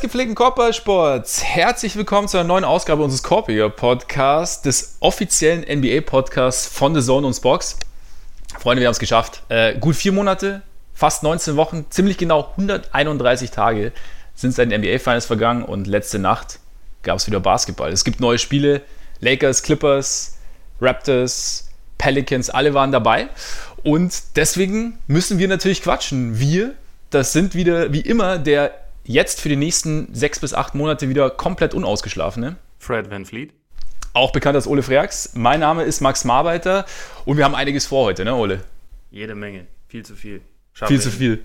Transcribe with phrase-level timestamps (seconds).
[0.00, 6.94] Gepflegten Korbballsports, herzlich willkommen zu einer neuen Ausgabe unseres Korpiger Podcasts, des offiziellen NBA-Podcasts von
[6.94, 7.76] The Zone und Spox.
[8.58, 9.42] Freunde, wir haben es geschafft.
[9.50, 10.62] Äh, gut vier Monate,
[10.94, 13.92] fast 19 Wochen, ziemlich genau 131 Tage
[14.34, 16.60] sind seit den NBA-Finals vergangen und letzte Nacht
[17.02, 17.92] gab es wieder Basketball.
[17.92, 18.80] Es gibt neue Spiele,
[19.20, 20.38] Lakers, Clippers,
[20.80, 23.28] Raptors, Pelicans, alle waren dabei.
[23.82, 26.38] Und deswegen müssen wir natürlich quatschen.
[26.40, 26.72] Wir,
[27.10, 31.30] das sind wieder wie immer der jetzt für die nächsten sechs bis acht Monate wieder
[31.30, 32.56] komplett unausgeschlafene.
[32.78, 33.52] Fred Van Fleet.
[34.12, 35.32] Auch bekannt als Ole Freaks.
[35.34, 36.84] Mein Name ist Max Marbeiter
[37.24, 38.64] und wir haben einiges vor heute, ne, Ole?
[39.10, 39.66] Jede Menge.
[39.88, 40.40] Viel zu viel.
[40.72, 41.44] Schaffen viel zu viel.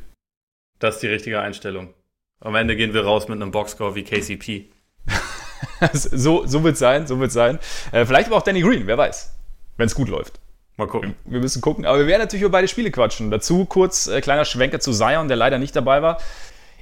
[0.80, 1.94] Das ist die richtige Einstellung.
[2.40, 4.66] Am Ende gehen wir raus mit einem Boxscore wie KCP.
[5.94, 7.60] so so wird es sein, so wird sein.
[7.92, 9.34] Äh, vielleicht aber auch Danny Green, wer weiß.
[9.78, 10.40] Wenn es gut läuft.
[10.78, 11.16] Mal gucken.
[11.26, 11.86] Wir müssen gucken.
[11.86, 13.32] Aber wir werden natürlich über beide Spiele quatschen.
[13.32, 16.18] Dazu kurz äh, kleiner Schwenker zu Zion, der leider nicht dabei war.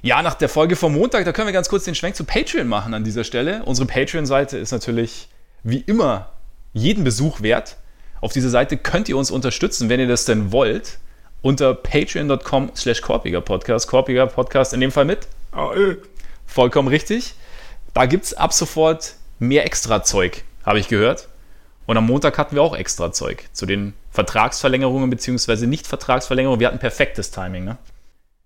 [0.04, 2.68] Ja, nach der Folge vom Montag, da können wir ganz kurz den Schwenk zu Patreon
[2.68, 3.62] machen an dieser Stelle.
[3.64, 5.30] Unsere Patreon-Seite ist natürlich
[5.62, 6.28] wie immer
[6.74, 7.78] jeden Besuch wert.
[8.20, 10.98] Auf dieser Seite könnt ihr uns unterstützen, wenn ihr das denn wollt,
[11.40, 13.88] unter patreon.com slash Korpiger Podcast.
[13.88, 15.26] Korpiger Podcast in dem Fall mit.
[16.44, 17.32] Vollkommen richtig.
[17.94, 21.28] Da gibt es ab sofort mehr Extra-Zeug, habe ich gehört.
[21.86, 25.66] Und am Montag hatten wir auch Extra-Zeug zu den Vertragsverlängerungen bzw.
[25.66, 26.60] Nicht-Vertragsverlängerungen.
[26.60, 27.78] Wir hatten perfektes Timing, ne?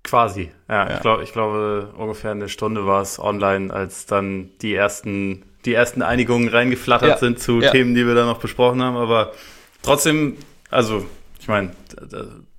[0.09, 0.89] Quasi, ja.
[0.89, 0.95] ja.
[0.95, 5.75] Ich, glaub, ich glaube, ungefähr eine Stunde war es online, als dann die ersten, die
[5.75, 7.19] ersten Einigungen reingeflattert ja.
[7.19, 7.70] sind zu ja.
[7.70, 8.97] Themen, die wir da noch besprochen haben.
[8.97, 9.33] Aber
[9.83, 10.37] trotzdem,
[10.70, 11.05] also,
[11.41, 11.70] ich meine,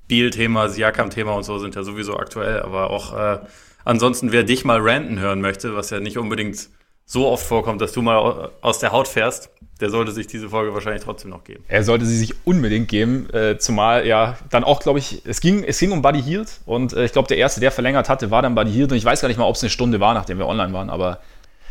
[0.08, 3.40] Biel-Thema, Siakam-Thema und so sind ja sowieso aktuell, aber auch äh,
[3.86, 6.70] ansonsten, wer dich mal ranten hören möchte, was ja nicht unbedingt
[7.10, 9.50] so oft vorkommt, dass du mal aus der Haut fährst,
[9.80, 11.64] der sollte sich diese Folge wahrscheinlich trotzdem noch geben.
[11.68, 15.64] Er sollte sie sich unbedingt geben, äh, zumal ja dann auch, glaube ich, es ging,
[15.64, 18.44] es ging um Buddy Hield und äh, ich glaube, der erste, der verlängert hatte, war
[18.44, 20.38] dann Buddy Hield und ich weiß gar nicht mal, ob es eine Stunde war, nachdem
[20.38, 21.20] wir online waren, aber.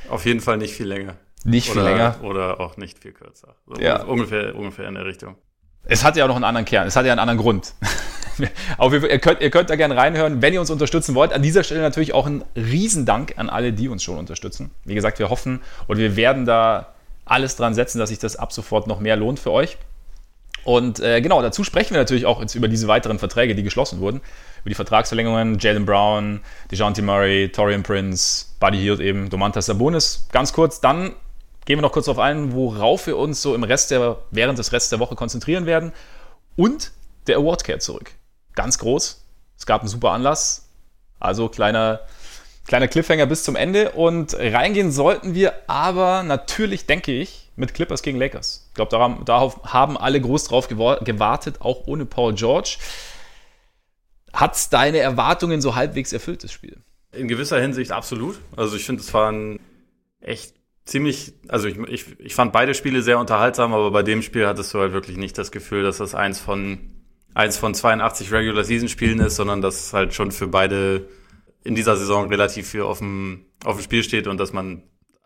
[0.08, 1.14] Auf jeden Fall nicht viel länger.
[1.44, 2.16] Nicht oder, viel länger.
[2.22, 3.54] Oder auch nicht viel kürzer.
[3.68, 4.02] So ja.
[4.02, 5.36] ungefähr, ungefähr in der Richtung.
[5.84, 7.74] Es hatte ja auch noch einen anderen Kern, es hatte ja einen anderen Grund.
[8.78, 11.32] Aber ihr könnt, ihr könnt da gerne reinhören, wenn ihr uns unterstützen wollt.
[11.32, 14.70] An dieser Stelle natürlich auch ein Riesendank an alle, die uns schon unterstützen.
[14.84, 16.94] Wie gesagt, wir hoffen und wir werden da
[17.24, 19.76] alles dran setzen, dass sich das ab sofort noch mehr lohnt für euch.
[20.64, 24.00] Und äh, genau, dazu sprechen wir natürlich auch jetzt über diese weiteren Verträge, die geschlossen
[24.00, 24.20] wurden.
[24.60, 26.40] Über die Vertragsverlängerungen, Jalen Brown,
[26.70, 30.26] DeJounte Murray, Torian Prince, Buddy Hield eben, Domantas Sabonis.
[30.32, 31.14] Ganz kurz, dann
[31.64, 34.72] gehen wir noch kurz darauf ein, worauf wir uns so im Rest der, während des
[34.72, 35.92] Restes der Woche konzentrieren werden.
[36.56, 36.92] Und
[37.28, 38.10] der Award kehrt zurück.
[38.58, 39.24] Ganz groß.
[39.56, 40.68] Es gab einen super Anlass.
[41.20, 42.00] Also kleiner,
[42.66, 43.92] kleiner Cliffhanger bis zum Ende.
[43.92, 48.66] Und reingehen sollten wir aber natürlich, denke ich, mit Clippers gegen Lakers.
[48.70, 48.90] Ich glaube,
[49.24, 52.78] darauf, haben alle groß drauf gewartet, auch ohne Paul George.
[54.32, 56.78] Hat es deine Erwartungen so halbwegs erfüllt, das Spiel?
[57.12, 58.40] In gewisser Hinsicht absolut.
[58.56, 59.60] Also ich finde, es waren
[60.20, 60.52] echt
[60.84, 64.74] ziemlich, also ich, ich, ich fand beide Spiele sehr unterhaltsam, aber bei dem Spiel hattest
[64.74, 66.97] du halt wirklich nicht das Gefühl, dass das eins von,
[67.38, 71.08] eins von 82 Regular Season Spielen ist, sondern dass halt schon für beide
[71.62, 74.82] in dieser Saison relativ viel auf dem, auf dem Spiel steht und dass man,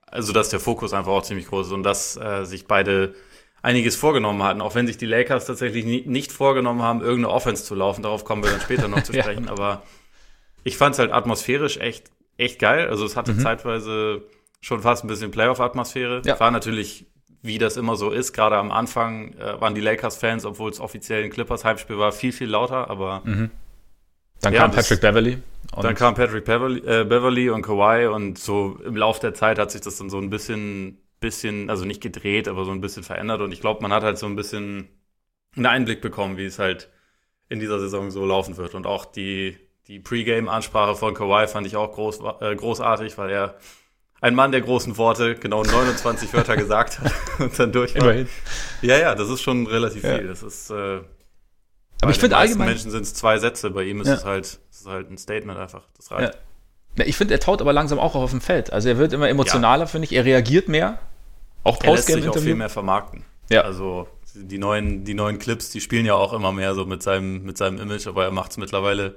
[0.07, 3.15] also dass der Fokus einfach auch ziemlich groß ist und dass äh, sich beide
[3.63, 7.65] einiges vorgenommen hatten, auch wenn sich die Lakers tatsächlich nie, nicht vorgenommen haben, irgendeine Offense
[7.65, 8.03] zu laufen.
[8.03, 9.47] Darauf kommen wir dann später noch zu sprechen.
[9.47, 9.51] ja.
[9.51, 9.83] Aber
[10.65, 12.89] ich fand es halt atmosphärisch echt, echt geil.
[12.91, 13.41] Also es hatte mhm.
[13.41, 14.23] zeitweise
[14.61, 16.21] schon fast ein bisschen Playoff-Atmosphäre.
[16.27, 16.39] Ja.
[16.39, 17.07] War natürlich,
[17.43, 21.25] wie das immer so ist, gerade am Anfang äh, waren die Lakers-Fans, obwohl es offiziell
[21.25, 23.23] ein Clippers-Heimspiel war, viel, viel lauter, aber.
[23.25, 23.51] Mhm.
[24.41, 25.39] Dann ja, kam Patrick Beverly.
[25.81, 29.71] Dann kam Patrick Beverly, äh, Beverly und Kawhi und so im Lauf der Zeit hat
[29.71, 33.41] sich das dann so ein bisschen, bisschen, also nicht gedreht, aber so ein bisschen verändert
[33.41, 34.89] und ich glaube, man hat halt so ein bisschen
[35.57, 36.91] einen Einblick bekommen, wie es halt
[37.49, 39.57] in dieser Saison so laufen wird und auch die,
[39.87, 43.57] die Pre-Game-Ansprache von Kawhi fand ich auch groß, äh, großartig, weil er
[44.23, 48.03] ein Mann der großen Worte genau 29 Wörter gesagt hat und dann durch war.
[48.03, 48.29] Immerhin.
[48.81, 50.17] Ja, ja, das ist schon relativ ja.
[50.17, 50.29] viel.
[50.29, 50.71] Das ist.
[50.71, 51.01] Äh,
[52.01, 52.69] aber ich finde allgemein.
[52.69, 53.71] Menschen sind es zwei Sätze.
[53.71, 54.15] Bei ihm ist ja.
[54.15, 55.83] es halt, ist halt ein Statement einfach.
[55.97, 56.39] Das reicht.
[56.97, 57.05] Ja.
[57.05, 58.73] Ich finde, er taut aber langsam auch auf dem Feld.
[58.73, 60.13] Also er wird immer emotionaler, finde ich.
[60.13, 60.99] Er reagiert mehr.
[61.65, 62.13] Auch Postgame-Interview.
[62.13, 63.25] Er lässt sich auch viel mehr vermarkten.
[63.51, 63.63] Ja.
[63.63, 67.43] Also die neuen, die neuen Clips, die spielen ja auch immer mehr so mit seinem,
[67.43, 69.17] mit seinem Image, aber er macht es mittlerweile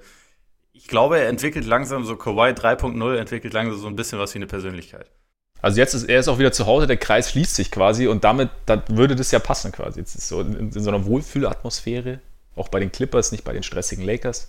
[0.85, 4.37] ich glaube, er entwickelt langsam so Kawhi 3.0 entwickelt langsam so ein bisschen was wie
[4.37, 5.09] eine Persönlichkeit.
[5.59, 8.23] Also jetzt ist er ist auch wieder zu Hause, der Kreis schließt sich quasi und
[8.23, 9.99] damit dann würde das ja passen quasi.
[9.99, 12.19] Jetzt ist so in, in, so einer Wohlfühlatmosphäre,
[12.55, 14.45] auch bei den Clippers, nicht bei den stressigen Lakers.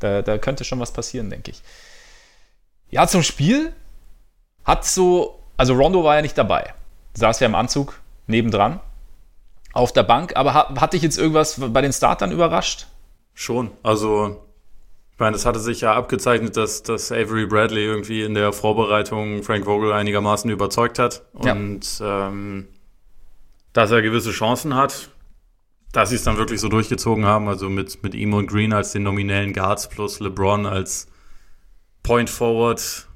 [0.00, 1.62] Da, da könnte schon was passieren, denke ich.
[2.90, 3.72] Ja, zum Spiel
[4.64, 6.74] hat so, also Rondo war ja nicht dabei.
[7.14, 8.80] Saß ja im Anzug nebendran
[9.72, 12.88] auf der Bank, aber hat, hat dich jetzt irgendwas bei den Startern überrascht?
[13.34, 13.70] Schon.
[13.84, 14.49] Also
[15.20, 19.64] meine, es hatte sich ja abgezeichnet, dass, dass Avery Bradley irgendwie in der Vorbereitung Frank
[19.66, 21.22] Vogel einigermaßen überzeugt hat.
[21.32, 22.28] Und ja.
[22.28, 22.68] ähm,
[23.72, 25.10] dass er gewisse Chancen hat,
[25.92, 28.92] dass sie es dann wirklich so durchgezogen haben, also mit, mit ihm und Green als
[28.92, 31.08] den nominellen Guards plus LeBron als
[32.02, 33.06] Point Forward.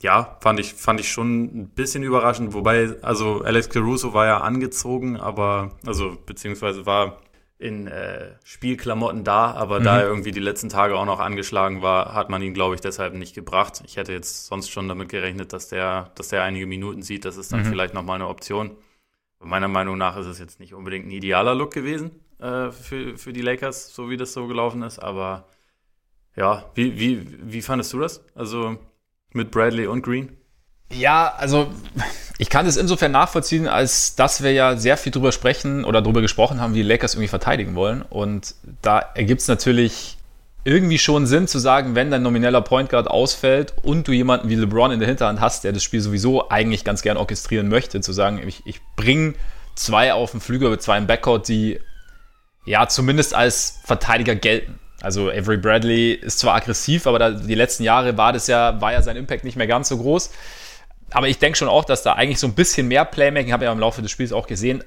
[0.00, 4.38] Ja, fand ich, fand ich schon ein bisschen überraschend, wobei, also Alex Caruso war ja
[4.38, 7.20] angezogen, aber, also, beziehungsweise war
[7.58, 9.84] in äh, Spielklamotten da, aber mhm.
[9.84, 12.80] da er irgendwie die letzten Tage auch noch angeschlagen war, hat man ihn, glaube ich,
[12.80, 13.82] deshalb nicht gebracht.
[13.86, 17.24] Ich hätte jetzt sonst schon damit gerechnet, dass der, dass der einige Minuten sieht.
[17.24, 17.66] Das ist dann mhm.
[17.66, 18.76] vielleicht nochmal eine Option.
[19.40, 23.32] Meiner Meinung nach ist es jetzt nicht unbedingt ein idealer Look gewesen äh, für, für
[23.32, 24.98] die Lakers, so wie das so gelaufen ist.
[24.98, 25.46] Aber
[26.34, 28.24] ja, wie, wie, wie fandest du das?
[28.34, 28.78] Also
[29.32, 30.36] mit Bradley und Green?
[30.92, 31.72] Ja, also
[32.38, 36.20] ich kann es insofern nachvollziehen, als dass wir ja sehr viel drüber sprechen oder drüber
[36.20, 38.02] gesprochen haben, wie die Lakers irgendwie verteidigen wollen.
[38.02, 40.16] Und da ergibt es natürlich
[40.64, 44.54] irgendwie schon Sinn zu sagen, wenn dein nomineller Point Guard ausfällt und du jemanden wie
[44.54, 48.12] LeBron in der Hinterhand hast, der das Spiel sowieso eigentlich ganz gern orchestrieren möchte, zu
[48.12, 49.34] sagen, ich, ich bringe
[49.74, 51.80] zwei auf den Flügel zwei im Backcourt, die
[52.64, 54.78] ja zumindest als Verteidiger gelten.
[55.02, 58.92] Also Avery Bradley ist zwar aggressiv, aber da, die letzten Jahre war das ja, war
[58.92, 60.30] ja sein Impact nicht mehr ganz so groß
[61.10, 63.66] aber ich denke schon auch, dass da eigentlich so ein bisschen mehr Playmaking, habe ich
[63.66, 64.82] ja im Laufe des Spiels auch gesehen,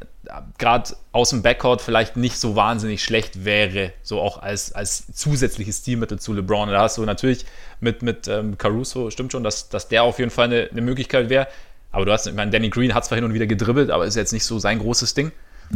[0.58, 5.80] gerade aus dem Backcourt vielleicht nicht so wahnsinnig schlecht wäre, so auch als, als zusätzliches
[5.80, 6.70] Stilmittel zu LeBron.
[6.70, 7.46] Da hast du natürlich
[7.80, 11.30] mit, mit ähm, Caruso, stimmt schon, dass, dass der auf jeden Fall eine, eine Möglichkeit
[11.30, 11.48] wäre.
[11.92, 14.16] Aber du hast, ich meine, Danny Green hat zwar hin und wieder gedribbelt, aber ist
[14.16, 15.32] jetzt nicht so sein großes Ding.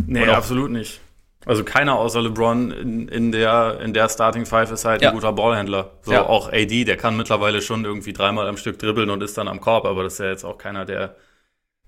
[0.05, 0.99] Nee, absolut nicht.
[1.45, 5.09] Also keiner außer LeBron in, in, der, in der Starting Five ist halt ja.
[5.09, 5.91] ein guter Ballhändler.
[6.03, 6.25] So ja.
[6.25, 9.59] auch AD, der kann mittlerweile schon irgendwie dreimal am Stück dribbeln und ist dann am
[9.59, 11.15] Korb, aber das ist ja jetzt auch keiner, der,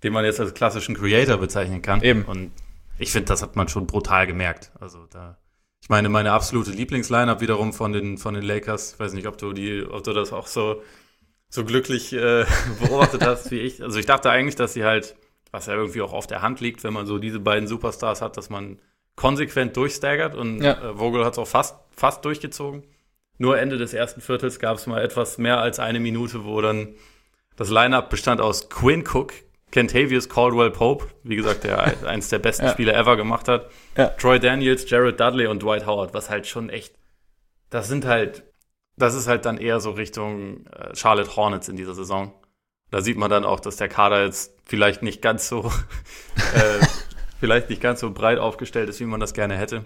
[0.02, 2.02] den man jetzt als klassischen Creator bezeichnen kann.
[2.02, 2.24] Eben.
[2.24, 2.52] Und
[2.98, 4.72] ich finde, das hat man schon brutal gemerkt.
[4.80, 5.38] Also da,
[5.82, 9.38] ich meine, meine absolute Lieblingsline-Up wiederum von den, von den Lakers, ich weiß nicht, ob
[9.38, 10.82] du die, ob du das auch so,
[11.50, 12.46] so glücklich äh,
[12.82, 13.84] beobachtet hast wie ich.
[13.84, 15.16] Also ich dachte eigentlich, dass sie halt,
[15.52, 18.38] was ja irgendwie auch auf der Hand liegt, wenn man so diese beiden Superstars hat,
[18.38, 18.80] dass man
[19.16, 20.74] konsequent durchstaggert und ja.
[20.74, 22.84] äh, Vogel hat es auch fast, fast durchgezogen.
[23.38, 26.96] Nur Ende des ersten Viertels gab es mal etwas mehr als eine Minute, wo dann
[27.56, 29.34] das Lineup bestand aus Quinn Cook,
[29.72, 32.72] Kentavious Caldwell Pope, wie gesagt, der eins der besten ja.
[32.72, 34.10] Spiele ever gemacht hat, ja.
[34.10, 36.96] Troy Daniels, Jared Dudley und Dwight Howard, was halt schon echt,
[37.70, 38.44] das sind halt,
[38.98, 42.34] das ist halt dann eher so Richtung äh, Charlotte Hornets in dieser Saison.
[42.92, 45.66] Da sieht man dann auch, dass der Kader jetzt vielleicht nicht ganz so
[46.56, 46.86] äh,
[47.44, 49.84] vielleicht nicht ganz so breit aufgestellt ist, wie man das gerne hätte.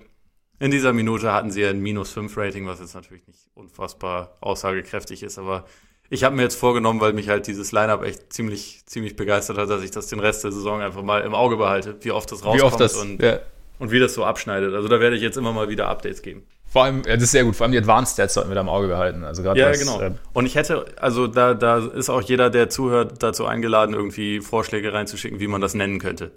[0.60, 5.24] In dieser Minute hatten sie ein minus 5 Rating, was jetzt natürlich nicht unfassbar aussagekräftig
[5.24, 5.66] ist, aber
[6.12, 9.72] ich habe mir jetzt vorgenommen, weil mich halt dieses Lineup echt ziemlich, ziemlich begeistert hat,
[9.72, 12.46] dass ich das den Rest der Saison einfach mal im Auge behalte, wie oft das
[12.46, 13.40] rauskommt oft das, und, ja.
[13.80, 14.76] und wie das so abschneidet.
[14.76, 16.46] Also da werde ich jetzt immer mal wieder Updates geben.
[16.68, 18.62] Vor allem, ja, das ist sehr gut, vor allem die Advanced Stats sollten wir da
[18.62, 19.24] im Auge behalten.
[19.24, 20.00] Also ja, das, genau.
[20.00, 24.42] Äh, und ich hätte, also da, da ist auch jeder, der zuhört, dazu eingeladen, irgendwie
[24.42, 26.32] Vorschläge reinzuschicken, wie man das nennen könnte.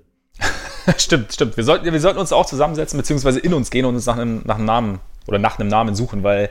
[0.99, 1.57] stimmt, stimmt.
[1.57, 4.43] Wir sollten, wir sollten uns auch zusammensetzen, beziehungsweise in uns gehen und uns nach einem,
[4.45, 6.51] nach einem Namen oder nach einem Namen suchen, weil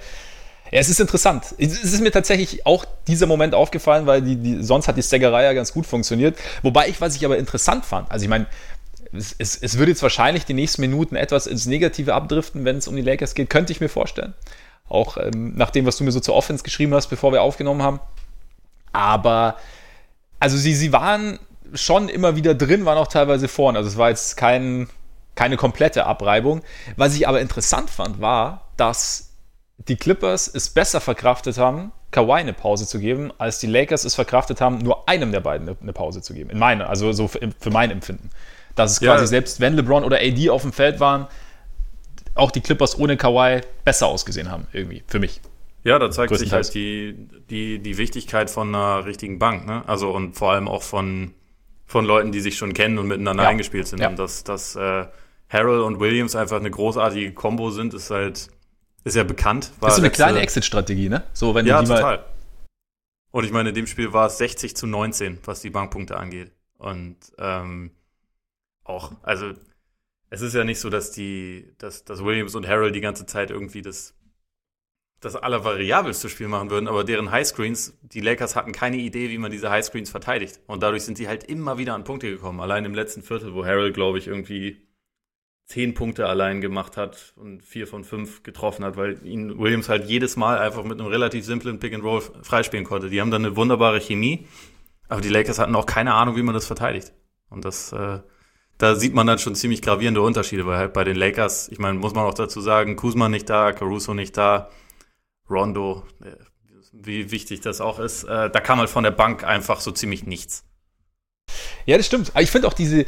[0.71, 1.55] ja, es ist interessant.
[1.57, 5.43] Es ist mir tatsächlich auch dieser Moment aufgefallen, weil die, die, sonst hat die Staggerei
[5.43, 6.37] ja ganz gut funktioniert.
[6.61, 8.45] Wobei ich, was ich aber interessant fand, also ich meine,
[9.11, 12.87] es, es, es würde jetzt wahrscheinlich die nächsten Minuten etwas ins Negative abdriften, wenn es
[12.87, 14.35] um die Lakers geht, könnte ich mir vorstellen.
[14.87, 17.81] Auch ähm, nach dem, was du mir so zur Offense geschrieben hast, bevor wir aufgenommen
[17.81, 17.99] haben.
[18.91, 19.55] Aber,
[20.39, 21.39] also sie, sie waren
[21.73, 23.75] schon immer wieder drin, waren auch teilweise vorn.
[23.75, 24.89] Also es war jetzt kein,
[25.35, 26.61] keine komplette Abreibung.
[26.95, 29.29] Was ich aber interessant fand, war, dass
[29.77, 34.15] die Clippers es besser verkraftet haben, Kawhi eine Pause zu geben, als die Lakers es
[34.15, 36.49] verkraftet haben, nur einem der beiden eine Pause zu geben.
[36.49, 38.29] In meiner, also so für, für mein Empfinden.
[38.75, 39.27] Dass es quasi ja.
[39.27, 41.27] selbst, wenn LeBron oder AD auf dem Feld waren,
[42.35, 45.41] auch die Clippers ohne Kawhi besser ausgesehen haben, irgendwie, für mich.
[45.83, 47.15] Ja, da zeigt sich halt die,
[47.49, 49.83] die, die Wichtigkeit von einer richtigen Bank, ne?
[49.87, 51.33] Also und vor allem auch von,
[51.89, 53.49] von Leuten, die sich schon kennen und miteinander ja.
[53.49, 53.99] eingespielt sind.
[53.99, 54.09] Ja.
[54.09, 55.07] Und dass, dass äh,
[55.49, 58.49] Harrell und Williams einfach eine großartige Combo sind, ist halt,
[59.03, 59.71] ist ja bekannt.
[59.79, 61.23] War das ist so eine letzte, kleine Exit-Strategie, ne?
[61.33, 62.23] So, wenn ja, total.
[63.31, 66.51] Und ich meine, in dem Spiel war es 60 zu 19, was die Bankpunkte angeht.
[66.77, 67.89] Und ähm,
[68.83, 69.53] auch, also
[70.29, 73.49] es ist ja nicht so, dass die, dass, dass Williams und Harrell die ganze Zeit
[73.49, 74.13] irgendwie das
[75.21, 79.51] das allervariabelste Spiel machen würden, aber deren Highscreens, die Lakers hatten keine Idee, wie man
[79.51, 80.61] diese Highscreens verteidigt.
[80.65, 82.61] Und dadurch sind sie halt immer wieder an Punkte gekommen.
[82.61, 84.87] Allein im letzten Viertel, wo Harold, glaube ich, irgendwie
[85.65, 90.05] zehn Punkte allein gemacht hat und vier von fünf getroffen hat, weil ihn Williams halt
[90.05, 93.09] jedes Mal einfach mit einem relativ simplen Pick and Roll freispielen konnte.
[93.09, 94.47] Die haben dann eine wunderbare Chemie,
[95.09, 97.13] aber die Lakers hatten auch keine Ahnung, wie man das verteidigt.
[97.49, 98.19] Und das, äh,
[98.79, 101.99] da sieht man dann schon ziemlich gravierende Unterschiede, weil halt bei den Lakers, ich meine,
[101.99, 104.71] muss man auch dazu sagen, Kuzma nicht da, Caruso nicht da,
[105.49, 106.31] Rondo, äh,
[106.91, 110.25] wie wichtig das auch ist, äh, da kam halt von der Bank einfach so ziemlich
[110.25, 110.63] nichts.
[111.85, 112.31] Ja, das stimmt.
[112.33, 113.05] Aber ich finde auch diese,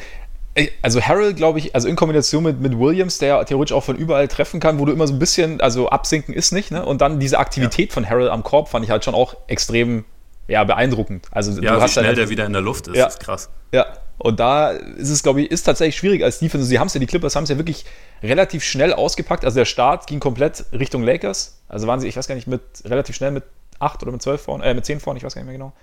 [0.81, 4.27] also Harrell, glaube ich, also in Kombination mit, mit Williams, der theoretisch auch von überall
[4.27, 6.85] treffen kann, wo du immer so ein bisschen, also absinken ist nicht, ne?
[6.85, 7.93] Und dann diese Aktivität ja.
[7.93, 10.03] von Harrell am Korb fand ich halt schon auch extrem,
[10.47, 11.27] ja, beeindruckend.
[11.31, 13.19] Also ja, du wie hast schnell halt, der wieder in der Luft ist, ja, ist
[13.19, 13.49] krass.
[13.71, 13.85] Ja,
[14.23, 16.67] und da ist es, glaube ich, ist tatsächlich schwierig als Defense.
[16.67, 17.85] Sie haben es ja, die Clippers haben es ja wirklich
[18.21, 19.43] relativ schnell ausgepackt.
[19.43, 21.59] Also der Start ging komplett Richtung Lakers.
[21.67, 23.43] Also waren sie, ich weiß gar nicht, mit relativ schnell mit
[23.79, 25.73] 8 oder mit 12 vorne, äh, mit 10 vorne, ich weiß gar nicht mehr genau.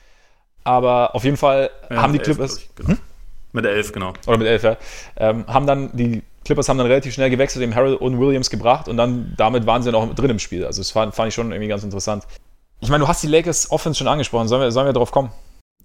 [0.62, 2.58] Aber auf jeden Fall ja, haben die Clippers.
[2.58, 2.90] Ich, genau.
[2.90, 2.98] hm?
[3.52, 4.12] Mit 11, genau.
[4.26, 4.76] Oder mit 11, ja.
[5.16, 8.88] Ähm, haben dann, die Clippers haben dann relativ schnell gewechselt, dem Harold und Williams gebracht
[8.88, 10.64] und dann damit waren sie dann auch drin im Spiel.
[10.64, 12.24] Also das fand, fand ich schon irgendwie ganz interessant.
[12.80, 14.46] Ich meine, du hast die Lakers Offense schon angesprochen.
[14.46, 15.30] Sollen wir, sollen wir darauf kommen?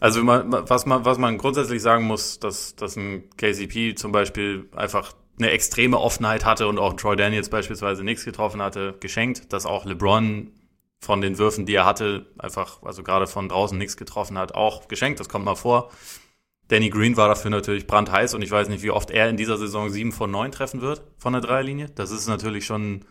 [0.04, 5.14] Also was man, was man grundsätzlich sagen muss, dass, dass ein KCP zum Beispiel einfach
[5.40, 9.86] eine extreme Offenheit hatte und auch Troy Daniels beispielsweise nichts getroffen hatte, geschenkt, dass auch
[9.86, 10.52] LeBron
[11.00, 14.90] von den Würfen, die er hatte, einfach, also gerade von draußen nichts getroffen hat, auch
[14.90, 15.90] geschenkt, das kommt mal vor.
[16.68, 19.58] Danny Green war dafür natürlich brandheiß und ich weiß nicht, wie oft er in dieser
[19.58, 21.88] Saison sieben von neun treffen wird von der Dreierlinie.
[21.96, 23.06] Das ist natürlich schon,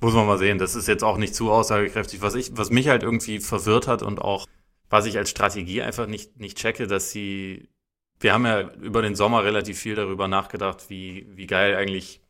[0.00, 2.22] muss man mal sehen, das ist jetzt auch nicht zu aussagekräftig.
[2.22, 4.46] Was ich, was mich halt irgendwie verwirrt hat und auch,
[4.90, 7.68] was ich als Strategie einfach nicht, nicht checke, dass sie,
[8.20, 12.22] wir haben ja über den Sommer relativ viel darüber nachgedacht, wie, wie geil eigentlich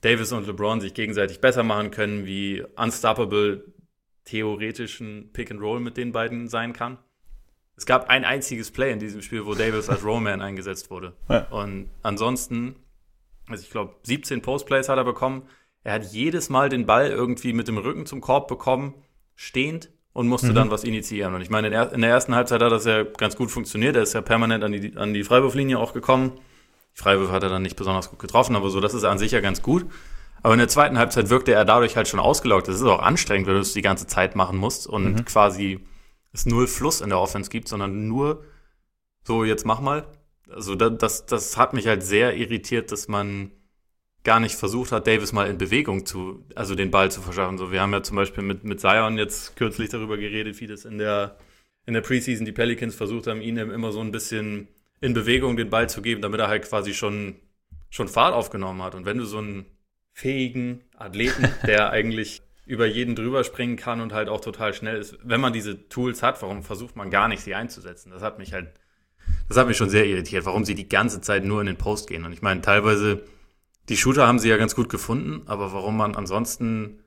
[0.00, 3.64] Davis und LeBron sich gegenseitig besser machen können, wie unstoppable
[4.24, 6.98] theoretischen Pick and Roll mit den beiden sein kann.
[7.76, 11.14] Es gab ein einziges Play in diesem Spiel, wo Davis als Rollman eingesetzt wurde.
[11.28, 11.48] Ja.
[11.48, 12.76] Und ansonsten,
[13.48, 15.48] also ich glaube, 17 Postplays hat er bekommen.
[15.82, 18.94] Er hat jedes Mal den Ball irgendwie mit dem Rücken zum Korb bekommen,
[19.34, 20.54] stehend und musste mhm.
[20.54, 21.34] dann was initiieren.
[21.34, 23.96] Und ich meine, in der ersten Halbzeit hat das ja ganz gut funktioniert.
[23.96, 26.32] Er ist ja permanent an die, an die Freiwurflinie auch gekommen.
[26.96, 29.32] Die Freiwürfe hat er dann nicht besonders gut getroffen, aber so, das ist an sich
[29.32, 29.84] ja ganz gut.
[30.42, 32.68] Aber in der zweiten Halbzeit wirkte er dadurch halt schon ausgelaugt.
[32.68, 35.24] Das ist auch anstrengend, wenn du es die ganze Zeit machen musst und mhm.
[35.24, 35.80] quasi
[36.32, 38.44] es null Fluss in der Offense gibt, sondern nur
[39.24, 40.06] so, jetzt mach mal.
[40.48, 43.50] Also das, das, das hat mich halt sehr irritiert, dass man
[44.24, 47.58] gar nicht versucht hat, Davis mal in Bewegung zu, also den Ball zu verschaffen.
[47.58, 50.84] So, wir haben ja zum Beispiel mit, mit Zion jetzt kürzlich darüber geredet, wie das
[50.84, 51.38] in der,
[51.86, 54.68] in der Preseason die Pelicans versucht haben, ihn immer so ein bisschen
[55.00, 57.36] in Bewegung den Ball zu geben, damit er halt quasi schon,
[57.90, 58.94] schon Fahrt aufgenommen hat.
[58.94, 59.66] Und wenn du so einen
[60.14, 65.18] fähigen Athleten, der eigentlich über jeden drüber springen kann und halt auch total schnell ist.
[65.22, 68.10] Wenn man diese Tools hat, warum versucht man gar nicht, sie einzusetzen?
[68.10, 68.68] Das hat mich halt,
[69.48, 72.08] das hat mich schon sehr irritiert, warum sie die ganze Zeit nur in den Post
[72.08, 72.24] gehen.
[72.24, 73.22] Und ich meine, teilweise,
[73.88, 77.02] die Shooter haben sie ja ganz gut gefunden, aber warum man ansonsten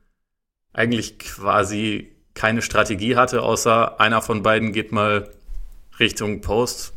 [0.73, 5.31] eigentlich quasi keine Strategie hatte, außer einer von beiden geht mal
[5.99, 6.93] Richtung Post,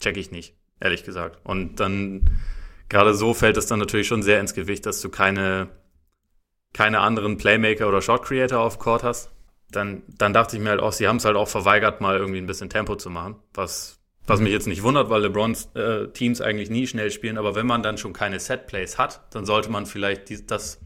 [0.00, 1.38] check ich nicht, ehrlich gesagt.
[1.44, 2.42] Und dann,
[2.88, 5.70] gerade so fällt es dann natürlich schon sehr ins Gewicht, dass du keine
[6.72, 9.30] keine anderen Playmaker oder Shot Creator auf Court hast,
[9.70, 12.38] dann, dann dachte ich mir halt auch, sie haben es halt auch verweigert, mal irgendwie
[12.40, 16.40] ein bisschen Tempo zu machen, was, was mich jetzt nicht wundert, weil LeBrons äh, Teams
[16.40, 19.70] eigentlich nie schnell spielen, aber wenn man dann schon keine Set Plays hat, dann sollte
[19.70, 20.80] man vielleicht die, das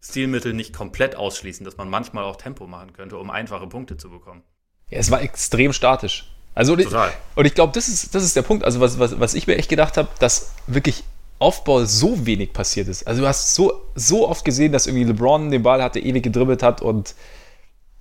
[0.00, 4.10] Stilmittel nicht komplett ausschließen, dass man manchmal auch Tempo machen könnte, um einfache Punkte zu
[4.10, 4.42] bekommen.
[4.90, 6.30] Ja, es war extrem statisch.
[6.54, 7.12] Also, Total.
[7.36, 8.64] und ich, ich glaube, das ist, das ist der Punkt.
[8.64, 11.04] Also, was, was, was ich mir echt gedacht habe, dass wirklich
[11.38, 13.06] Aufbau so wenig passiert ist.
[13.06, 16.62] Also du hast so, so oft gesehen, dass irgendwie LeBron den Ball hatte, ewig gedribbelt
[16.62, 17.14] hat und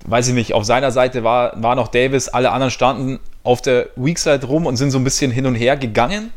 [0.06, 3.90] weiß ich nicht, auf seiner Seite war, war noch Davis, alle anderen standen auf der
[3.96, 6.32] Weakside rum und sind so ein bisschen hin und her gegangen.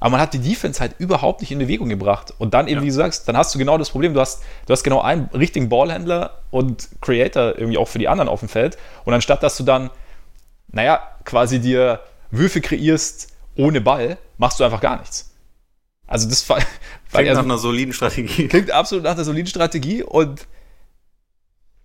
[0.00, 2.34] Aber man hat die Defense halt überhaupt nicht in Bewegung gebracht.
[2.38, 2.82] Und dann eben, ja.
[2.82, 5.26] wie du sagst, dann hast du genau das Problem, du hast, du hast genau einen
[5.26, 8.76] richtigen Ballhändler und Creator irgendwie auch für die anderen auf dem Feld.
[9.04, 9.90] Und anstatt, dass du dann,
[10.72, 12.00] naja, quasi dir
[12.32, 15.30] Würfe kreierst ohne Ball, machst du einfach gar nichts.
[16.08, 16.66] Also das klingt
[17.14, 18.48] also, nach einer soliden Strategie.
[18.48, 20.48] Klingt absolut nach einer soliden Strategie und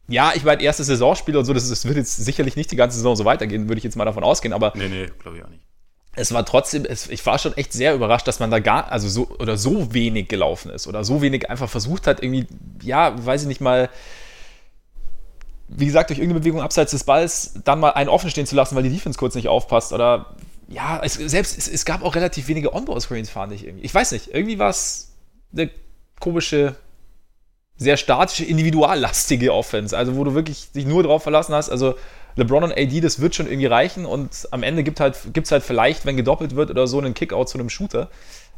[0.08, 2.98] ja, ich meine, erstes Saisonspiel und so, das, das, wird jetzt sicherlich nicht die ganze
[2.98, 4.74] Saison so weitergehen, würde ich jetzt mal davon ausgehen, aber.
[4.76, 5.64] Nee, nee, glaube ich auch nicht.
[6.16, 9.08] Es war trotzdem, es, ich war schon echt sehr überrascht, dass man da gar, also
[9.08, 12.48] so, oder so wenig gelaufen ist oder so wenig einfach versucht hat, irgendwie,
[12.82, 13.90] ja, weiß ich nicht mal,
[15.68, 18.76] wie gesagt, durch irgendeine Bewegung abseits des Balls dann mal einen offen stehen zu lassen,
[18.76, 20.38] weil die Defense kurz nicht aufpasst oder
[20.68, 23.86] ja, es, selbst es, es gab auch relativ wenige Onboard-Screens, fand ich irgendwie.
[23.86, 25.14] Ich weiß nicht, irgendwie war es
[25.54, 25.70] eine
[26.20, 26.76] komische,
[27.78, 31.70] sehr statische, individuallastige Offense, also wo du wirklich dich nur drauf verlassen hast.
[31.70, 31.96] Also
[32.36, 35.64] LeBron und AD, das wird schon irgendwie reichen und am Ende gibt halt, es halt
[35.64, 38.10] vielleicht, wenn gedoppelt wird oder so, einen Kickout zu einem Shooter.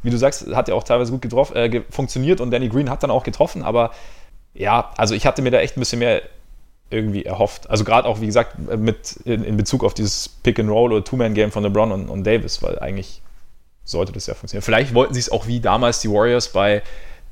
[0.02, 3.02] Wie du sagst, hat ja auch teilweise gut getroffen, äh, funktioniert und Danny Green hat
[3.02, 3.90] dann auch getroffen, aber
[4.54, 6.22] ja, also ich hatte mir da echt ein bisschen mehr
[6.90, 7.70] irgendwie erhofft.
[7.70, 11.62] Also gerade auch, wie gesagt, mit in, in, Bezug auf dieses Pick-and-Roll oder Two-Man-Game von
[11.62, 13.22] LeBron und, und, Davis, weil eigentlich
[13.84, 14.64] sollte das ja funktionieren.
[14.64, 16.82] Vielleicht wollten sie es auch wie damals die Warriors bei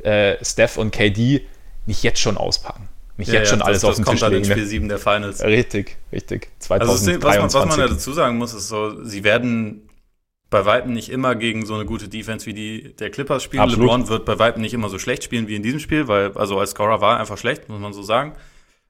[0.02, 1.42] äh, Steph und KD
[1.88, 2.88] nicht jetzt schon auspacken.
[3.16, 4.20] nicht ja, jetzt schon ja, alles das, auf den Tisch legen.
[4.20, 5.42] Das kommt dann in Spiel 7 der Finals.
[5.42, 6.48] Richtig, richtig.
[6.60, 7.24] 2023.
[7.24, 9.88] Also was, man, was man dazu sagen muss, ist so, sie werden
[10.50, 13.62] bei Weitem nicht immer gegen so eine gute Defense wie die der Clippers spielen.
[13.62, 13.84] Absolut.
[13.84, 16.58] LeBron wird bei Weitem nicht immer so schlecht spielen wie in diesem Spiel, weil also
[16.58, 18.34] als Scorer war er einfach schlecht, muss man so sagen.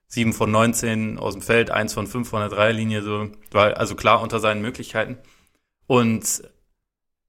[0.09, 3.95] 7 von 19 aus dem Feld, 1 von 5 von der Dreierlinie, so war also
[3.95, 5.19] klar unter seinen Möglichkeiten.
[5.87, 6.43] Und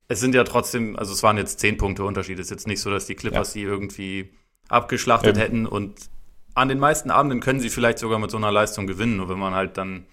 [0.08, 2.40] es sind ja trotzdem, also es waren jetzt 10 Punkte Unterschied.
[2.40, 3.62] Es ist jetzt nicht so, dass die Clippers ja.
[3.62, 4.32] die irgendwie
[4.70, 5.40] abgeschlachtet Eben.
[5.40, 6.10] hätten und
[6.56, 9.40] an den meisten Abenden können sie vielleicht sogar mit so einer Leistung gewinnen, nur wenn
[9.40, 10.06] man halt dann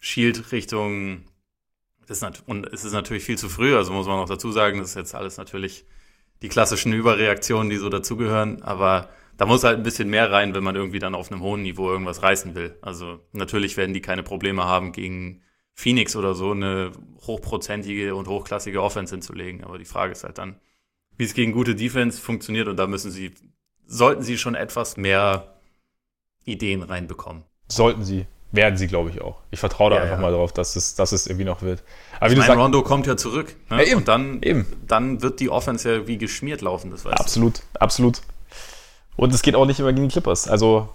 [0.00, 1.24] schielt Richtung
[2.06, 4.78] das ist und es ist natürlich viel zu früh, also muss man auch dazu sagen,
[4.78, 5.84] das ist jetzt alles natürlich
[6.42, 10.64] die klassischen Überreaktionen, die so dazugehören, aber da muss halt ein bisschen mehr rein, wenn
[10.64, 12.76] man irgendwie dann auf einem hohen Niveau irgendwas reißen will.
[12.82, 16.92] Also natürlich werden die keine Probleme haben, gegen Phoenix oder so eine
[17.26, 19.64] hochprozentige und hochklassige Offense hinzulegen.
[19.64, 20.60] Aber die Frage ist halt dann,
[21.16, 23.32] wie es gegen gute Defense funktioniert und da müssen sie,
[23.90, 25.54] sollten sie schon etwas mehr
[26.44, 27.42] Ideen reinbekommen.
[27.68, 28.26] Sollten sie.
[28.52, 29.36] Werden sie, glaube ich, auch.
[29.50, 30.22] Ich vertraue da ja, einfach ja.
[30.22, 31.84] mal drauf, dass es, dass es irgendwie noch wird.
[32.18, 33.54] Aber wie ich meine, Rondo kommt ja zurück.
[33.68, 33.78] Ne?
[33.78, 34.66] Ja, eben, und dann, eben.
[34.88, 37.80] dann wird die Offense ja wie geschmiert laufen, das weißt Absolut, du.
[37.80, 38.22] absolut.
[39.16, 40.48] Und es geht auch nicht immer gegen die Clippers.
[40.48, 40.88] Also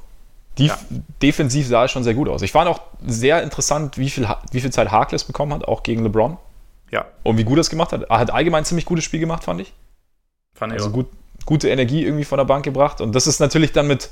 [0.58, 0.72] die,
[1.22, 2.42] defensiv sah es schon sehr gut aus.
[2.42, 6.04] Ich fand auch sehr interessant, wie viel, wie viel Zeit Harkless bekommen hat, auch gegen
[6.04, 6.38] LeBron.
[6.92, 7.06] Ja.
[7.24, 8.04] Und wie gut er es gemacht hat.
[8.04, 9.74] Er hat allgemein ein ziemlich gutes Spiel gemacht, fand ich.
[10.54, 10.94] Fand ich also auch.
[10.94, 11.08] Gut,
[11.46, 13.02] gute Energie irgendwie von der Bank gebracht.
[13.02, 14.10] Und das ist natürlich dann mit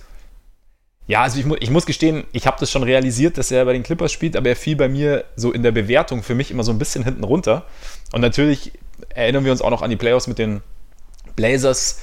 [1.06, 3.74] ja, also ich, mu ich muss gestehen, ich habe das schon realisiert, dass er bei
[3.74, 6.64] den Clippers spielt, aber er fiel bei mir so in der Bewertung für mich immer
[6.64, 7.66] so ein bisschen hinten runter.
[8.14, 8.72] Und natürlich
[9.10, 10.62] erinnern wir uns auch noch an die Playoffs mit den
[11.36, 12.00] Blazers,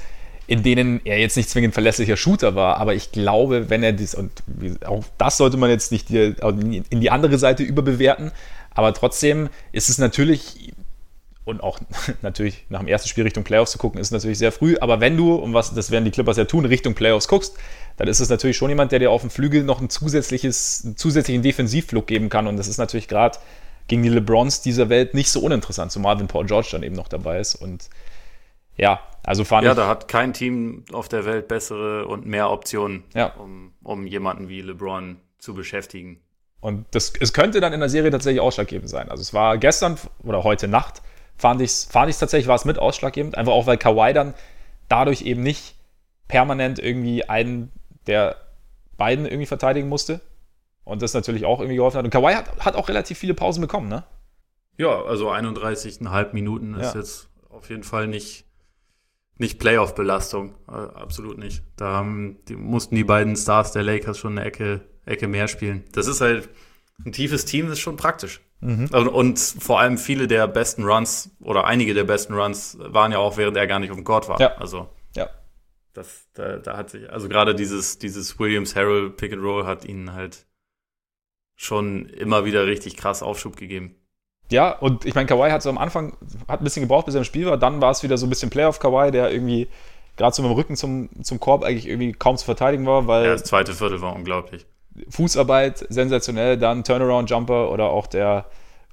[0.47, 4.15] in denen er jetzt nicht zwingend verlässlicher Shooter war, aber ich glaube, wenn er das,
[4.15, 4.43] und
[4.85, 8.33] auch das sollte man jetzt nicht in die andere Seite überbewerten,
[8.75, 10.73] aber trotzdem ist es natürlich
[11.51, 11.79] und auch
[12.23, 14.77] natürlich nach dem ersten Spiel Richtung Playoffs zu gucken, ist natürlich sehr früh.
[14.81, 17.57] Aber wenn du, und was das werden die Clippers ja tun, Richtung Playoffs guckst,
[17.97, 20.97] dann ist es natürlich schon jemand, der dir auf dem Flügel noch ein zusätzliches, einen
[20.97, 22.47] zusätzlichen Defensivflug geben kann.
[22.47, 23.39] Und das ist natürlich gerade
[23.89, 27.09] gegen die LeBrons dieser Welt nicht so uninteressant, zumal wenn Paul George dann eben noch
[27.09, 27.57] dabei ist.
[27.57, 27.91] Und
[28.77, 33.05] ja, also fand Ja, da hat kein Team auf der Welt bessere und mehr Optionen,
[33.15, 33.35] ja.
[33.35, 36.21] um, um jemanden wie LeBron zu beschäftigen.
[36.61, 39.11] Und das, es könnte dann in der Serie tatsächlich ausschlaggebend sein.
[39.11, 41.03] Also es war gestern oder heute Nacht
[41.41, 43.37] fand ich es fand tatsächlich, war es mit ausschlaggebend.
[43.37, 44.35] Einfach auch, weil Kawhi dann
[44.89, 45.75] dadurch eben nicht
[46.29, 47.73] permanent irgendwie einen
[48.07, 48.37] der
[48.97, 50.21] beiden irgendwie verteidigen musste.
[50.85, 52.05] Und das natürlich auch irgendwie geholfen hat.
[52.05, 54.05] Und Kawhi hat, hat auch relativ viele Pausen bekommen, ne?
[54.77, 57.01] Ja, also 31,5 Minuten ist ja.
[57.01, 58.47] jetzt auf jeden Fall nicht,
[59.37, 60.55] nicht Playoff-Belastung.
[60.69, 61.63] Äh, absolut nicht.
[61.77, 65.85] Da haben, die, mussten die beiden Stars der Lakers schon eine Ecke, Ecke mehr spielen.
[65.93, 66.49] Das ist halt
[67.05, 68.41] ein tiefes Team, das ist schon praktisch.
[68.61, 68.89] Mhm.
[68.93, 73.19] Und, und, vor allem viele der besten Runs oder einige der besten Runs waren ja
[73.19, 74.39] auch, während er gar nicht auf dem Court war.
[74.41, 74.55] Ja.
[74.57, 75.29] Also ja.
[75.95, 79.85] Das, da, da hat sich, also gerade dieses, dieses Williams Harrell Pick and Roll hat
[79.85, 80.47] ihnen halt
[81.57, 83.95] schon immer wieder richtig krass Aufschub gegeben.
[84.51, 86.17] Ja, und ich meine, Kawhi hat so am Anfang
[86.49, 87.57] hat ein bisschen gebraucht, bis er im Spiel war.
[87.57, 89.69] Dann war es wieder so ein bisschen Playoff Kawhi, der irgendwie
[90.17, 93.27] gerade so mit dem Rücken zum, zum Korb eigentlich irgendwie kaum zu verteidigen war, weil.
[93.27, 94.67] Ja, das zweite Viertel war unglaublich.
[95.09, 98.47] Fußarbeit sensationell, dann Turnaround Jumper oder auch der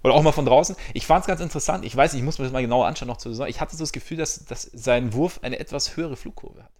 [0.03, 0.75] oder auch mal von draußen.
[0.93, 1.83] Ich fand es ganz interessant.
[1.83, 3.49] Ich weiß, ich muss mir das mal genauer anschauen noch zu sagen.
[3.49, 6.71] Ich hatte so das Gefühl, dass, dass sein Wurf eine etwas höhere Flugkurve hat,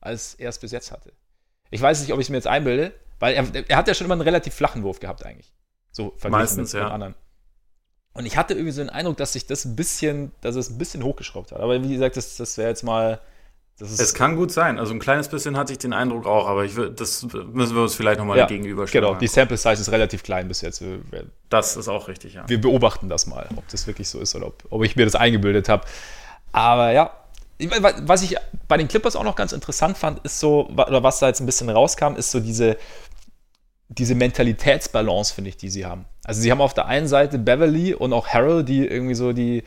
[0.00, 1.12] als er es bis jetzt hatte.
[1.70, 4.06] Ich weiß nicht, ob ich es mir jetzt einbilde, weil er, er hat ja schon
[4.06, 5.52] immer einen relativ flachen Wurf gehabt eigentlich.
[5.90, 6.88] So verglichen Meistens, mit, ja.
[6.88, 7.14] anderen.
[8.12, 10.78] Und ich hatte irgendwie so den Eindruck, dass sich das ein bisschen, dass es ein
[10.78, 11.60] bisschen hochgeschraubt hat.
[11.60, 13.20] Aber wie gesagt, das, das wäre jetzt mal
[13.80, 14.78] es kann gut sein.
[14.78, 17.82] Also ein kleines bisschen hatte ich den Eindruck auch, aber ich will, das müssen wir
[17.82, 19.06] uns vielleicht nochmal ja, gegenüberstellen.
[19.06, 20.82] Genau, die Sample Size ist relativ klein bis jetzt.
[21.48, 22.48] Das ist auch richtig, ja.
[22.48, 25.14] Wir beobachten das mal, ob das wirklich so ist oder ob, ob ich mir das
[25.14, 25.86] eingebildet habe.
[26.52, 27.10] Aber ja,
[28.02, 28.36] was ich
[28.68, 31.46] bei den Clippers auch noch ganz interessant fand, ist so, oder was da jetzt ein
[31.46, 32.76] bisschen rauskam, ist so diese,
[33.88, 36.04] diese Mentalitätsbalance, finde ich, die sie haben.
[36.24, 39.64] Also sie haben auf der einen Seite Beverly und auch Harold, die irgendwie so die,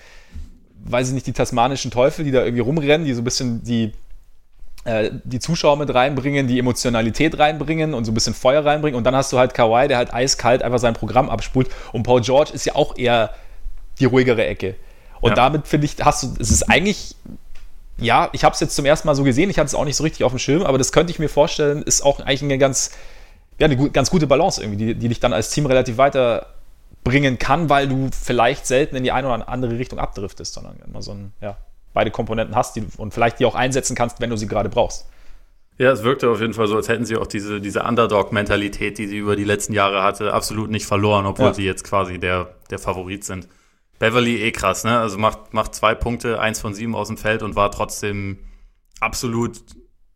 [0.85, 3.93] weiß ich nicht, die tasmanischen Teufel, die da irgendwie rumrennen, die so ein bisschen die
[4.85, 8.97] die Zuschauer mit reinbringen, die Emotionalität reinbringen und so ein bisschen Feuer reinbringen.
[8.97, 11.69] Und dann hast du halt Kawhi, der halt eiskalt einfach sein Programm abspult.
[11.93, 13.33] Und Paul George ist ja auch eher
[13.99, 14.75] die ruhigere Ecke.
[15.21, 15.35] Und ja.
[15.35, 17.15] damit finde ich, hast du, es ist eigentlich,
[17.97, 19.95] ja, ich habe es jetzt zum ersten Mal so gesehen, ich hatte es auch nicht
[19.95, 22.57] so richtig auf dem Schirm, aber das könnte ich mir vorstellen, ist auch eigentlich eine
[22.57, 22.91] ganz,
[23.59, 27.69] ja, eine ganz gute Balance irgendwie, die, die dich dann als Team relativ weiterbringen kann,
[27.69, 31.31] weil du vielleicht selten in die eine oder andere Richtung abdriftest, sondern immer so ein,
[31.39, 31.55] ja,
[31.93, 35.07] beide Komponenten hast die, und vielleicht die auch einsetzen kannst, wenn du sie gerade brauchst.
[35.77, 39.07] Ja, es wirkte auf jeden Fall so, als hätten sie auch diese, diese Underdog-Mentalität, die
[39.07, 41.53] sie über die letzten Jahre hatte, absolut nicht verloren, obwohl ja.
[41.53, 43.47] sie jetzt quasi der, der Favorit sind.
[43.97, 44.99] Beverly eh krass, ne?
[44.99, 48.39] Also macht, macht zwei Punkte, eins von sieben aus dem Feld und war trotzdem
[48.99, 49.61] absolut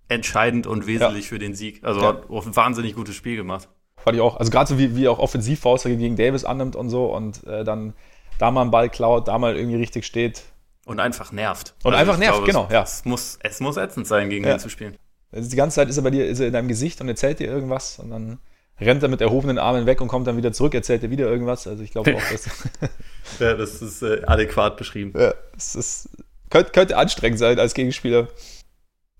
[0.09, 1.29] entscheidend und wesentlich ja.
[1.29, 1.83] für den Sieg.
[1.83, 2.07] Also ja.
[2.07, 3.67] hat ein wahnsinnig gutes Spiel gemacht.
[3.97, 4.37] Fand ich auch.
[4.37, 7.63] Also gerade so wie, wie auch offensiv Faust gegen Davis annimmt und so und äh,
[7.63, 7.93] dann
[8.37, 10.43] da mal einen Ball klaut, da mal irgendwie richtig steht.
[10.87, 11.75] Und einfach nervt.
[11.83, 12.81] Und also einfach nervt, glaube, genau, es, ja.
[12.81, 14.55] Es muss, es muss ätzend sein, gegen ja.
[14.55, 14.95] den zu spielen.
[15.31, 17.39] Also die ganze Zeit ist er bei dir, ist er in deinem Gesicht und erzählt
[17.39, 18.39] dir irgendwas und dann
[18.79, 21.67] rennt er mit erhobenen Armen weg und kommt dann wieder zurück, erzählt er wieder irgendwas.
[21.67, 22.45] Also ich glaube auch, dass.
[23.39, 25.13] ja, das ist äh, adäquat beschrieben.
[25.19, 26.09] Ja, das ist,
[26.49, 28.29] könnte, könnte anstrengend sein als Gegenspieler.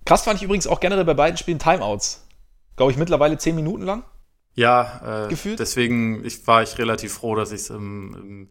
[0.05, 2.25] Krass fand ich übrigens auch generell bei beiden Spielen Timeouts.
[2.77, 4.03] Glaube ich mittlerweile zehn Minuten lang.
[4.53, 5.59] Ja, äh, gefühlt.
[5.59, 8.49] Deswegen ich, war ich relativ froh, dass ich es im, im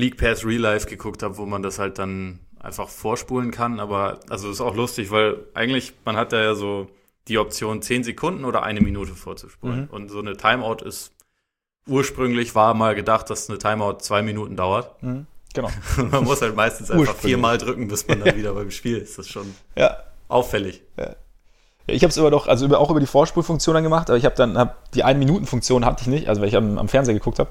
[0.00, 3.80] League Pass Real Life geguckt habe, wo man das halt dann einfach vorspulen kann.
[3.80, 6.88] Aber also ist auch lustig, weil eigentlich man hat da ja so
[7.28, 9.82] die Option zehn Sekunden oder eine Minute vorzuspulen.
[9.82, 9.88] Mhm.
[9.90, 11.12] Und so eine Timeout ist
[11.86, 15.02] ursprünglich war mal gedacht, dass eine Timeout zwei Minuten dauert.
[15.02, 15.26] Mhm.
[15.54, 15.70] Genau.
[15.96, 19.18] Und man muss halt meistens einfach viermal drücken, bis man dann wieder beim Spiel ist.
[19.18, 19.54] Das ist schon.
[19.76, 19.96] Ja,
[20.28, 20.82] auffällig.
[20.98, 21.16] Ja.
[21.86, 24.24] Ich habe es immer doch, also über, auch über die Vorspulfunktion dann gemacht, aber ich
[24.24, 27.40] habe dann, hab, die 1-Minuten-Funktion hatte ich nicht, also weil ich am, am Fernseher geguckt
[27.40, 27.50] habe.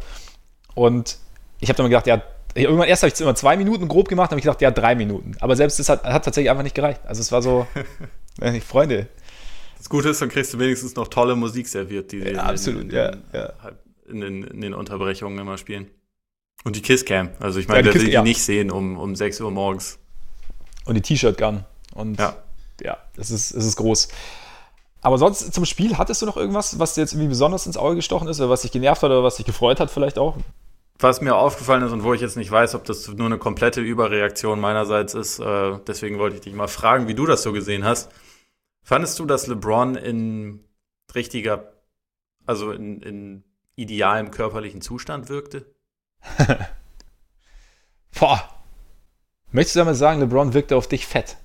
[0.76, 1.18] Und
[1.60, 2.22] ich habe dann gedacht, ja,
[2.56, 4.96] irgendwann erst habe ich es immer zwei Minuten grob gemacht, habe ich gedacht, ja, drei
[4.96, 5.36] Minuten.
[5.40, 7.02] Aber selbst das hat, hat tatsächlich einfach nicht gereicht.
[7.06, 7.68] Also es war so,
[8.68, 9.08] Freunde.
[9.78, 12.84] Das Gute ist, dann kriegst du wenigstens noch tolle Musik serviert, die sie ja, absolut,
[12.84, 13.54] in, ja, ja.
[13.62, 13.76] Halt
[14.08, 15.88] in, den, in den Unterbrechungen immer spielen.
[16.66, 17.30] Und die Kisscam.
[17.40, 18.24] Also ich meine, ja, wer will die ja.
[18.24, 20.00] nicht sehen um, um 6 Uhr morgens.
[20.86, 21.64] Und die T-Shirt-Gun.
[21.94, 22.36] Und ja
[22.82, 24.10] ja, es ist, es ist groß.
[25.02, 27.96] Aber sonst zum Spiel, hattest du noch irgendwas, was dir jetzt irgendwie besonders ins Auge
[27.96, 30.36] gestochen ist oder was dich genervt hat oder was dich gefreut hat vielleicht auch?
[31.02, 33.80] Was mir aufgefallen ist und wo ich jetzt nicht weiß, ob das nur eine komplette
[33.80, 37.86] Überreaktion meinerseits ist, äh, deswegen wollte ich dich mal fragen, wie du das so gesehen
[37.86, 38.12] hast.
[38.84, 40.60] Fandest du, dass LeBron in
[41.16, 41.72] richtiger,
[42.46, 43.44] also in, in
[43.78, 45.66] idealem körperlichen Zustand wirkte?
[48.20, 48.44] Boah.
[49.52, 51.38] Möchtest du damit sagen, LeBron wirkte auf dich fett?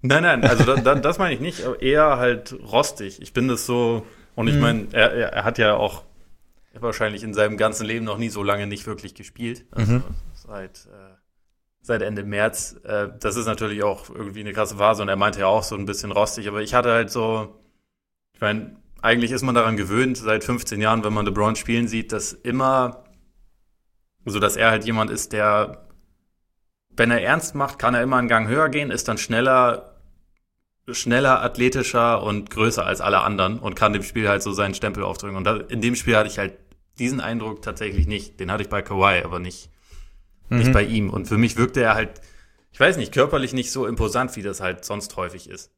[0.00, 3.20] Nein, nein, also da, da, das meine ich nicht, aber eher halt rostig.
[3.20, 4.60] Ich bin das so, und ich mhm.
[4.60, 6.02] meine, er, er hat ja auch
[6.80, 9.66] wahrscheinlich in seinem ganzen Leben noch nie so lange nicht wirklich gespielt.
[9.70, 10.02] Also mhm.
[10.34, 11.14] seit, äh,
[11.82, 12.76] seit Ende März.
[12.84, 15.76] Äh, das ist natürlich auch irgendwie eine krasse Phase und er meinte ja auch so
[15.76, 17.60] ein bisschen rostig, aber ich hatte halt so,
[18.34, 22.12] ich meine, eigentlich ist man daran gewöhnt, seit 15 Jahren, wenn man LeBron spielen sieht,
[22.12, 23.04] dass immer,
[24.24, 25.88] so dass er halt jemand ist, der,
[26.96, 29.91] wenn er ernst macht, kann er immer einen Gang höher gehen, ist dann schneller
[30.90, 35.04] schneller, athletischer und größer als alle anderen und kann dem Spiel halt so seinen Stempel
[35.04, 35.36] aufdrücken.
[35.36, 36.54] Und in dem Spiel hatte ich halt
[36.98, 38.40] diesen Eindruck tatsächlich nicht.
[38.40, 39.70] Den hatte ich bei Kawhi, aber nicht,
[40.48, 40.58] mhm.
[40.58, 41.10] nicht bei ihm.
[41.10, 42.20] Und für mich wirkte er halt,
[42.72, 45.70] ich weiß nicht, körperlich nicht so imposant, wie das halt sonst häufig ist.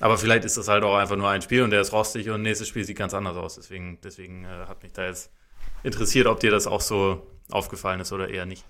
[0.00, 2.42] Aber vielleicht ist das halt auch einfach nur ein Spiel und der ist rostig und
[2.42, 3.56] nächstes Spiel sieht ganz anders aus.
[3.56, 5.32] Deswegen, deswegen äh, hat mich da jetzt
[5.82, 8.64] interessiert, ob dir das auch so aufgefallen ist oder eher nicht.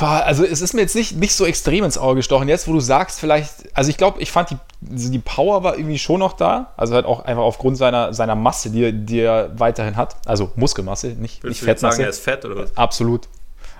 [0.00, 2.48] Also es ist mir jetzt nicht, nicht so extrem ins Auge gestochen.
[2.48, 5.98] Jetzt, wo du sagst, vielleicht, also ich glaube, ich fand die, die Power war irgendwie
[5.98, 6.72] schon noch da.
[6.76, 10.16] Also halt auch einfach aufgrund seiner, seiner Masse, die, die er weiterhin hat.
[10.26, 11.96] Also Muskelmasse, nicht, Willst nicht Fettmasse.
[11.96, 12.76] sagen, er ist fett oder was?
[12.76, 13.28] Absolut.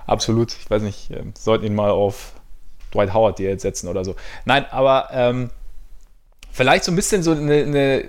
[0.07, 0.53] Absolut.
[0.53, 2.31] Ich weiß nicht, ähm, sollten ihn mal auf
[2.93, 4.15] Dwight Howard jetzt setzen oder so.
[4.45, 5.49] Nein, aber ähm,
[6.51, 8.03] vielleicht so ein bisschen so eine, eine,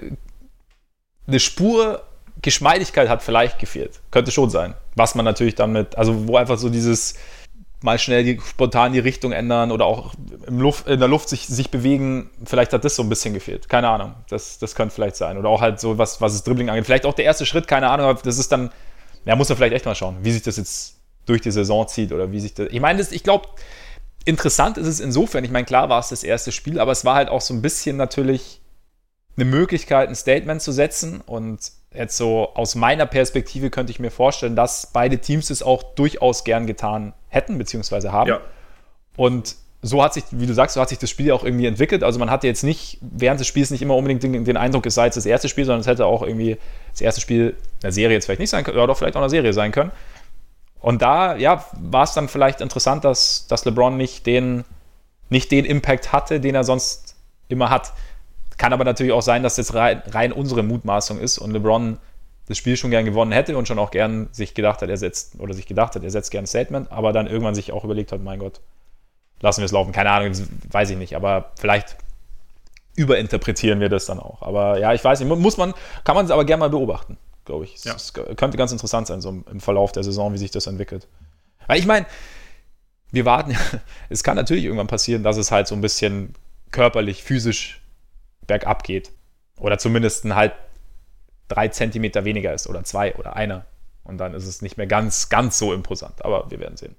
[1.26, 2.02] eine Spur
[2.42, 4.00] Geschmeidigkeit hat vielleicht gefehlt.
[4.10, 4.74] Könnte schon sein.
[4.94, 7.14] Was man natürlich damit, also wo einfach so dieses
[7.86, 10.12] mal schnell die, spontan die Richtung ändern oder auch
[10.48, 12.28] Luft, in der Luft sich, sich bewegen.
[12.44, 13.68] Vielleicht hat das so ein bisschen gefehlt.
[13.68, 14.14] Keine Ahnung.
[14.28, 15.38] Das, das könnte vielleicht sein.
[15.38, 16.84] Oder auch halt so, was, was das Dribbling angeht.
[16.84, 18.70] Vielleicht auch der erste Schritt, keine Ahnung, aber das ist dann,
[19.24, 22.12] ja, muss man vielleicht echt mal schauen, wie sich das jetzt durch die Saison zieht
[22.12, 22.68] oder wie sich das.
[22.70, 23.48] Ich meine, das, ich glaube,
[24.24, 25.44] interessant ist es insofern.
[25.44, 27.62] Ich meine, klar war es das erste Spiel, aber es war halt auch so ein
[27.62, 28.60] bisschen natürlich
[29.36, 34.10] eine Möglichkeit, ein Statement zu setzen und jetzt so aus meiner Perspektive könnte ich mir
[34.10, 38.28] vorstellen, dass beide Teams es auch durchaus gern getan hätten, beziehungsweise haben.
[38.28, 38.40] Ja.
[39.16, 42.02] Und so hat sich, wie du sagst, so hat sich das Spiel auch irgendwie entwickelt.
[42.02, 44.94] Also man hatte jetzt nicht, während des Spiels nicht immer unbedingt den, den Eindruck, es
[44.94, 46.58] sei jetzt das erste Spiel, sondern es hätte auch irgendwie
[46.90, 49.30] das erste Spiel einer Serie jetzt vielleicht nicht sein können, oder doch vielleicht auch einer
[49.30, 49.92] Serie sein können.
[50.80, 54.64] Und da, ja, war es dann vielleicht interessant, dass, dass LeBron nicht den,
[55.28, 57.16] nicht den Impact hatte, den er sonst
[57.48, 57.92] immer hat.
[58.58, 61.98] Kann aber natürlich auch sein, dass das rein, rein unsere Mutmaßung ist und LeBron
[62.46, 65.38] das Spiel schon gern gewonnen hätte und schon auch gern sich gedacht hat, er setzt
[65.40, 68.12] oder sich gedacht hat, er setzt gern ein Statement, aber dann irgendwann sich auch überlegt
[68.12, 68.60] hat, mein Gott,
[69.40, 69.92] lassen wir es laufen.
[69.92, 70.32] Keine Ahnung,
[70.70, 71.96] weiß ich nicht, aber vielleicht
[72.94, 74.42] überinterpretieren wir das dann auch.
[74.42, 77.64] Aber ja, ich weiß nicht, muss man, kann man es aber gerne mal beobachten, glaube
[77.64, 77.84] ich.
[77.84, 77.94] Ja.
[77.94, 81.08] Es könnte ganz interessant sein, so im Verlauf der Saison, wie sich das entwickelt.
[81.66, 82.06] Weil ich meine,
[83.10, 83.56] wir warten,
[84.08, 86.34] es kann natürlich irgendwann passieren, dass es halt so ein bisschen
[86.70, 87.82] körperlich, physisch
[88.46, 89.10] bergab geht.
[89.58, 90.52] Oder zumindest halt
[91.48, 93.66] drei Zentimeter weniger ist oder zwei oder einer.
[94.04, 96.24] Und dann ist es nicht mehr ganz, ganz so imposant.
[96.24, 96.94] Aber wir werden sehen.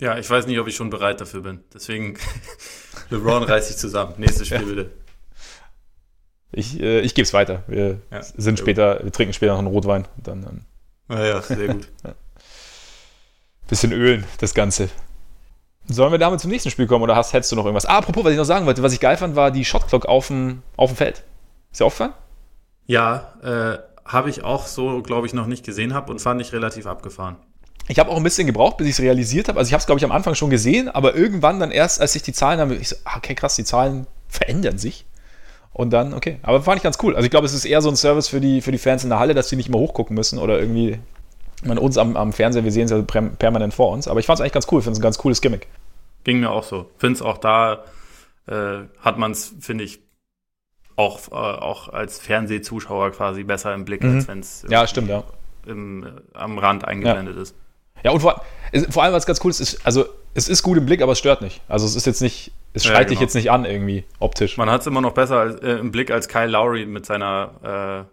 [0.00, 1.60] Ja, ich weiß nicht, ob ich schon bereit dafür bin.
[1.72, 2.18] Deswegen,
[3.10, 4.14] LeBron reißt sich zusammen.
[4.18, 4.66] Nächstes Spiel ja.
[4.66, 4.90] bitte.
[6.50, 7.62] Ich, äh, ich gebe es weiter.
[7.66, 9.04] Wir ja, sind später, gut.
[9.04, 10.06] wir trinken später noch einen Rotwein.
[10.16, 10.66] Dann, dann
[11.08, 11.88] ja, ja, sehr gut.
[13.68, 14.90] Bisschen ölen, das Ganze.
[15.86, 17.86] Sollen wir damit zum nächsten Spiel kommen oder hast, hättest du noch irgendwas?
[17.86, 20.28] Ah, apropos, was ich noch sagen wollte, was ich geil fand, war die Shotclock auf
[20.28, 21.24] dem, auf dem Feld.
[21.70, 22.12] Ist dir aufgefallen?
[22.86, 26.52] Ja, äh, habe ich auch so, glaube ich, noch nicht gesehen habe und fand ich
[26.52, 27.36] relativ abgefahren.
[27.88, 29.58] Ich habe auch ein bisschen gebraucht, bis ich es realisiert habe.
[29.58, 32.14] Also ich habe es, glaube ich, am Anfang schon gesehen, aber irgendwann dann erst, als
[32.14, 35.04] ich die Zahlen habe, ich so, ah, okay, krass, die Zahlen verändern sich.
[35.72, 36.38] Und dann, okay.
[36.42, 37.16] Aber fand ich ganz cool.
[37.16, 39.10] Also ich glaube, es ist eher so ein Service für die, für die Fans in
[39.10, 40.98] der Halle, dass sie nicht immer hochgucken müssen oder irgendwie.
[41.62, 44.08] Ich meine, uns am, am Fernseher, wir sehen es ja permanent vor uns.
[44.08, 44.80] Aber ich fand es eigentlich ganz cool.
[44.80, 45.68] Ich finde es ein ganz cooles Gimmick.
[46.24, 46.90] Ging mir auch so.
[46.98, 47.84] Finde es auch da,
[48.46, 50.00] äh, hat man es, finde ich,
[50.96, 54.16] auch, äh, auch als Fernsehzuschauer quasi besser im Blick, mhm.
[54.16, 55.24] als wenn es ja, stimmt, ja.
[55.66, 57.42] Im, am Rand eingeblendet ja.
[57.42, 57.54] ist.
[58.02, 58.42] Ja, und vor,
[58.90, 61.18] vor allem, was ganz cool ist, ist, also es ist gut im Blick, aber es
[61.18, 61.60] stört nicht.
[61.68, 63.10] Also es ist jetzt nicht, es schreit ja, genau.
[63.10, 64.56] dich jetzt nicht an irgendwie optisch.
[64.56, 68.06] Man hat es immer noch besser als, äh, im Blick als Kyle Lowry mit seiner
[68.08, 68.12] äh,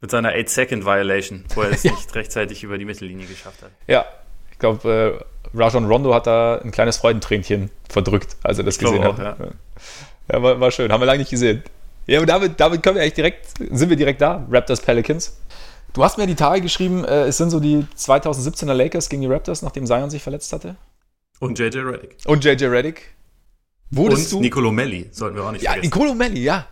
[0.00, 1.92] mit seiner 8-Second-Violation, wo er es ja.
[1.92, 3.70] nicht rechtzeitig über die Mittellinie geschafft hat.
[3.86, 4.06] Ja,
[4.50, 8.80] ich glaube, äh, Rajon Rondo hat da ein kleines Freudentränchen verdrückt, als er das ich
[8.80, 9.18] gesehen hat.
[9.18, 9.36] Ja,
[10.32, 11.62] ja war, war, schön, haben wir lange nicht gesehen.
[12.06, 15.38] Ja, und damit, damit können wir eigentlich direkt, sind wir direkt da, Raptors Pelicans.
[15.92, 19.28] Du hast mir die Tage geschrieben, äh, es sind so die 2017er Lakers gegen die
[19.28, 20.76] Raptors, nachdem Zion sich verletzt hatte.
[21.40, 22.16] Und JJ Reddick.
[22.26, 23.14] Und JJ Reddick.
[23.90, 24.42] Wurdest und du?
[24.42, 25.90] Nicolo Melli, sollten wir auch nicht ja, vergessen.
[25.92, 26.66] Ja, Nicolo Melli, ja.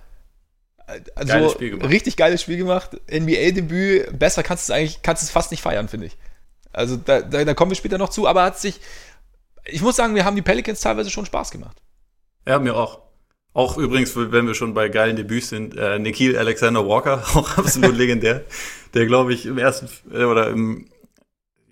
[1.14, 1.90] Also, geiles Spiel gemacht.
[1.90, 2.90] richtig geiles Spiel gemacht.
[3.10, 6.16] NBA-Debüt, besser kannst du es eigentlich, kannst es fast nicht feiern, finde ich.
[6.72, 8.80] Also da, da, da, kommen wir später noch zu, aber hat sich,
[9.64, 11.82] ich muss sagen, wir haben die Pelicans teilweise schon Spaß gemacht.
[12.46, 13.00] Ja, mir auch.
[13.58, 17.96] Auch übrigens, wenn wir schon bei geilen Debüts sind, äh, Nikhil Alexander Walker, auch absolut
[17.96, 18.44] legendär,
[18.94, 20.86] der glaube ich im ersten äh, oder im,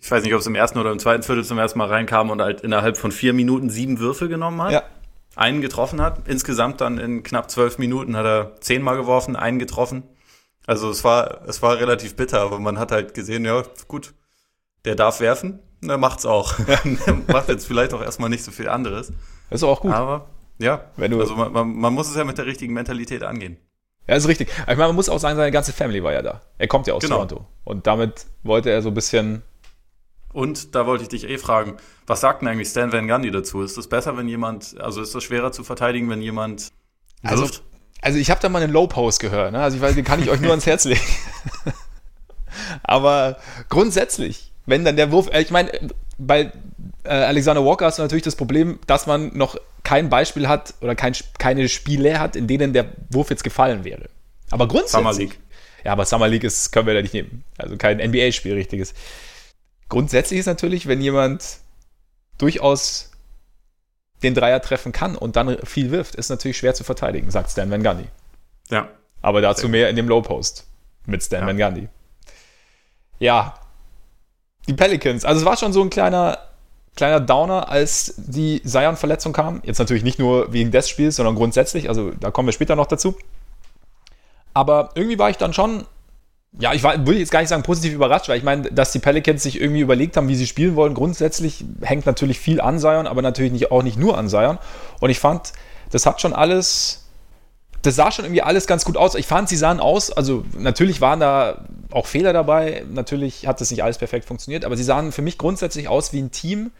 [0.00, 2.30] ich weiß nicht, ob es im ersten oder im zweiten Viertel zum ersten Mal reinkam
[2.30, 4.72] und halt innerhalb von vier Minuten sieben Würfe genommen hat.
[4.72, 4.82] Ja
[5.36, 6.26] einen getroffen hat.
[6.26, 10.02] Insgesamt dann in knapp zwölf Minuten hat er zehnmal geworfen, einen getroffen.
[10.66, 14.14] Also es war, es war relativ bitter, aber man hat halt gesehen, ja, gut,
[14.86, 16.54] der darf werfen, er macht's auch.
[17.28, 19.12] macht jetzt vielleicht auch erstmal nicht so viel anderes.
[19.50, 19.92] Das ist auch gut.
[19.92, 20.26] Aber
[20.58, 23.58] ja, Wenn du also man, man, man muss es ja mit der richtigen Mentalität angehen.
[24.08, 24.48] Ja, ist richtig.
[24.48, 26.42] Ich meine, man muss auch sagen, seine ganze Family war ja da.
[26.58, 27.16] Er kommt ja aus genau.
[27.16, 27.46] Toronto.
[27.64, 29.42] Und damit wollte er so ein bisschen
[30.36, 33.62] und da wollte ich dich eh fragen, was sagt denn eigentlich Stan Van Gundy dazu?
[33.62, 36.72] Ist es besser, wenn jemand, also ist es schwerer zu verteidigen, wenn jemand
[37.22, 37.62] also, wirft?
[38.02, 39.62] Also, ich habe da mal einen Low Post gehört, ne?
[39.62, 41.00] also ich weiß, den kann ich euch nur ans Herz legen.
[42.82, 43.38] Aber
[43.70, 45.70] grundsätzlich, wenn dann der Wurf, äh, ich meine,
[46.18, 46.52] bei
[47.06, 51.14] Alexander Walker hast du natürlich das Problem, dass man noch kein Beispiel hat oder kein,
[51.38, 54.08] keine Spiele hat, in denen der Wurf jetzt gefallen wäre.
[54.50, 54.98] Aber grundsätzlich.
[54.98, 55.38] Summer League.
[55.84, 57.44] Ja, aber Summer League ist, können wir da nicht nehmen.
[57.58, 58.94] Also kein NBA-Spiel richtiges.
[59.88, 61.58] Grundsätzlich ist natürlich, wenn jemand
[62.38, 63.12] durchaus
[64.22, 67.70] den Dreier treffen kann und dann viel wirft, ist natürlich schwer zu verteidigen, sagt Stan
[67.70, 68.06] Van Gundy.
[68.70, 68.88] Ja.
[69.22, 70.66] Aber dazu mehr in dem Low Post
[71.06, 71.46] mit Stan ja.
[71.46, 71.88] Van Gundy.
[73.18, 73.54] Ja.
[74.66, 75.24] Die Pelicans.
[75.24, 76.38] Also es war schon so ein kleiner,
[76.96, 79.60] kleiner Downer, als die Zion-Verletzung kam.
[79.64, 81.88] Jetzt natürlich nicht nur wegen des Spiels, sondern grundsätzlich.
[81.88, 83.16] Also da kommen wir später noch dazu.
[84.54, 85.84] Aber irgendwie war ich dann schon
[86.58, 88.98] ja, ich war, würde jetzt gar nicht sagen positiv überrascht, weil ich meine, dass die
[88.98, 90.94] Pelicans sich irgendwie überlegt haben, wie sie spielen wollen.
[90.94, 94.58] Grundsätzlich hängt natürlich viel an Zion, aber natürlich nicht, auch nicht nur an Zion.
[95.00, 95.52] Und ich fand,
[95.90, 97.04] das hat schon alles,
[97.82, 99.14] das sah schon irgendwie alles ganz gut aus.
[99.16, 103.70] Ich fand, sie sahen aus, also natürlich waren da auch Fehler dabei, natürlich hat das
[103.70, 106.70] nicht alles perfekt funktioniert, aber sie sahen für mich grundsätzlich aus wie ein Team,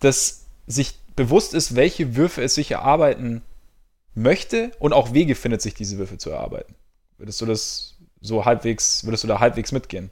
[0.00, 3.42] das sich bewusst ist, welche Würfe es sich erarbeiten
[4.14, 6.74] möchte und auch Wege findet, sich diese Würfe zu erarbeiten.
[7.18, 10.10] Würdest du das so halbwegs, würdest du da halbwegs mitgehen?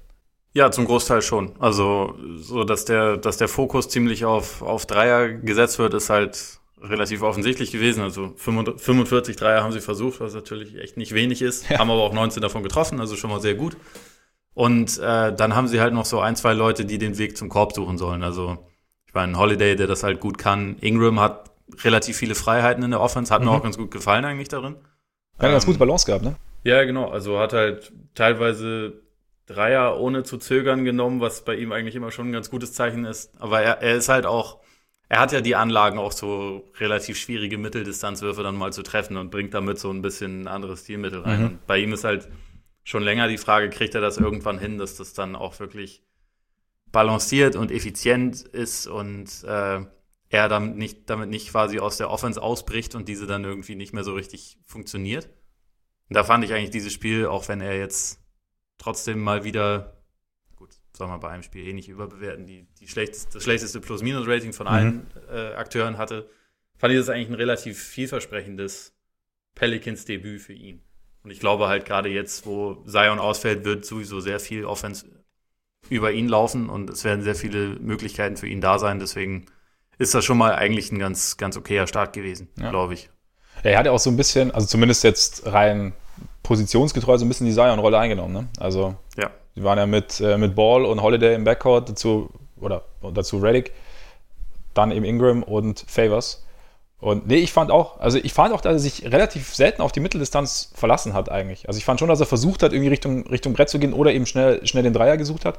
[0.54, 1.52] Ja, zum Großteil schon.
[1.60, 6.60] Also, so dass der, dass der Fokus ziemlich auf, auf Dreier gesetzt wird, ist halt
[6.82, 8.02] relativ offensichtlich gewesen.
[8.02, 11.78] Also 45 Dreier haben sie versucht, was natürlich echt nicht wenig ist, ja.
[11.78, 13.76] haben aber auch 19 davon getroffen, also schon mal sehr gut.
[14.54, 17.48] Und äh, dann haben sie halt noch so ein, zwei Leute, die den Weg zum
[17.48, 18.22] Korb suchen sollen.
[18.22, 18.58] Also
[19.12, 20.76] ich meine, Holiday, der das halt gut kann.
[20.80, 21.50] Ingram hat
[21.84, 23.48] relativ viele Freiheiten in der Offense, hat mhm.
[23.48, 24.76] mir auch ganz gut gefallen eigentlich darin.
[25.38, 26.36] Ja, ähm, ganz gute Balance gehabt, ne?
[26.64, 27.10] Ja, genau.
[27.10, 29.02] Also hat halt teilweise
[29.44, 33.04] Dreier ohne zu zögern genommen, was bei ihm eigentlich immer schon ein ganz gutes Zeichen
[33.04, 33.38] ist.
[33.38, 34.60] Aber er, er ist halt auch,
[35.10, 39.30] er hat ja die Anlagen auch so relativ schwierige Mitteldistanzwürfe dann mal zu treffen und
[39.30, 41.38] bringt damit so ein bisschen ein anderes Stilmittel rein.
[41.38, 41.46] Mhm.
[41.46, 42.30] Und bei ihm ist halt
[42.82, 46.02] schon länger die Frage, kriegt er das irgendwann hin, dass das dann auch wirklich
[46.92, 49.80] balanciert und effizient ist und äh,
[50.28, 53.92] er damit nicht, damit nicht quasi aus der Offense ausbricht und diese dann irgendwie nicht
[53.92, 55.28] mehr so richtig funktioniert.
[56.08, 58.20] Und da fand ich eigentlich dieses Spiel, auch wenn er jetzt
[58.78, 60.02] trotzdem mal wieder,
[60.56, 64.52] gut, soll man bei einem Spiel eh nicht überbewerten, die, die schlechteste, das schlechteste Plus-Minus-Rating
[64.52, 64.72] von mhm.
[64.72, 66.28] allen äh, Akteuren hatte,
[66.76, 68.94] fand ich das eigentlich ein relativ vielversprechendes
[69.54, 70.82] Pelicans-Debüt für ihn.
[71.22, 75.06] Und ich glaube halt gerade jetzt, wo Zion ausfällt, wird sowieso sehr viel Offense
[75.92, 78.98] über ihn laufen und es werden sehr viele Möglichkeiten für ihn da sein.
[78.98, 79.46] Deswegen
[79.98, 82.70] ist das schon mal eigentlich ein ganz, ganz okayer Start gewesen, ja.
[82.70, 83.10] glaube ich.
[83.62, 85.92] Ja, er hat ja auch so ein bisschen, also zumindest jetzt rein
[86.42, 88.32] positionsgetreu, so ein bisschen die Zion-Rolle eingenommen.
[88.32, 88.48] Ne?
[88.58, 89.30] Also, ja.
[89.54, 93.72] sie waren ja mit, äh, mit Ball und Holiday im Backcourt, dazu, oder dazu Reddick,
[94.74, 96.44] dann eben Ingram und Favors.
[97.02, 99.90] Und nee, ich fand auch, also ich fand auch, dass er sich relativ selten auf
[99.90, 101.66] die Mitteldistanz verlassen hat eigentlich.
[101.66, 104.12] Also ich fand schon, dass er versucht hat, irgendwie Richtung, Richtung Brett zu gehen oder
[104.12, 105.58] eben schnell, schnell den Dreier gesucht hat.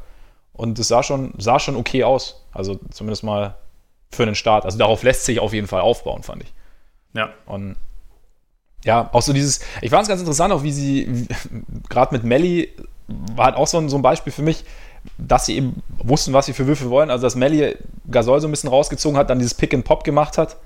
[0.53, 2.45] Und es sah schon, sah schon okay aus.
[2.51, 3.55] Also zumindest mal
[4.11, 4.65] für einen Start.
[4.65, 6.53] Also darauf lässt sich auf jeden Fall aufbauen, fand ich.
[7.13, 7.29] Ja.
[7.45, 7.75] Und
[8.85, 11.27] ja, auch so dieses, ich fand es ganz interessant, auch wie sie,
[11.89, 12.69] gerade mit Melly,
[13.07, 14.63] war halt auch so ein, so ein Beispiel für mich,
[15.17, 17.09] dass sie eben wussten, was sie für Würfe wollen.
[17.09, 17.75] Also dass Melly
[18.09, 20.57] Gasol so ein bisschen rausgezogen hat, dann dieses Pick and Pop gemacht hat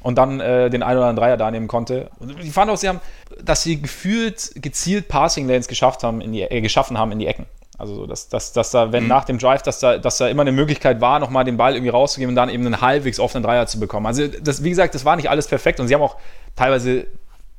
[0.00, 2.10] und dann äh, den einen oder anderen Dreier da nehmen konnte.
[2.18, 3.00] Und ich fand auch, sie haben,
[3.42, 7.26] dass sie gefühlt gezielt Passing Lanes geschafft haben in die, äh, geschaffen haben in die
[7.26, 7.46] Ecken.
[7.78, 9.08] Also dass, dass, dass da, wenn mhm.
[9.08, 11.90] nach dem Drive, dass da, dass da immer eine Möglichkeit war, nochmal den Ball irgendwie
[11.90, 14.04] rauszugeben und dann eben einen halbwegs offenen Dreier zu bekommen.
[14.06, 16.16] Also das, wie gesagt, das war nicht alles perfekt und sie haben auch
[16.56, 17.06] teilweise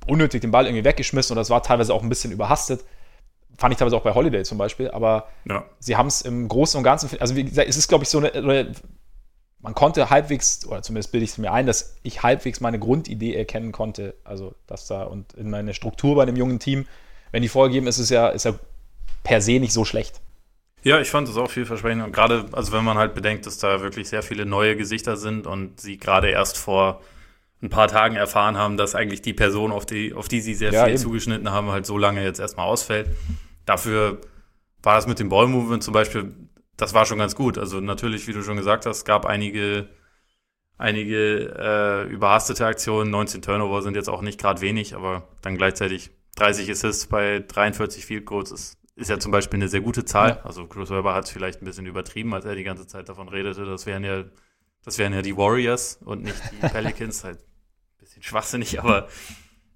[0.07, 2.83] unnötig den Ball irgendwie weggeschmissen und das war teilweise auch ein bisschen überhastet.
[3.57, 5.63] Fand ich teilweise auch bei Holiday zum Beispiel, aber ja.
[5.79, 8.19] sie haben es im Großen und Ganzen, also wie gesagt, es ist, glaube ich, so
[8.19, 8.73] eine,
[9.61, 13.35] man konnte halbwegs, oder zumindest bilde ich es mir ein, dass ich halbwegs meine Grundidee
[13.35, 14.15] erkennen konnte.
[14.23, 16.85] Also, dass da und in meine Struktur bei einem jungen Team,
[17.31, 18.53] wenn die vorgegeben ist, ist ja, ist ja
[19.23, 20.21] per se nicht so schlecht.
[20.83, 22.03] Ja, ich fand das auch vielversprechend.
[22.03, 25.45] Und gerade, also wenn man halt bedenkt, dass da wirklich sehr viele neue Gesichter sind
[25.45, 27.01] und sie gerade erst vor
[27.61, 30.71] ein paar Tagen erfahren haben, dass eigentlich die Person, auf die, auf die sie sehr
[30.71, 31.01] ja, viel eben.
[31.01, 33.09] zugeschnitten haben, halt so lange jetzt erstmal ausfällt.
[33.65, 34.21] Dafür
[34.81, 36.33] war das mit dem Ball-Movement zum Beispiel
[36.79, 37.57] das war schon ganz gut.
[37.57, 39.89] Also natürlich, wie du schon gesagt hast, gab einige,
[40.77, 43.11] einige äh, überhastete Aktionen.
[43.11, 48.05] 19 Turnover sind jetzt auch nicht gerade wenig, aber dann gleichzeitig 30 Assists bei 43
[48.05, 50.29] Field Goals ist, ist ja zum Beispiel eine sehr gute Zahl.
[50.29, 50.41] Ja.
[50.43, 53.29] Also Chris Webber hat es vielleicht ein bisschen übertrieben, als er die ganze Zeit davon
[53.29, 53.65] redete.
[53.65, 54.25] Das wären ja,
[54.83, 57.23] das wären ja die Warriors und nicht die Pelicans.
[57.23, 59.07] halt ein bisschen schwachsinnig, aber,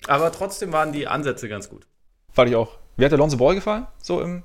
[0.08, 1.88] aber trotzdem waren die Ansätze ganz gut.
[2.32, 2.78] Fand ich auch.
[2.98, 3.88] Wie hat der Lonzo Ball gefallen?
[3.98, 4.44] So im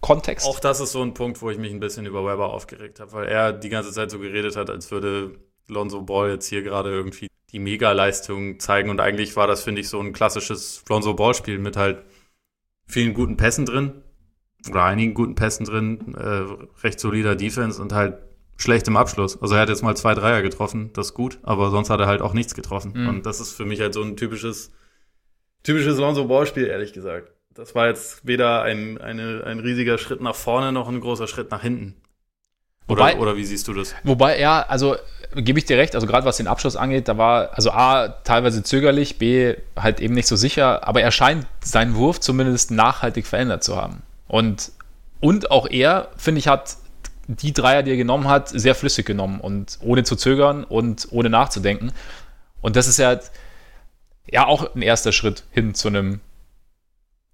[0.00, 0.46] Kontext.
[0.46, 3.12] Auch das ist so ein Punkt, wo ich mich ein bisschen über Weber aufgeregt habe,
[3.12, 6.90] weil er die ganze Zeit so geredet hat, als würde Lonzo Ball jetzt hier gerade
[6.90, 8.90] irgendwie die Mega-Leistung zeigen.
[8.90, 12.04] Und eigentlich war das, finde ich, so ein klassisches Lonzo Ball-Spiel mit halt
[12.88, 13.92] vielen guten Pässen drin
[14.68, 16.44] oder einigen guten Pässen drin, äh,
[16.82, 18.18] recht solider Defense und halt
[18.56, 19.40] schlechtem Abschluss.
[19.40, 22.06] Also er hat jetzt mal zwei Dreier getroffen, das ist gut, aber sonst hat er
[22.06, 22.92] halt auch nichts getroffen.
[22.94, 23.08] Mhm.
[23.08, 24.72] Und das ist für mich halt so ein typisches,
[25.62, 30.36] typisches Lonzo Ball-Spiel, ehrlich gesagt das war jetzt weder ein, eine, ein riesiger Schritt nach
[30.36, 31.96] vorne noch ein großer Schritt nach hinten.
[32.88, 33.94] Oder, wobei, oder wie siehst du das?
[34.02, 34.96] Wobei, ja, also
[35.34, 38.62] gebe ich dir recht, also gerade was den Abschluss angeht, da war, also A, teilweise
[38.62, 43.62] zögerlich, B, halt eben nicht so sicher, aber er scheint seinen Wurf zumindest nachhaltig verändert
[43.62, 44.02] zu haben.
[44.26, 44.72] Und,
[45.20, 46.76] und auch er, finde ich, hat
[47.26, 51.28] die Dreier, die er genommen hat, sehr flüssig genommen und ohne zu zögern und ohne
[51.28, 51.92] nachzudenken.
[52.62, 53.20] Und das ist ja,
[54.30, 56.20] ja auch ein erster Schritt hin zu einem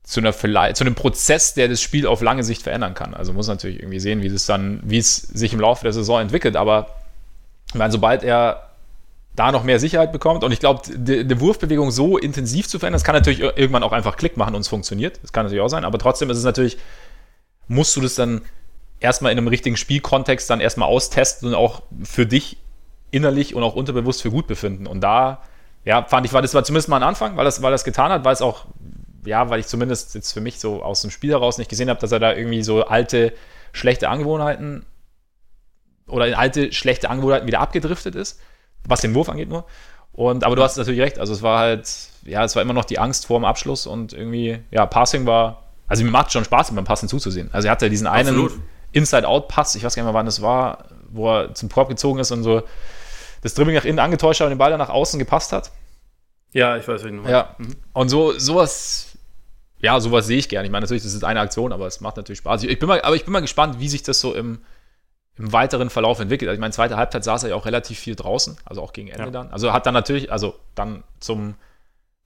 [0.05, 3.15] zu einer zu einem Prozess, der das Spiel auf lange Sicht verändern kann.
[3.15, 6.21] Also muss natürlich irgendwie sehen, wie es dann, wie es sich im Laufe der Saison
[6.21, 6.57] entwickelt.
[6.57, 6.89] Aber
[7.69, 8.69] ich meine, sobald er
[9.35, 12.99] da noch mehr Sicherheit bekommt und ich glaube, die, die, Wurfbewegung so intensiv zu verändern,
[12.99, 15.19] das kann natürlich irgendwann auch einfach Klick machen und es funktioniert.
[15.23, 15.85] Das kann natürlich auch sein.
[15.85, 16.77] Aber trotzdem ist es natürlich,
[17.67, 18.43] musst du das dann
[19.01, 22.59] erstmal in einem richtigen Spielkontext dann erstmal austesten und auch für dich
[23.11, 24.87] innerlich und auch unterbewusst für gut befinden.
[24.87, 25.41] Und da,
[25.87, 28.13] ja, fand ich, war das war zumindest mal ein Anfang, weil das, weil das getan
[28.13, 28.67] hat, weil es auch
[29.25, 32.01] ja, weil ich zumindest jetzt für mich so aus dem Spiel heraus nicht gesehen habe,
[32.01, 33.33] dass er da irgendwie so alte,
[33.73, 34.87] schlechte Angewohnheiten
[36.07, 38.41] oder in alte, schlechte Angewohnheiten wieder abgedriftet ist,
[38.87, 39.65] was den Wurf angeht nur.
[40.13, 41.91] Und, aber du hast natürlich recht, also es war halt,
[42.25, 45.65] ja, es war immer noch die Angst vor dem Abschluss und irgendwie, ja, Passing war,
[45.89, 47.51] also mir macht schon Spaß, beim Passen zuzusehen.
[47.53, 48.49] Also er hatte diesen einen
[48.93, 52.31] Inside-Out-Pass, ich weiß gar nicht mehr, wann das war, wo er zum Korb gezogen ist
[52.31, 52.63] und so
[53.43, 55.71] das Dribbling nach innen angetäuscht hat und den Ball dann nach außen gepasst hat.
[56.53, 57.31] Ja, ich weiß, wie du meinst.
[57.31, 57.77] Ja, mhm.
[57.93, 59.14] und so, sowas
[59.85, 60.67] ja, sowas sehe ich gerne.
[60.67, 62.63] Ich meine, natürlich, das ist eine Aktion, aber es macht natürlich Spaß.
[62.63, 64.63] Ich bin mal, aber ich bin mal gespannt, wie sich das so im,
[65.37, 66.49] im weiteren Verlauf entwickelt.
[66.49, 69.09] Also ich meine, zweite Halbzeit saß er ja auch relativ viel draußen, also auch gegen
[69.09, 69.31] Ende ja.
[69.31, 69.51] dann.
[69.51, 71.57] Also hat dann natürlich, also dann zum,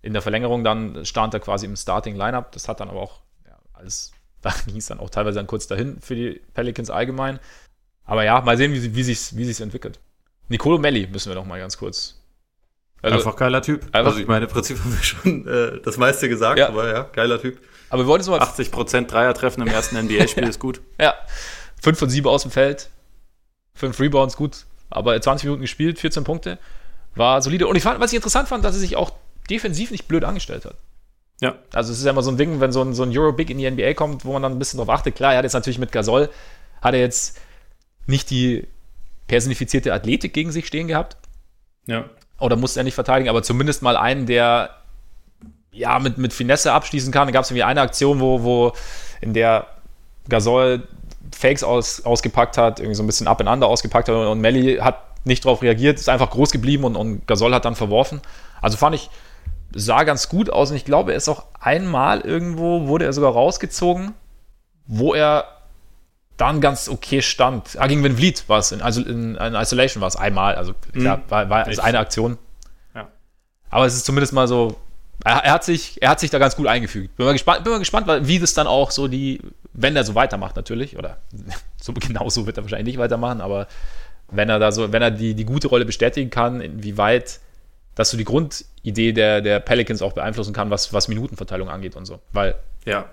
[0.02, 2.52] in der Verlängerung dann stand er quasi im Starting Lineup.
[2.52, 5.66] Das hat dann aber auch ja, alles, da ging es dann auch teilweise dann kurz
[5.66, 7.40] dahin für die Pelicans allgemein.
[8.04, 9.98] Aber ja, mal sehen, wie, wie sich wie sich's entwickelt.
[10.48, 12.17] Nicolo Melli müssen wir noch mal ganz kurz
[13.02, 13.84] also, einfach geiler Typ.
[13.92, 16.68] Einfach, also ich meine, im Prinzip haben wir schon äh, das meiste gesagt, ja.
[16.68, 17.58] aber ja, geiler Typ.
[17.90, 20.80] Aber wir wollten so 80% Dreier treffen im ersten NBA-Spiel ist gut.
[21.00, 21.14] Ja,
[21.82, 22.90] 5 von 7 aus dem Feld,
[23.74, 24.64] 5 Rebounds, gut.
[24.90, 26.58] Aber 20 Minuten gespielt, 14 Punkte,
[27.14, 27.66] war solide.
[27.66, 29.12] Und ich fand, was ich interessant fand, dass er sich auch
[29.50, 30.76] defensiv nicht blöd angestellt hat.
[31.40, 31.56] Ja.
[31.72, 33.58] Also es ist ja immer so ein Ding, wenn so ein, so ein Euro-Big in
[33.58, 35.14] die NBA kommt, wo man dann ein bisschen drauf achtet.
[35.14, 36.30] Klar, er hat jetzt natürlich mit Gasol,
[36.82, 37.38] hat er jetzt
[38.06, 38.66] nicht die
[39.28, 41.16] personifizierte Athletik gegen sich stehen gehabt.
[41.86, 42.08] Ja.
[42.38, 44.70] Oder musste er nicht verteidigen, aber zumindest mal einen, der
[45.72, 47.26] ja mit, mit Finesse abschließen kann.
[47.26, 48.72] Da gab es irgendwie eine Aktion, wo, wo
[49.20, 49.66] in der
[50.28, 50.86] Gasol
[51.34, 54.40] Fakes aus, ausgepackt hat, irgendwie so ein bisschen up and under ausgepackt hat und, und
[54.40, 58.20] Melly hat nicht darauf reagiert, ist einfach groß geblieben und, und Gasol hat dann verworfen.
[58.60, 59.10] Also fand ich,
[59.74, 63.32] sah ganz gut aus und ich glaube, er ist auch einmal irgendwo, wurde er sogar
[63.32, 64.14] rausgezogen,
[64.86, 65.44] wo er
[66.38, 67.76] dann ganz okay stand.
[67.78, 70.72] Ah, gegen Van Vliet war es, in, also in, in Isolation war es einmal, also
[70.92, 71.22] klar, mhm.
[71.28, 72.38] war, war es eine Aktion.
[72.94, 73.08] Ja.
[73.70, 74.78] Aber es ist zumindest mal so,
[75.24, 77.16] er, er, hat sich, er hat sich da ganz gut eingefügt.
[77.16, 79.40] Bin mal gespannt, bin mal gespannt wie das dann auch so die,
[79.72, 81.18] wenn er so weitermacht natürlich, oder
[81.76, 83.68] so genau so wird er wahrscheinlich nicht weitermachen, aber
[84.30, 87.40] wenn er da so, wenn er die, die gute Rolle bestätigen kann, inwieweit
[87.98, 92.06] dass du die Grundidee der, der Pelicans auch beeinflussen kann, was, was Minutenverteilung angeht und
[92.06, 92.20] so.
[92.32, 92.54] Weil.
[92.84, 93.10] Ja.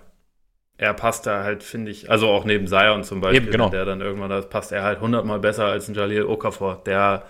[0.78, 3.70] Er passt da halt, finde ich, also auch neben Zion zum Beispiel, eben, genau.
[3.70, 7.24] der dann irgendwann, da passt er halt hundertmal besser als ein Jalil Okafor, der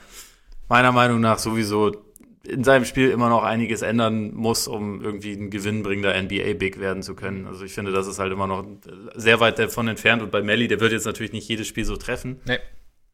[0.67, 1.91] meiner Meinung nach sowieso
[2.47, 7.15] in seinem Spiel immer noch einiges ändern muss, um irgendwie ein gewinnbringender NBA-Big werden zu
[7.15, 7.47] können.
[7.47, 8.65] Also ich finde, das ist halt immer noch
[9.15, 10.21] sehr weit davon entfernt.
[10.21, 12.39] Und bei Melly, der wird jetzt natürlich nicht jedes Spiel so treffen.
[12.45, 12.59] Nee.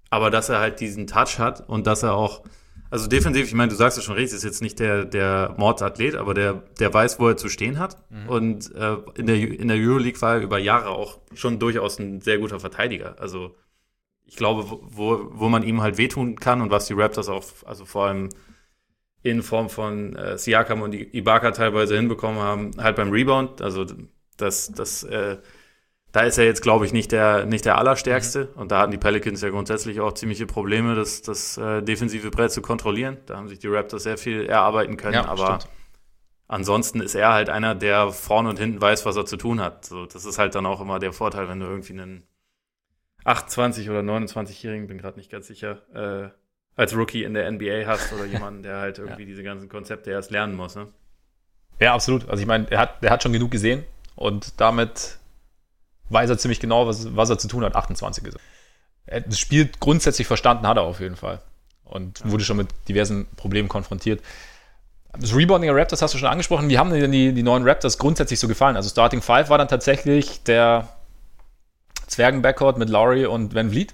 [0.09, 2.43] Aber dass er halt diesen Touch hat und dass er auch
[2.91, 6.15] also defensiv, ich meine, du sagst es schon richtig, ist jetzt nicht der, der Mordathlet,
[6.15, 7.97] aber der, der weiß, wo er zu stehen hat.
[8.11, 8.29] Mhm.
[8.29, 12.19] Und äh, in, der, in der Euroleague war er über Jahre auch schon durchaus ein
[12.19, 13.15] sehr guter Verteidiger.
[13.17, 13.55] Also
[14.25, 17.85] ich glaube, wo, wo man ihm halt wehtun kann und was die Raptors auch, also
[17.85, 18.27] vor allem
[19.23, 23.61] in Form von äh, Siakam und Ibaka teilweise hinbekommen haben, halt beim Rebound.
[23.61, 23.85] Also
[24.35, 25.37] das, das äh,
[26.12, 28.47] da ist er jetzt, glaube ich, nicht der, nicht der Allerstärkste.
[28.55, 32.51] Und da hatten die Pelicans ja grundsätzlich auch ziemliche Probleme, das, das äh, defensive Brett
[32.51, 33.18] zu kontrollieren.
[33.28, 35.14] Da haben sich die Raptors sehr viel erarbeiten können.
[35.14, 35.70] Ja, aber stimmt.
[36.47, 39.86] ansonsten ist er halt einer, der vorne und hinten weiß, was er zu tun hat.
[39.86, 42.24] So, das ist halt dann auch immer der Vorteil, wenn du irgendwie einen
[43.24, 46.30] 28- oder 29-Jährigen, bin gerade nicht ganz sicher, äh,
[46.76, 49.28] als Rookie in der NBA hast oder jemanden, der halt irgendwie ja.
[49.28, 50.76] diese ganzen Konzepte erst lernen muss.
[50.76, 50.88] Ne?
[51.80, 52.28] Ja, absolut.
[52.28, 53.86] Also ich meine, er hat, er hat schon genug gesehen
[54.16, 55.20] und damit
[56.12, 57.76] weiß er ziemlich genau, was, was er zu tun hat.
[57.76, 58.38] 28 ist
[59.07, 59.22] er.
[59.22, 61.41] Das Spiel grundsätzlich verstanden hat er auf jeden Fall.
[61.84, 62.32] Und ja.
[62.32, 64.22] wurde schon mit diversen Problemen konfrontiert.
[65.20, 66.70] Das Rebounding der Raptors hast du schon angesprochen.
[66.70, 68.78] Wie haben denn die, die neuen Raptors grundsätzlich so gefallen?
[68.78, 70.88] Also Starting Five war dann tatsächlich der
[72.07, 73.93] Zwergen-Backcourt mit Laurie und Van Vliet.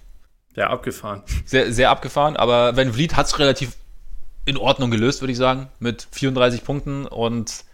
[0.54, 1.24] Sehr abgefahren.
[1.46, 3.78] Sehr, sehr abgefahren, aber Van Vliet hat es relativ
[4.46, 7.66] in Ordnung gelöst, würde ich sagen, mit 34 Punkten und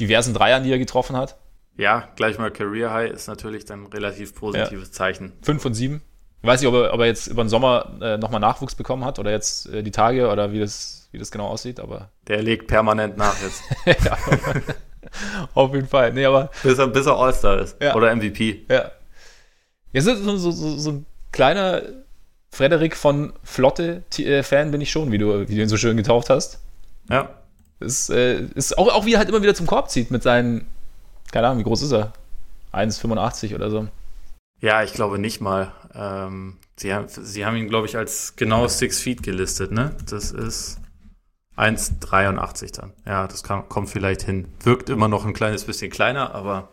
[0.00, 1.36] diversen Dreiern, die er getroffen hat.
[1.76, 4.92] Ja, gleich mal Career High ist natürlich dann ein relativ positives ja.
[4.92, 5.32] Zeichen.
[5.42, 6.02] Fünf von sieben.
[6.42, 9.04] Ich weiß nicht, ob er, ob er jetzt über den Sommer äh, nochmal Nachwuchs bekommen
[9.04, 12.10] hat oder jetzt äh, die Tage oder wie das, wie das genau aussieht, aber.
[12.28, 13.62] Der legt permanent nach jetzt.
[14.04, 14.16] ja,
[15.54, 16.12] auf jeden Fall.
[16.12, 16.50] Nee, aber.
[16.62, 17.76] Bis er, bis er All-Star ist.
[17.82, 17.94] Ja.
[17.94, 18.64] Oder MVP.
[18.70, 18.92] Ja.
[19.92, 21.82] Jetzt ist so, so, so, so ein kleiner
[22.50, 26.30] Frederik von Flotte-Fan äh, bin ich schon, wie du, wie du ihn so schön getauft
[26.30, 26.60] hast.
[27.10, 27.30] Ja.
[27.80, 30.66] Ist, äh, ist auch, auch wie er halt immer wieder zum Korb zieht mit seinen
[31.32, 32.12] keine Ahnung, wie groß ist er?
[32.72, 33.88] 1,85 oder so.
[34.60, 35.72] Ja, ich glaube nicht mal.
[35.94, 39.94] Ähm, sie, haben, sie haben ihn, glaube ich, als genau 6 Feet gelistet, ne?
[40.08, 40.78] Das ist
[41.56, 42.92] 1,83 dann.
[43.06, 44.48] Ja, das kann, kommt vielleicht hin.
[44.62, 46.68] Wirkt immer noch ein kleines bisschen kleiner, aber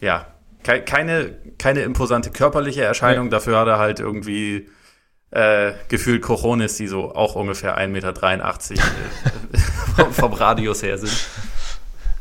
[0.00, 0.26] ja,
[0.62, 3.26] ke keine, keine imposante körperliche Erscheinung.
[3.26, 3.30] Nee.
[3.30, 4.68] Dafür hat er halt irgendwie
[5.30, 9.58] äh, gefühlt Coronis, die so auch ungefähr 1,83 Meter äh,
[9.96, 11.12] vom, vom Radius her sind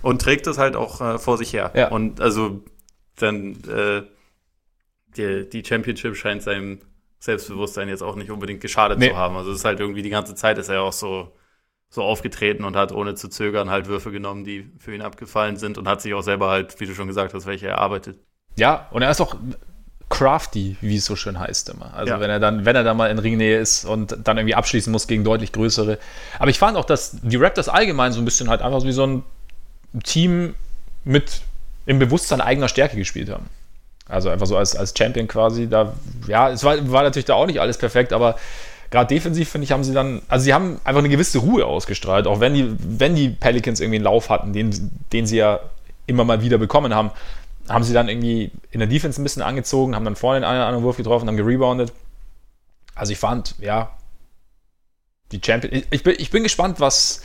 [0.04, 1.72] und trägt es halt auch äh, vor sich her.
[1.74, 1.88] Ja.
[1.88, 2.64] Und also
[3.18, 4.04] dann äh,
[5.18, 6.80] die, die Championship scheint seinem
[7.20, 9.10] Selbstbewusstsein jetzt auch nicht unbedingt geschadet nee.
[9.10, 9.36] zu haben.
[9.36, 11.34] Also es ist halt irgendwie die ganze Zeit ist er auch so
[11.89, 15.78] so aufgetreten und hat ohne zu zögern halt Würfe genommen, die für ihn abgefallen sind
[15.78, 18.18] und hat sich auch selber halt, wie du schon gesagt hast, welche erarbeitet.
[18.56, 19.36] Ja, und er ist auch
[20.10, 21.93] crafty, wie es so schön heißt immer.
[21.93, 22.20] Also ja.
[22.20, 25.06] wenn er dann, wenn er dann mal in Ringnähe ist und dann irgendwie abschließen muss
[25.06, 25.99] gegen deutlich größere.
[26.39, 29.06] Aber ich fand auch, dass die Raptors allgemein so ein bisschen halt einfach wie so
[29.06, 29.24] ein
[30.04, 30.56] Team
[31.04, 31.41] mit
[31.86, 33.50] im Bewusstsein eigener Stärke gespielt haben.
[34.08, 35.68] Also einfach so als, als Champion quasi.
[35.68, 35.94] Da,
[36.28, 38.36] ja, es war, war natürlich da auch nicht alles perfekt, aber
[38.91, 42.28] gerade defensiv, finde ich, haben sie dann, also sie haben einfach eine gewisse Ruhe ausgestrahlt,
[42.28, 45.60] auch wenn die, wenn die Pelicans irgendwie einen Lauf hatten, den, den sie ja
[46.06, 47.12] immer mal wieder bekommen haben,
[47.70, 50.60] haben sie dann irgendwie in der Defense ein bisschen angezogen, haben dann vorne den einen
[50.60, 51.94] oder anderen Wurf getroffen, haben gereboundet.
[52.94, 53.98] Also ich fand, ja,
[55.32, 57.22] die Champion, ich, ich, bin, ich bin gespannt, was,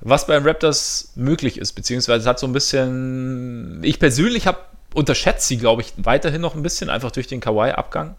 [0.00, 4.58] was beim Raptors möglich ist, beziehungsweise es hat so ein bisschen, ich persönlich habe
[4.94, 8.16] unterschätzt sie, glaube ich, weiterhin noch ein bisschen, einfach durch den Kawhi-Abgang.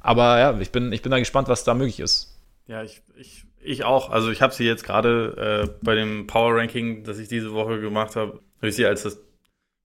[0.00, 2.38] Aber ja, ich bin, ich bin da gespannt, was da möglich ist.
[2.66, 4.10] Ja, ich, ich, ich auch.
[4.10, 7.80] Also ich habe sie jetzt gerade äh, bei dem Power Ranking, das ich diese Woche
[7.80, 9.18] gemacht habe, habe ich sie als das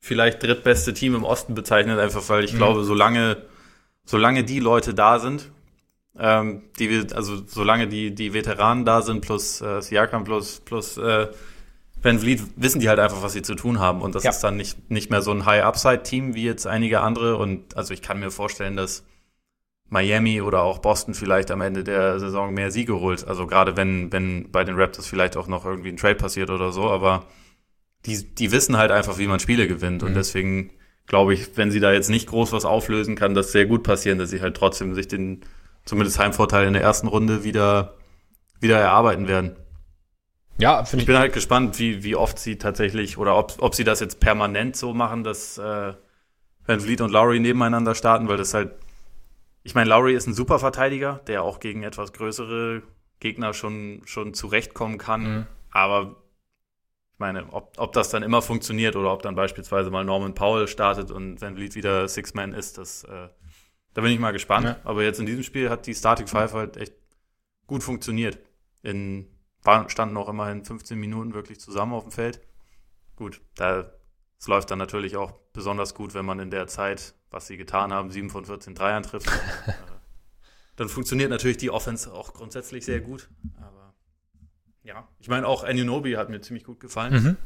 [0.01, 2.57] vielleicht drittbeste Team im Osten bezeichnet, einfach weil ich mhm.
[2.57, 3.37] glaube, solange,
[4.05, 5.49] solange die Leute da sind,
[6.17, 10.97] ähm, die wir, also solange die, die Veteranen da sind, plus äh, Siakam, plus, plus
[10.97, 11.27] äh,
[12.01, 14.01] Van Vliet, wissen die halt einfach, was sie zu tun haben.
[14.01, 14.31] Und das ja.
[14.31, 17.37] ist dann nicht, nicht mehr so ein High-Upside-Team wie jetzt einige andere.
[17.37, 19.03] Und also ich kann mir vorstellen, dass
[19.89, 23.27] Miami oder auch Boston vielleicht am Ende der Saison mehr Siege holt.
[23.27, 26.71] Also gerade wenn, wenn bei den Raptors vielleicht auch noch irgendwie ein Trade passiert oder
[26.71, 27.25] so, aber
[28.05, 30.03] die, die wissen halt einfach, wie man Spiele gewinnt.
[30.03, 30.15] Und mhm.
[30.15, 30.71] deswegen
[31.05, 34.19] glaube ich, wenn sie da jetzt nicht groß was auflösen, kann das sehr gut passieren,
[34.19, 35.41] dass sie halt trotzdem sich den
[35.89, 37.95] zumindest Heimvorteil in der ersten Runde wieder,
[38.59, 39.55] wieder erarbeiten werden.
[40.57, 41.03] Ja, finde ich.
[41.03, 44.19] Ich bin halt gespannt, wie, wie oft sie tatsächlich oder ob, ob sie das jetzt
[44.19, 45.93] permanent so machen, dass äh,
[46.65, 48.71] Van Vliet und Lowry nebeneinander starten, weil das halt
[49.63, 52.81] ich meine, Lowry ist ein super Verteidiger, der auch gegen etwas größere
[53.19, 55.21] Gegner schon, schon zurechtkommen kann.
[55.21, 55.47] Mhm.
[55.71, 56.15] Aber
[57.13, 60.67] ich meine, ob, ob das dann immer funktioniert oder ob dann beispielsweise mal Norman Powell
[60.67, 63.27] startet und Van Vliet wieder Six-Man ist, das, äh,
[63.93, 64.65] da bin ich mal gespannt.
[64.65, 64.79] Ja.
[64.83, 66.93] Aber jetzt in diesem Spiel hat die Static Five halt echt
[67.67, 68.39] gut funktioniert.
[68.81, 69.27] In,
[69.87, 72.41] standen auch immerhin 15 Minuten wirklich zusammen auf dem Feld.
[73.15, 73.91] Gut, da
[74.39, 77.91] es läuft dann natürlich auch besonders gut, wenn man in der Zeit, was sie getan
[77.91, 79.29] haben, 7 von 14 Dreiern trifft.
[79.67, 79.73] Äh,
[80.81, 83.29] dann funktioniert natürlich die Offense auch grundsätzlich sehr gut.
[83.57, 83.93] Aber
[84.81, 87.13] ja, ich meine, auch Anunobi hat mir ziemlich gut gefallen.
[87.13, 87.37] Mhm.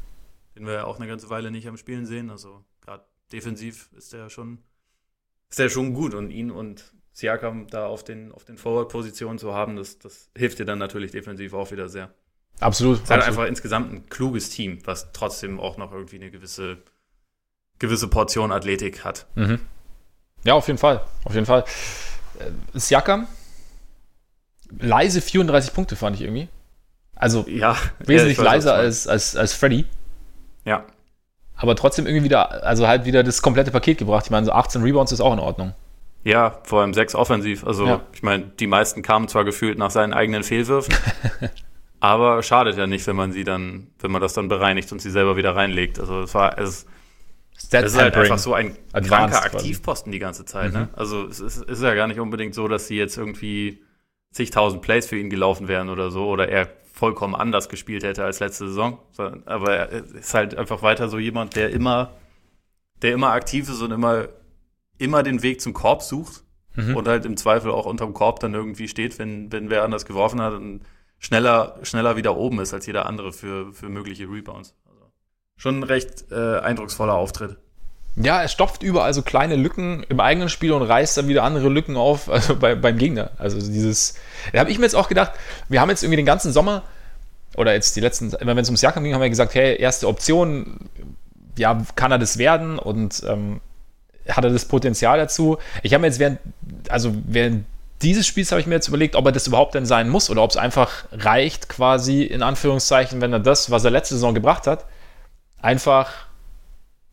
[0.56, 2.30] Den wir ja auch eine ganze Weile nicht am Spielen sehen.
[2.30, 4.60] Also gerade defensiv ist der schon,
[5.54, 6.16] ist der schon gut.
[6.16, 10.58] Und ihn und Siakam da auf den, auf den Forward-Positionen zu haben, das, das hilft
[10.58, 12.10] dir dann natürlich defensiv auch wieder sehr.
[12.60, 12.98] Absolut.
[12.98, 16.80] Es ist halt einfach insgesamt ein kluges Team, was trotzdem auch noch irgendwie eine gewisse,
[17.78, 19.28] gewisse Portion Athletik hat.
[19.36, 19.60] Mhm.
[20.44, 21.06] Ja, auf jeden Fall.
[21.24, 21.66] Auf jeden Fall.
[22.40, 23.28] Äh, Siakam,
[24.80, 26.50] leise 34 Punkte fand ich irgendwie.
[27.14, 29.86] Also ja, wesentlich ja, leiser als, als, als Freddy.
[30.66, 30.88] Ja.
[31.64, 34.26] Aber trotzdem irgendwie wieder, also halt wieder das komplette Paket gebracht.
[34.26, 35.74] Ich meine, so 18 Rebounds ist auch in Ordnung.
[36.26, 37.66] Ja, vor allem sechs offensiv.
[37.66, 38.02] Also ja.
[38.12, 40.94] ich meine, die meisten kamen zwar gefühlt nach seinen eigenen Fehlwürfen,
[42.02, 45.10] Aber schadet ja nicht, wenn man sie dann, wenn man das dann bereinigt und sie
[45.10, 46.02] selber wieder reinlegt.
[46.02, 46.86] Also es war, es,
[47.72, 50.74] das ist halt einfach so ein kranker Aktivposten die ganze Zeit.
[50.74, 50.80] Ne?
[50.80, 50.86] Mhm.
[50.88, 50.90] Ne?
[50.98, 53.82] Also es ist, ist ja gar nicht unbedingt so, dass sie jetzt irgendwie
[54.34, 58.40] zigtausend Plays für ihn gelaufen wären oder so oder er vollkommen anders gespielt hätte als
[58.40, 59.00] letzte Saison.
[59.46, 62.14] Aber er ist halt einfach weiter so jemand, der immer,
[63.02, 64.28] der immer aktiv ist und immer,
[65.00, 66.44] immer den Weg zum Korb sucht
[66.76, 66.96] mhm.
[66.96, 70.40] und halt im Zweifel auch unterm Korb dann irgendwie steht, wenn, wenn wer anders geworfen
[70.40, 70.54] hat.
[70.54, 70.84] Und
[71.18, 74.76] schneller, schneller wieder oben ist als jeder andere für, für mögliche Rebounds.
[74.88, 75.12] Also
[75.58, 77.58] schon ein recht äh, eindrucksvoller Auftritt.
[78.16, 81.70] Ja, er stopft überall so kleine Lücken im eigenen Spiel und reißt dann wieder andere
[81.70, 83.32] Lücken auf, also bei, beim Gegner.
[83.38, 84.16] Also dieses,
[84.52, 85.32] da habe ich mir jetzt auch gedacht,
[85.70, 86.84] wir haben jetzt irgendwie den ganzen Sommer
[87.56, 90.08] oder jetzt die letzten, immer wenn es ums Jahr ging, haben wir gesagt, hey, erste
[90.08, 90.90] Option,
[91.58, 93.62] ja, kann er das werden und ähm,
[94.28, 95.58] hat er das Potenzial dazu?
[95.82, 96.40] Ich habe mir jetzt während,
[96.90, 97.66] also während
[98.02, 100.44] dieses Spiels habe ich mir jetzt überlegt, ob er das überhaupt denn sein muss oder
[100.44, 104.68] ob es einfach reicht, quasi in Anführungszeichen, wenn er das, was er letzte Saison gebracht
[104.68, 104.86] hat,
[105.62, 106.12] einfach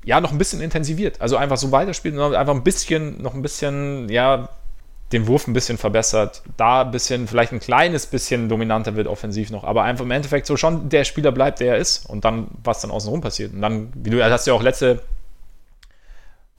[0.04, 1.20] ja noch ein bisschen intensiviert.
[1.20, 4.48] Also einfach so weiterspielt und einfach ein bisschen, noch ein bisschen, ja,
[5.12, 9.50] den Wurf ein bisschen verbessert, da ein bisschen, vielleicht ein kleines bisschen dominanter wird offensiv
[9.50, 12.46] noch, aber einfach im Endeffekt so schon der Spieler bleibt, der er ist und dann,
[12.62, 13.52] was dann außenrum passiert.
[13.52, 15.02] Und dann, wie du hast ja auch letzte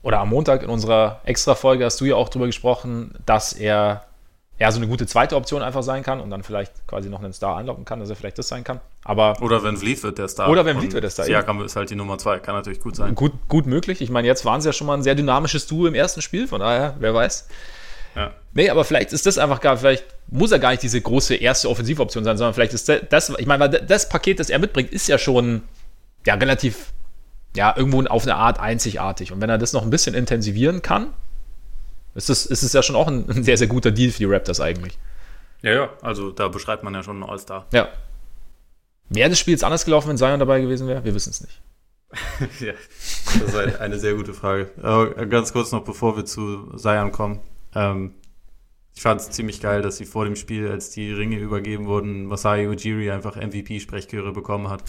[0.02, 4.04] oder am Montag in unserer Extra-Folge hast du ja auch drüber gesprochen, dass er
[4.58, 7.32] ja, so eine gute zweite Option einfach sein kann und dann vielleicht quasi noch einen
[7.32, 8.80] Star anlocken kann, dass er vielleicht das sein kann.
[9.04, 10.48] Aber oder wenn Vliet wird der Star.
[10.48, 11.24] Oder wenn Vliet wird der Star.
[11.24, 13.14] Siakam ist halt die Nummer zwei, kann natürlich gut sein.
[13.14, 14.00] Gut, gut möglich.
[14.00, 16.46] Ich meine, jetzt waren sie ja schon mal ein sehr dynamisches Duo im ersten Spiel,
[16.46, 17.48] von daher, wer weiß.
[18.14, 18.30] Ja.
[18.52, 21.68] Nee, aber vielleicht ist das einfach gar, vielleicht muss er gar nicht diese große erste
[21.68, 25.08] Offensivoption sein, sondern vielleicht ist das, ich meine, weil das Paket, das er mitbringt, ist
[25.08, 25.62] ja schon
[26.26, 26.92] ja relativ,
[27.56, 29.32] ja, irgendwo auf eine Art einzigartig.
[29.32, 31.08] Und wenn er das noch ein bisschen intensivieren kann,
[32.14, 34.24] ist es, ist es ja schon auch ein, ein, sehr, sehr guter Deal für die
[34.26, 34.98] Raptors eigentlich.
[35.62, 37.66] Ja, ja, also da beschreibt man ja schon einen All-Star.
[37.72, 37.88] Ja.
[39.08, 41.04] Wäre das Spiel jetzt anders gelaufen, wenn Zion dabei gewesen wäre?
[41.04, 41.60] Wir wissen es nicht.
[42.60, 42.72] ja,
[43.40, 44.70] das ist eine sehr gute Frage.
[44.82, 47.40] Aber ganz kurz noch, bevor wir zu Zion kommen.
[47.74, 48.14] Ähm,
[48.94, 52.26] ich fand es ziemlich geil, dass sie vor dem Spiel, als die Ringe übergeben wurden,
[52.26, 54.82] Masai Ujiri einfach MVP-Sprechchöre bekommen hat.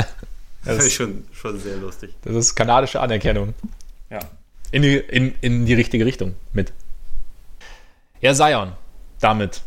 [0.64, 2.14] das ist schon, schon sehr lustig.
[2.22, 3.54] Das ist kanadische Anerkennung.
[4.10, 4.20] Ja
[4.72, 6.72] in die, in, in die richtige Richtung mit.
[8.20, 8.72] Ja, Sion,
[9.20, 9.62] damit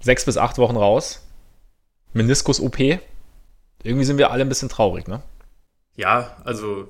[0.00, 1.26] sechs bis acht Wochen raus.
[2.14, 2.78] Meniskus OP.
[2.78, 5.22] Irgendwie sind wir alle ein bisschen traurig, ne?
[5.96, 6.88] Ja, also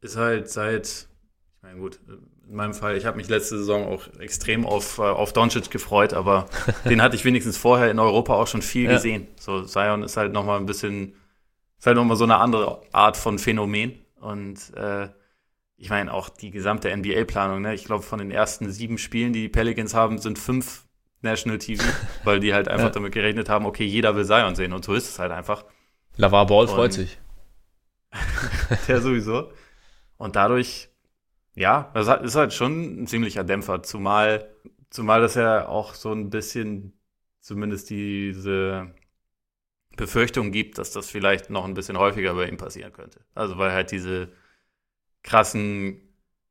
[0.00, 1.98] ist halt seit, ich meine, gut,
[2.48, 6.14] in meinem Fall, ich habe mich letzte Saison auch extrem auf, äh, auf Doncic gefreut,
[6.14, 6.48] aber
[6.84, 8.92] den hatte ich wenigstens vorher in Europa auch schon viel ja.
[8.92, 9.26] gesehen.
[9.38, 11.14] So, Zion ist halt nochmal ein bisschen
[11.80, 13.98] ist halt nochmal so eine andere Art von Phänomen.
[14.20, 15.08] Und äh,
[15.80, 17.74] ich meine auch die gesamte NBA-Planung, ne?
[17.74, 20.84] Ich glaube, von den ersten sieben Spielen, die die Pelicans haben, sind fünf
[21.22, 21.82] National TV,
[22.24, 22.92] weil die halt einfach ja.
[22.92, 25.64] damit gerechnet haben, okay, jeder will Zion sehen und so ist es halt einfach.
[26.16, 27.18] Lavar Ball und freut sich.
[28.88, 29.52] der sowieso.
[30.18, 30.90] Und dadurch,
[31.54, 34.54] ja, das ist halt schon ein ziemlicher Dämpfer, zumal,
[34.90, 36.92] zumal das ja auch so ein bisschen
[37.40, 38.94] zumindest diese
[39.96, 43.20] Befürchtung gibt, dass das vielleicht noch ein bisschen häufiger bei ihm passieren könnte.
[43.34, 44.30] Also weil halt diese
[45.22, 46.00] krassen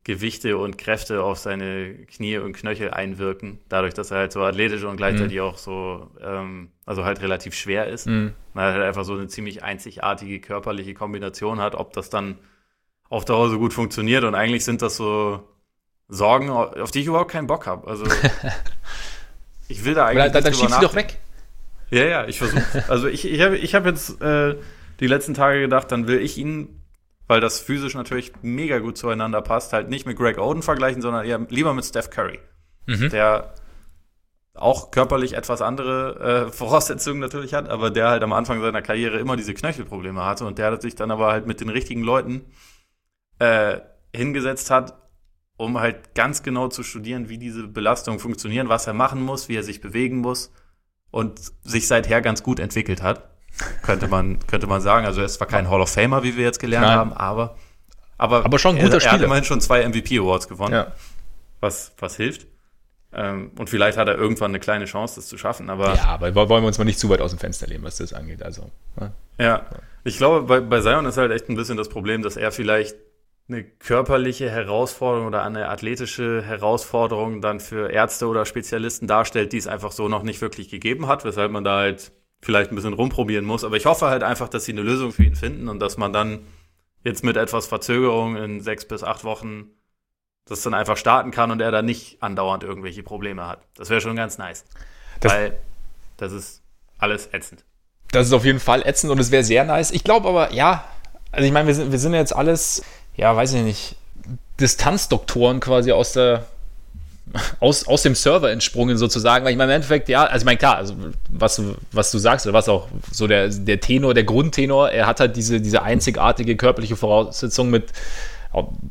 [0.04, 4.84] Gewichte und Kräfte auf seine Knie und Knöchel einwirken, dadurch, dass er halt so athletisch
[4.84, 5.44] und gleichzeitig mhm.
[5.44, 8.08] auch so, ähm, also halt relativ schwer ist.
[8.08, 8.34] Mhm.
[8.54, 12.40] Weil er halt einfach so eine ziemlich einzigartige körperliche Kombination hat, ob das dann
[13.10, 14.24] auf Dauer so gut funktioniert.
[14.24, 15.48] Und eigentlich sind das so
[16.08, 17.88] Sorgen, auf die ich überhaupt keinen Bock habe.
[17.88, 18.06] Also
[19.68, 20.32] ich will da eigentlich.
[20.32, 21.18] Dann, dann schiebst du doch weg.
[21.92, 22.64] Ja, ja, ich versuche.
[22.88, 24.56] Also ich, ich habe ich hab jetzt äh,
[25.00, 26.79] die letzten Tage gedacht, dann will ich ihn
[27.30, 31.26] weil das physisch natürlich mega gut zueinander passt, halt nicht mit Greg Oden vergleichen, sondern
[31.26, 32.40] eher lieber mit Steph Curry,
[32.88, 33.12] mhm.
[33.12, 33.54] der
[34.56, 39.20] auch körperlich etwas andere äh, Voraussetzungen natürlich hat, aber der halt am Anfang seiner Karriere
[39.20, 42.48] immer diese Knöchelprobleme hatte und der sich dann aber halt mit den richtigen Leuten
[43.38, 43.80] äh,
[44.14, 45.00] hingesetzt hat,
[45.56, 49.56] um halt ganz genau zu studieren, wie diese Belastungen funktionieren, was er machen muss, wie
[49.56, 50.52] er sich bewegen muss
[51.12, 53.29] und sich seither ganz gut entwickelt hat
[53.82, 55.06] könnte man, könnte man sagen.
[55.06, 56.98] Also er ist zwar kein Hall of Famer, wie wir jetzt gelernt Nein.
[56.98, 57.58] haben, aber,
[58.18, 59.14] aber, aber schon ein guter er, Spieler.
[59.14, 60.88] Er hat immerhin schon zwei MVP-Awards gewonnen, ja.
[61.60, 62.48] was, was hilft.
[63.12, 65.70] Ähm, und vielleicht hat er irgendwann eine kleine Chance, das zu schaffen.
[65.70, 67.98] Aber ja, aber wollen wir uns mal nicht zu weit aus dem Fenster lehnen, was
[67.98, 68.44] das angeht.
[68.44, 69.12] Also, ja.
[69.40, 69.66] ja.
[70.04, 72.96] ich glaube, bei, bei Zion ist halt echt ein bisschen das Problem, dass er vielleicht
[73.48, 79.66] eine körperliche Herausforderung oder eine athletische Herausforderung dann für Ärzte oder Spezialisten darstellt, die es
[79.66, 82.12] einfach so noch nicht wirklich gegeben hat, weshalb man da halt
[82.42, 83.64] vielleicht ein bisschen rumprobieren muss.
[83.64, 86.14] Aber ich hoffe halt einfach, dass sie eine Lösung für ihn finden und dass man
[86.14, 86.48] dann
[87.04, 89.72] jetzt mit etwas Verzögerung in sechs bis acht Wochen
[90.46, 93.62] das dann einfach starten kann und er dann nicht andauernd irgendwelche Probleme hat.
[93.76, 94.66] Das wäre schon ganz nice.
[95.20, 95.60] Das weil
[96.18, 96.64] das ist
[96.98, 97.64] alles ätzend.
[98.12, 99.92] Das ist auf jeden Fall ätzend und es wäre sehr nice.
[99.92, 100.86] Ich glaube aber, ja,
[101.32, 102.84] also ich meine, wir sind, wir sind jetzt alles,
[103.16, 103.96] ja, weiß ich nicht,
[104.60, 106.48] Distanzdoktoren quasi aus der
[107.60, 110.58] aus, aus dem Server entsprungen sozusagen, weil ich meine, im Endeffekt, ja, also ich meine,
[110.58, 110.96] klar, also
[111.30, 111.62] was,
[111.92, 115.36] was du sagst oder was auch so der, der Tenor, der Grundtenor, er hat halt
[115.36, 117.92] diese, diese einzigartige körperliche Voraussetzung mit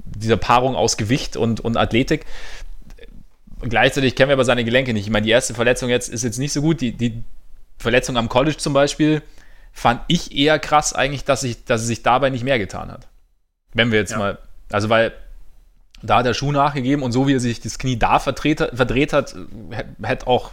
[0.04, 2.26] dieser Paarung aus Gewicht und, und Athletik.
[3.60, 5.06] Gleichzeitig kennen wir aber seine Gelenke nicht.
[5.06, 6.80] Ich meine, die erste Verletzung jetzt ist jetzt nicht so gut.
[6.80, 7.24] Die, die
[7.76, 9.20] Verletzung am College zum Beispiel
[9.72, 13.08] fand ich eher krass eigentlich, dass, ich, dass er sich dabei nicht mehr getan hat.
[13.74, 14.18] Wenn wir jetzt ja.
[14.18, 14.38] mal,
[14.70, 15.12] also weil
[16.02, 19.12] da hat der Schuh nachgegeben und so wie er sich das Knie da verdreht, verdreht
[19.12, 19.34] hat,
[20.02, 20.52] hätte auch,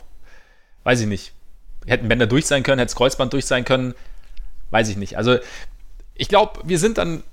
[0.84, 1.34] weiß ich nicht,
[1.86, 3.93] hätten Bänder durch sein können, hätte das Kreuzband durch sein können,
[4.72, 5.18] weiß ich nicht.
[5.18, 5.38] Also
[6.16, 7.24] ich glaube, wir sind dann,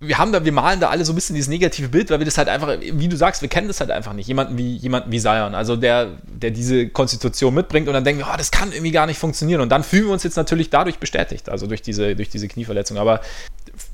[0.00, 2.24] wir haben da, wir malen da alle so ein bisschen dieses negative Bild, weil wir
[2.24, 4.28] das halt einfach, wie du sagst, wir kennen das halt einfach nicht.
[4.28, 8.30] Jemanden wie, jemanden wie Zion, also der, der diese Konstitution mitbringt und dann denken wir,
[8.32, 9.60] oh, das kann irgendwie gar nicht funktionieren.
[9.60, 12.96] Und dann fühlen wir uns jetzt natürlich dadurch bestätigt, also durch diese, durch diese Knieverletzung.
[12.96, 13.20] Aber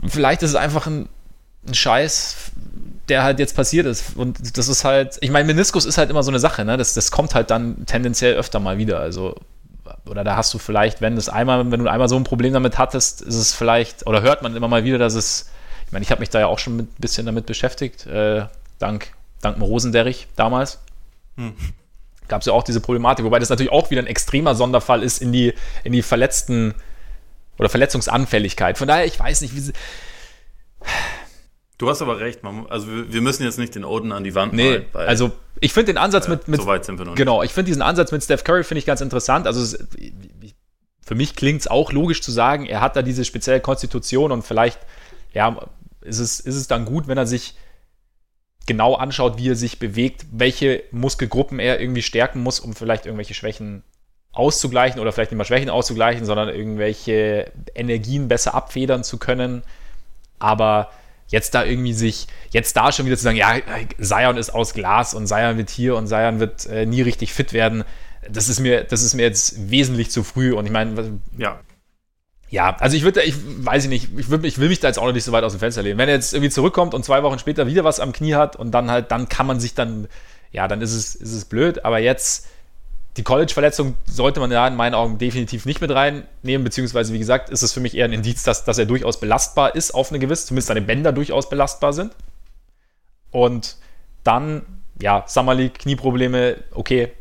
[0.06, 1.08] vielleicht ist es einfach ein,
[1.66, 2.52] ein Scheiß,
[3.08, 4.16] der halt jetzt passiert ist.
[4.16, 6.76] Und das ist halt, ich meine, Meniskus ist halt immer so eine Sache, ne?
[6.76, 9.00] Das, das kommt halt dann tendenziell öfter mal wieder.
[9.00, 9.36] Also,
[10.06, 12.78] oder da hast du vielleicht, wenn das einmal, wenn du einmal so ein Problem damit
[12.78, 15.50] hattest, ist es vielleicht, oder hört man immer mal wieder, dass es,
[15.86, 18.46] ich meine, ich habe mich da ja auch schon ein bisschen damit beschäftigt, äh,
[18.78, 19.08] dank,
[19.40, 20.80] dank Rosenderrich damals.
[21.36, 21.54] Hm.
[22.28, 25.20] Gab es ja auch diese Problematik, wobei das natürlich auch wieder ein extremer Sonderfall ist
[25.20, 25.52] in die,
[25.84, 26.74] in die Verletzten
[27.58, 28.78] oder Verletzungsanfälligkeit.
[28.78, 29.72] Von daher, ich weiß nicht, wie.
[31.78, 34.52] Du hast aber recht, man, also wir müssen jetzt nicht den Oden an die Wand
[34.52, 34.86] nee, malen.
[34.92, 37.42] Weil, also ich finde den Ansatz äh, mit, mit so weit sind wir noch genau,
[37.42, 39.46] ich finde diesen Ansatz mit Steph Curry finde ich ganz interessant.
[39.46, 39.84] Also es,
[41.04, 44.42] für mich klingt es auch logisch zu sagen, er hat da diese spezielle Konstitution und
[44.42, 44.78] vielleicht
[45.32, 45.56] ja
[46.00, 47.54] ist es ist es dann gut, wenn er sich
[48.66, 53.34] genau anschaut, wie er sich bewegt, welche Muskelgruppen er irgendwie stärken muss, um vielleicht irgendwelche
[53.34, 53.82] Schwächen
[54.32, 59.62] auszugleichen oder vielleicht nicht mal Schwächen auszugleichen, sondern irgendwelche Energien besser abfedern zu können.
[60.38, 60.90] Aber
[61.34, 63.56] jetzt da irgendwie sich, jetzt da schon wieder zu sagen, ja,
[63.98, 67.52] Sion ist aus Glas und Sion wird hier und Sion wird äh, nie richtig fit
[67.52, 67.84] werden,
[68.30, 70.54] das ist mir, das ist mir jetzt wesentlich zu früh.
[70.54, 71.60] Und ich meine, ja.
[72.50, 74.98] Ja, also ich würde, ich weiß ich nicht, ich, würd, ich will mich da jetzt
[74.98, 75.98] auch noch nicht so weit aus dem Fenster lehnen.
[75.98, 78.70] Wenn er jetzt irgendwie zurückkommt und zwei Wochen später wieder was am Knie hat und
[78.70, 80.06] dann halt, dann kann man sich dann,
[80.52, 82.46] ja, dann ist es, ist es blöd, aber jetzt
[83.16, 87.48] die College-Verletzung sollte man ja in meinen Augen definitiv nicht mit reinnehmen, beziehungsweise wie gesagt,
[87.48, 90.18] ist es für mich eher ein Indiz, dass, dass er durchaus belastbar ist auf eine
[90.18, 92.12] gewisse, zumindest seine Bänder durchaus belastbar sind.
[93.30, 93.76] Und
[94.24, 94.62] dann,
[95.00, 97.12] ja, Summer League, Knieprobleme, okay,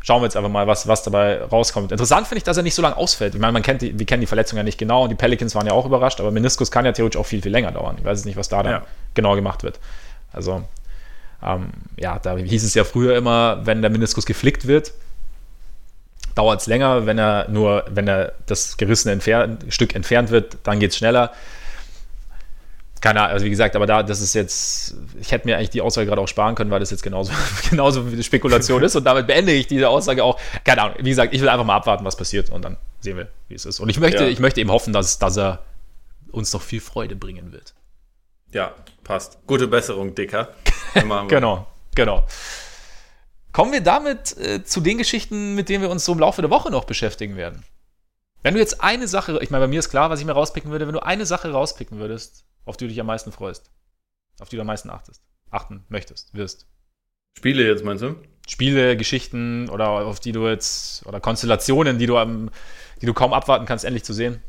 [0.00, 1.92] schauen wir jetzt einfach mal, was, was dabei rauskommt.
[1.92, 3.34] Interessant finde ich, dass er nicht so lange ausfällt.
[3.34, 5.54] Ich meine, man kennt die, wir kennen die Verletzung ja nicht genau und die Pelicans
[5.54, 7.96] waren ja auch überrascht, aber Meniskus kann ja theoretisch auch viel, viel länger dauern.
[7.98, 8.82] Ich weiß jetzt nicht, was da dann ja.
[9.14, 9.78] genau gemacht wird.
[10.32, 10.64] Also,
[11.44, 14.92] ähm, ja, da hieß es ja früher immer, wenn der Meniskus geflickt wird,
[16.34, 20.80] dauert es länger, wenn er nur, wenn er das gerissene Entfer Stück entfernt wird, dann
[20.80, 21.32] geht es schneller
[23.02, 25.80] keine Ahnung, also wie gesagt, aber da, das ist jetzt, ich hätte mir eigentlich die
[25.80, 27.32] Aussage gerade auch sparen können, weil das jetzt genauso,
[27.70, 30.40] genauso wie eine Spekulation ist und damit beende ich diese Aussage auch.
[30.64, 33.26] Keine Ahnung, wie gesagt, ich will einfach mal abwarten, was passiert und dann sehen wir,
[33.48, 33.80] wie es ist.
[33.80, 34.28] Und ich möchte, ja.
[34.28, 35.64] ich möchte eben hoffen, dass, dass er
[36.30, 37.74] uns noch viel Freude bringen wird.
[38.52, 38.72] Ja,
[39.02, 39.38] passt.
[39.48, 40.50] Gute Besserung, Dicker.
[41.28, 41.66] genau,
[41.96, 42.24] genau.
[43.52, 46.50] Kommen wir damit äh, zu den Geschichten, mit denen wir uns so im Laufe der
[46.50, 47.62] Woche noch beschäftigen werden.
[48.42, 50.70] Wenn du jetzt eine Sache, ich meine, bei mir ist klar, was ich mir rauspicken
[50.70, 53.70] würde, wenn du eine Sache rauspicken würdest, auf die du dich am meisten freust?
[54.40, 56.66] Auf die du am meisten achtest, achten möchtest, wirst?
[57.36, 58.16] Spiele jetzt, meinst du?
[58.48, 62.50] Spiele, Geschichten oder auf die du jetzt, oder Konstellationen, die du, am,
[63.00, 64.42] die du kaum abwarten kannst, endlich zu sehen?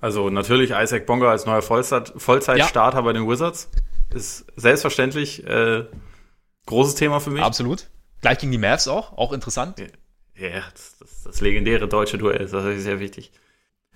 [0.00, 3.02] Also natürlich Isaac Bonga als neuer Vollzeitstarter ja.
[3.02, 3.70] bei den Wizards.
[4.14, 5.84] Ist selbstverständlich äh,
[6.66, 7.42] großes Thema für mich.
[7.42, 7.88] Absolut.
[8.20, 9.78] Gleich gegen die Mavs auch, auch interessant.
[10.34, 13.32] Ja, das, das, das legendäre deutsche Duell, das ist sehr wichtig.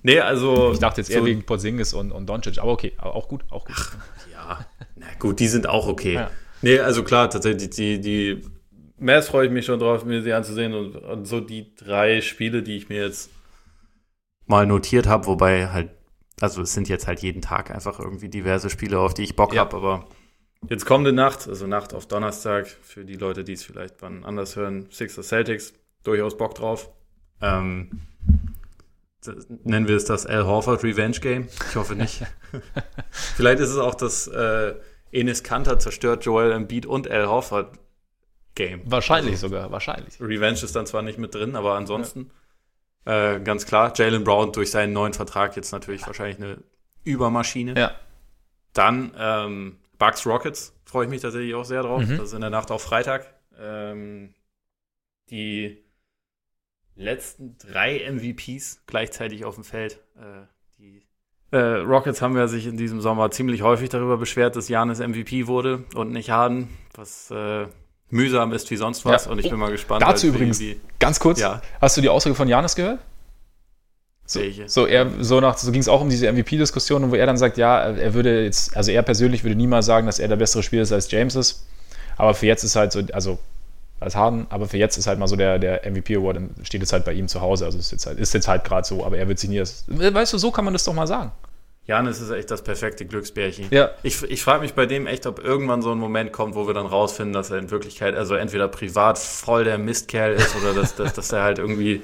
[0.03, 0.73] Nee, also.
[0.73, 3.67] Ich dachte jetzt eher so wegen Porzingis und, und Doncic, aber okay, auch gut, auch
[3.67, 3.77] gut.
[3.79, 3.97] Ach,
[4.33, 4.67] ja,
[4.97, 6.15] na gut, die sind auch okay.
[6.15, 6.31] Ja.
[6.63, 8.43] Nee, also klar, tatsächlich, die, die
[8.99, 12.63] Mavs freue ich mich schon drauf, mir sie anzusehen und, und so die drei Spiele,
[12.63, 13.31] die ich mir jetzt
[14.47, 15.91] mal notiert habe, wobei halt,
[16.41, 19.55] also es sind jetzt halt jeden Tag einfach irgendwie diverse Spiele, auf die ich Bock
[19.55, 19.61] ja.
[19.61, 20.07] habe, aber
[20.69, 24.57] jetzt kommende Nacht, also Nacht auf Donnerstag, für die Leute, die es vielleicht wann anders
[24.57, 25.73] hören, Sixers Celtics,
[26.05, 26.91] durchaus Bock drauf.
[27.41, 28.03] Ähm,
[29.65, 31.49] nennen wir es das Al Horford Revenge Game.
[31.69, 32.23] Ich hoffe nicht.
[33.11, 34.75] Vielleicht ist es auch das äh,
[35.13, 37.79] Enes Kanter zerstört Joel Embiid und Al Horford
[38.55, 38.83] Game.
[38.85, 40.21] Wahrscheinlich also, sogar, wahrscheinlich.
[40.21, 42.31] Revenge ist dann zwar nicht mit drin, aber ansonsten
[43.07, 43.35] ja.
[43.35, 43.93] äh, ganz klar.
[43.95, 46.59] Jalen Brown durch seinen neuen Vertrag jetzt natürlich wahrscheinlich eine
[47.05, 47.75] Übermaschine.
[47.79, 47.93] Ja.
[48.73, 52.03] Dann ähm, Bucks Rockets freue ich mich tatsächlich auch sehr drauf.
[52.03, 52.17] Mhm.
[52.17, 53.33] Das ist in der Nacht auf Freitag.
[53.57, 54.35] Ähm,
[55.29, 55.85] die
[56.97, 60.01] letzten drei MVPs gleichzeitig auf dem Feld.
[60.17, 60.47] Äh,
[60.79, 61.03] die
[61.53, 65.47] äh, Rockets haben ja sich in diesem Sommer ziemlich häufig darüber beschwert, dass Janis MVP
[65.47, 67.67] wurde und nicht Harden, was äh,
[68.09, 69.27] mühsam ist wie sonst was.
[69.27, 69.33] Ja.
[69.33, 70.03] Und ich bin mal gespannt.
[70.03, 70.63] Dazu halt, übrigens,
[70.99, 71.61] ganz kurz, ja.
[71.81, 73.01] hast du die Aussage von Janis gehört?
[74.31, 77.37] So, so er so nach so ging es auch um diese MVP-Diskussion, wo er dann
[77.37, 80.63] sagt, ja, er würde jetzt, also er persönlich würde niemals sagen, dass er der bessere
[80.63, 81.67] Spieler ist als James ist.
[82.17, 83.39] Aber für jetzt ist halt so, also
[83.99, 86.93] als Harden, aber für jetzt ist halt mal so der, der MVP Award, steht jetzt
[86.93, 89.19] halt bei ihm zu Hause, also ist jetzt halt, ist jetzt halt gerade so, aber
[89.19, 91.33] er wird sich nie das, weißt du, so kann man das doch mal sagen.
[91.87, 93.67] Janis ist echt das perfekte Glücksbärchen.
[93.71, 93.91] Ja.
[94.03, 96.75] Ich, ich frage mich bei dem echt, ob irgendwann so ein Moment kommt, wo wir
[96.75, 100.95] dann rausfinden, dass er in Wirklichkeit, also entweder privat voll der Mistkerl ist oder dass,
[100.95, 102.03] dass, dass er halt irgendwie,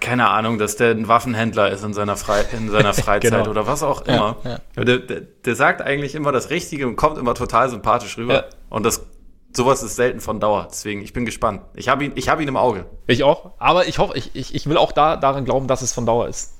[0.00, 3.50] keine Ahnung, dass der ein Waffenhändler ist in seiner, Fre in seiner Freizeit genau.
[3.50, 4.36] oder was auch immer.
[4.44, 4.84] Ja, ja.
[4.84, 8.34] Der, der, der, sagt eigentlich immer das Richtige und kommt immer total sympathisch rüber.
[8.34, 8.44] Ja.
[8.68, 9.06] Und das
[9.52, 10.68] sowas ist selten von Dauer.
[10.70, 11.62] Deswegen, ich bin gespannt.
[11.74, 12.84] Ich habe ihn, hab ihn im Auge.
[13.06, 13.52] Ich auch.
[13.58, 16.28] Aber ich hoffe, ich, ich, ich will auch da, daran glauben, dass es von Dauer
[16.28, 16.54] ist.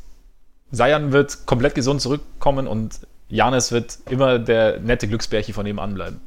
[0.70, 6.20] Sayan wird komplett gesund zurückkommen und Janis wird immer der nette Glücksbärchen von nebenan bleiben.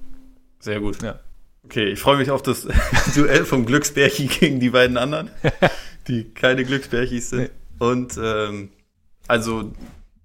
[0.59, 1.01] Sehr gut.
[1.01, 1.19] Ja.
[1.65, 2.67] Okay, ich freue mich auf das
[3.15, 5.31] Duell vom Glücksbärchen gegen die beiden anderen,
[6.07, 7.41] die keine Glücksbärchis sind.
[7.43, 7.49] Nee.
[7.79, 8.69] Und ähm,
[9.27, 9.71] also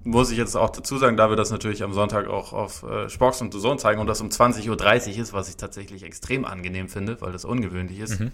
[0.04, 3.08] muss ich jetzt auch dazu sagen, da wir das natürlich am Sonntag auch auf äh,
[3.08, 4.68] Sports und Zone zeigen und das um 20.30
[5.14, 8.20] Uhr ist, was ich tatsächlich extrem angenehm finde, weil das ungewöhnlich ist.
[8.20, 8.32] Mhm.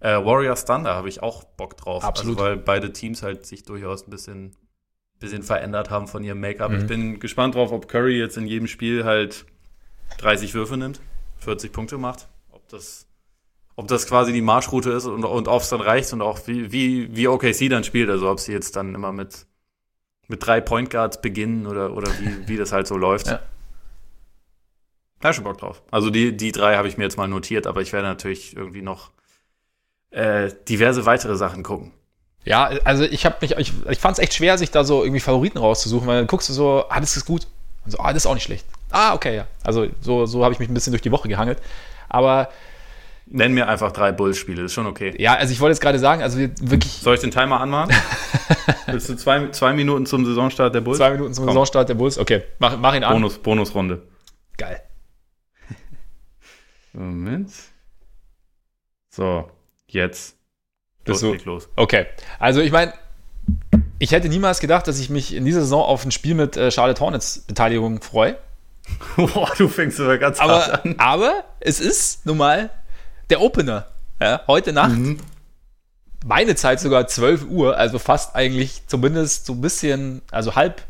[0.00, 2.04] Äh, Warriors Thunder habe ich auch Bock drauf.
[2.04, 2.38] Absolut.
[2.38, 4.54] Also, weil beide Teams halt sich durchaus ein bisschen,
[5.18, 6.72] bisschen verändert haben von ihrem Make-up.
[6.72, 6.78] Mhm.
[6.78, 9.46] Ich bin gespannt drauf, ob Curry jetzt in jedem Spiel halt
[10.18, 11.00] 30 Würfe nimmt,
[11.38, 12.28] 40 Punkte macht.
[12.64, 13.06] Ob das,
[13.76, 16.72] ob das quasi die Marschroute ist und, und ob es dann reicht und auch wie,
[16.72, 18.10] wie, wie OKC dann spielt.
[18.10, 19.46] Also ob sie jetzt dann immer mit
[20.28, 23.26] mit drei Point Guards beginnen oder, oder wie, wie das halt so läuft.
[23.34, 23.40] Ja.
[25.20, 25.82] Da schon Bock drauf.
[25.90, 28.82] Also die, die drei habe ich mir jetzt mal notiert, aber ich werde natürlich irgendwie
[28.82, 29.10] noch
[30.10, 31.92] äh, diverse weitere Sachen gucken.
[32.44, 35.20] Ja, also ich habe mich, ich, ich fand es echt schwer, sich da so irgendwie
[35.20, 37.46] Favoriten rauszusuchen, weil dann guckst du so, ah, das ist gut.
[37.86, 38.66] Und so, ah, das ist auch nicht schlecht.
[38.90, 39.46] Ah, okay, ja.
[39.62, 41.58] Also so, so habe ich mich ein bisschen durch die Woche gehangelt.
[42.14, 42.48] Aber
[43.26, 45.14] Nenn mir einfach drei Bulls-Spiele, ist schon okay.
[45.18, 46.92] Ja, also ich wollte jetzt gerade sagen, also wirklich.
[46.92, 47.94] Soll ich den Timer anmachen?
[48.86, 50.98] Willst du zwei, zwei Minuten zum Saisonstart der Bulls?
[50.98, 51.54] Zwei Minuten zum Komm.
[51.54, 52.42] Saisonstart der Bulls, okay.
[52.58, 53.14] Mach, mach ihn an.
[53.14, 54.02] Bonus, Bonusrunde.
[54.58, 54.82] Geil.
[56.92, 57.50] Moment.
[59.08, 59.50] So,
[59.88, 60.36] jetzt.
[61.04, 61.34] Bist du?
[61.44, 61.68] los.
[61.76, 62.06] Okay.
[62.38, 62.92] Also ich meine,
[63.98, 66.70] ich hätte niemals gedacht, dass ich mich in dieser Saison auf ein Spiel mit äh,
[66.70, 68.36] Charlotte Hornets Beteiligung freue.
[69.16, 70.94] Boah, du fängst aber ganz aber, hart an.
[70.98, 72.70] Aber es ist nun mal
[73.30, 73.86] der Opener.
[74.20, 74.92] Ja, heute Nacht.
[74.92, 75.18] Mhm.
[76.24, 80.82] meine Zeit sogar 12 Uhr, also fast eigentlich zumindest so ein bisschen, also halb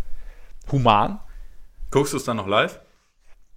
[0.70, 1.20] human.
[1.90, 2.78] Guckst du es dann noch live?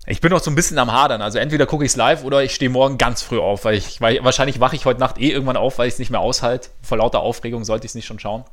[0.09, 1.21] Ich bin noch so ein bisschen am Hadern.
[1.21, 3.99] Also entweder gucke ich es live oder ich stehe morgen ganz früh auf, weil ich,
[3.99, 6.69] weil wahrscheinlich wache ich heute Nacht eh irgendwann auf, weil ich es nicht mehr aushalte.
[6.81, 8.45] Vor lauter Aufregung sollte ich es nicht schon schauen.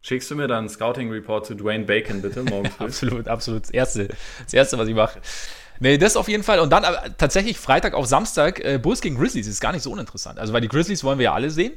[0.00, 2.84] Schickst du mir dann einen Scouting-Report zu Dwayne Bacon, bitte, morgen früh?
[2.86, 3.64] absolut, absolut.
[3.64, 4.08] Das Erste,
[4.44, 5.20] das Erste, was ich mache.
[5.80, 6.60] Nee, das auf jeden Fall.
[6.60, 6.84] Und dann
[7.18, 10.38] tatsächlich Freitag auf Samstag äh, Bulls gegen Grizzlies ist gar nicht so uninteressant.
[10.38, 11.72] Also, weil die Grizzlies wollen wir ja alle sehen.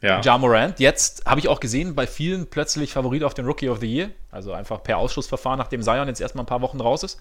[0.00, 0.20] Ja.
[0.20, 0.80] Ja Morant.
[0.80, 4.10] Jetzt habe ich auch gesehen, bei vielen plötzlich Favorit auf den Rookie of the Year.
[4.30, 7.20] Also einfach per Ausschussverfahren, nachdem Zion jetzt erstmal ein paar Wochen raus ist.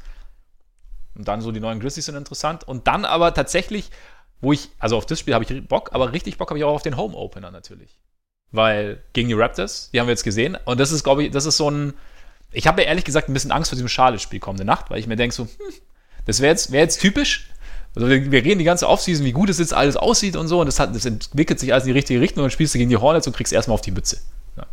[1.15, 2.67] Und dann so die neuen Grizzlies sind interessant.
[2.67, 3.91] Und dann aber tatsächlich,
[4.39, 6.73] wo ich, also auf das Spiel habe ich Bock, aber richtig Bock habe ich auch
[6.73, 7.99] auf den Home Opener natürlich.
[8.51, 10.57] Weil gegen die Raptors, die haben wir jetzt gesehen.
[10.65, 11.93] Und das ist, glaube ich, das ist so ein.
[12.51, 15.07] Ich habe ja ehrlich gesagt ein bisschen Angst vor diesem Charlotte-Spiel kommende Nacht, weil ich
[15.07, 15.73] mir denke so, hm,
[16.25, 17.49] das wäre jetzt, wär jetzt typisch.
[17.95, 20.59] Also wir, wir reden die ganze Offseason, wie gut es jetzt alles aussieht und so.
[20.59, 22.43] Und das, hat, das entwickelt sich alles in die richtige Richtung.
[22.43, 24.17] Und dann spielst du gegen die Hornets und kriegst erstmal auf die Mütze.
[24.57, 24.65] Ja.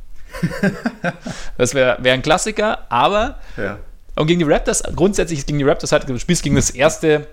[1.56, 3.38] das wäre wär ein Klassiker, aber.
[3.56, 3.78] Ja.
[4.16, 7.28] Und gegen die Raptors, grundsätzlich gegen die Raptors halt, du spielst gegen das erste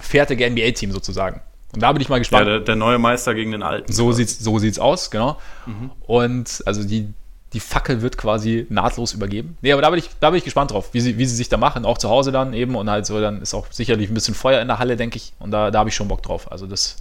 [0.00, 1.40] fertige NBA-Team sozusagen.
[1.72, 2.46] Und da bin ich mal gespannt.
[2.46, 3.92] Ja, der, der neue Meister gegen den alten.
[3.92, 5.38] So sieht's, so sieht's aus, genau.
[5.66, 5.90] Mhm.
[6.06, 7.12] Und also die,
[7.52, 9.56] die Fackel wird quasi nahtlos übergeben.
[9.62, 11.48] Nee, aber da bin ich, da bin ich gespannt drauf, wie sie, wie sie sich
[11.48, 12.74] da machen, auch zu Hause dann eben.
[12.74, 15.32] Und halt so, dann ist auch sicherlich ein bisschen Feuer in der Halle, denke ich.
[15.38, 16.50] Und da, da habe ich schon Bock drauf.
[16.50, 16.96] Also das,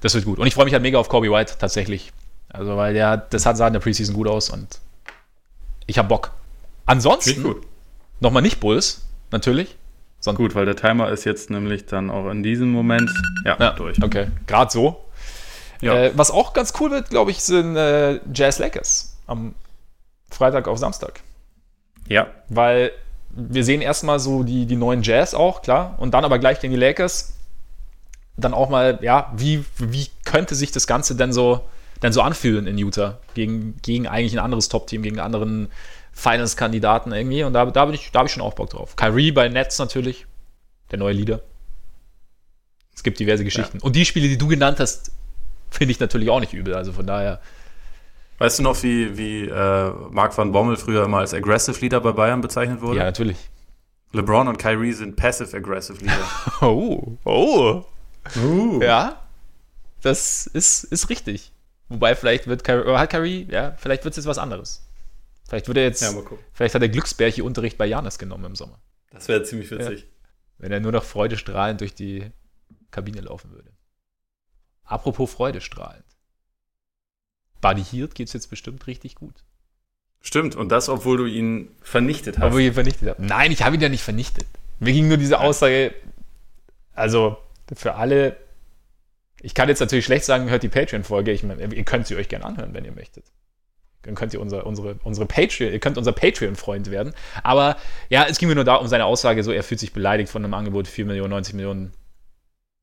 [0.00, 0.38] das wird gut.
[0.38, 2.12] Und ich freue mich halt mega auf Kobe White tatsächlich.
[2.48, 4.80] Also, weil der, das hat sah in der Preseason gut aus und
[5.86, 6.32] ich habe Bock.
[6.86, 7.56] Ansonsten,
[8.20, 9.76] nochmal nicht Bulls, natürlich.
[10.26, 13.08] Sonst gut, weil der Timer ist jetzt nämlich dann auch in diesem Moment
[13.44, 14.02] ja, ja durch.
[14.02, 15.04] Okay, gerade so.
[15.80, 15.94] Ja.
[15.94, 19.54] Äh, was auch ganz cool wird, glaube ich, sind äh, Jazz Lakers am
[20.28, 21.20] Freitag auf Samstag.
[22.08, 22.26] Ja.
[22.48, 22.90] Weil
[23.30, 26.72] wir sehen erstmal so die, die neuen Jazz auch, klar, und dann aber gleich gegen
[26.72, 27.34] die Lakers.
[28.36, 31.60] Dann auch mal, ja, wie, wie könnte sich das Ganze denn so,
[32.02, 33.18] denn so anfühlen in Utah?
[33.34, 35.68] Gegen, gegen eigentlich ein anderes Top-Team, gegen einen anderen
[36.16, 37.44] Finals-Kandidaten irgendwie.
[37.44, 38.96] Und da, da, bin ich, da habe ich schon auch Bock drauf.
[38.96, 40.26] Kyrie bei Nets natürlich,
[40.90, 41.42] der neue Leader.
[42.94, 43.78] Es gibt diverse Geschichten.
[43.78, 43.84] Ja.
[43.84, 45.12] Und die Spiele, die du genannt hast,
[45.70, 46.74] finde ich natürlich auch nicht übel.
[46.74, 47.40] Also von daher
[48.38, 52.12] Weißt du noch, wie, wie äh, Mark van Bommel früher immer als Aggressive Leader bei
[52.12, 52.98] Bayern bezeichnet wurde?
[52.98, 53.38] Ja, natürlich.
[54.12, 56.26] LeBron und Kyrie sind Passive Aggressive Leader.
[56.60, 57.84] oh, oh.
[58.36, 58.82] Uh.
[58.82, 59.22] Ja,
[60.02, 61.52] das ist, ist richtig.
[61.88, 64.85] Wobei vielleicht wird Kyrie, hat Kyrie, ja, vielleicht wird es jetzt was anderes.
[65.48, 66.12] Vielleicht wird er jetzt, ja,
[66.52, 68.80] vielleicht hat er Glücksbärchen-Unterricht bei Janis genommen im Sommer.
[69.10, 70.00] Das wäre ziemlich witzig.
[70.00, 70.06] Ja.
[70.58, 72.30] Wenn er nur noch freudestrahlend durch die
[72.90, 73.70] Kabine laufen würde.
[74.84, 76.04] Apropos freudestrahlend.
[77.60, 79.44] Buddy Hield geht es jetzt bestimmt richtig gut.
[80.20, 82.46] Stimmt, und das, obwohl du ihn vernichtet hast.
[82.46, 83.24] Obwohl ich ihn vernichtet habe.
[83.24, 84.46] Nein, ich habe ihn ja nicht vernichtet.
[84.80, 85.94] Mir ging nur diese Aussage,
[86.92, 87.36] also
[87.74, 88.36] für alle,
[89.40, 92.74] ich kann jetzt natürlich schlecht sagen, hört die Patreon-Folge, ihr könnt sie euch gerne anhören,
[92.74, 93.24] wenn ihr möchtet.
[94.06, 97.12] Dann könnt ihr unser, unsere, unsere Patreon, ihr könnt unser Patreon-Freund werden.
[97.42, 97.76] Aber
[98.08, 100.44] ja, es ging mir nur da um seine Aussage, so er fühlt sich beleidigt von
[100.44, 101.92] einem Angebot 4 Millionen, 90 Millionen,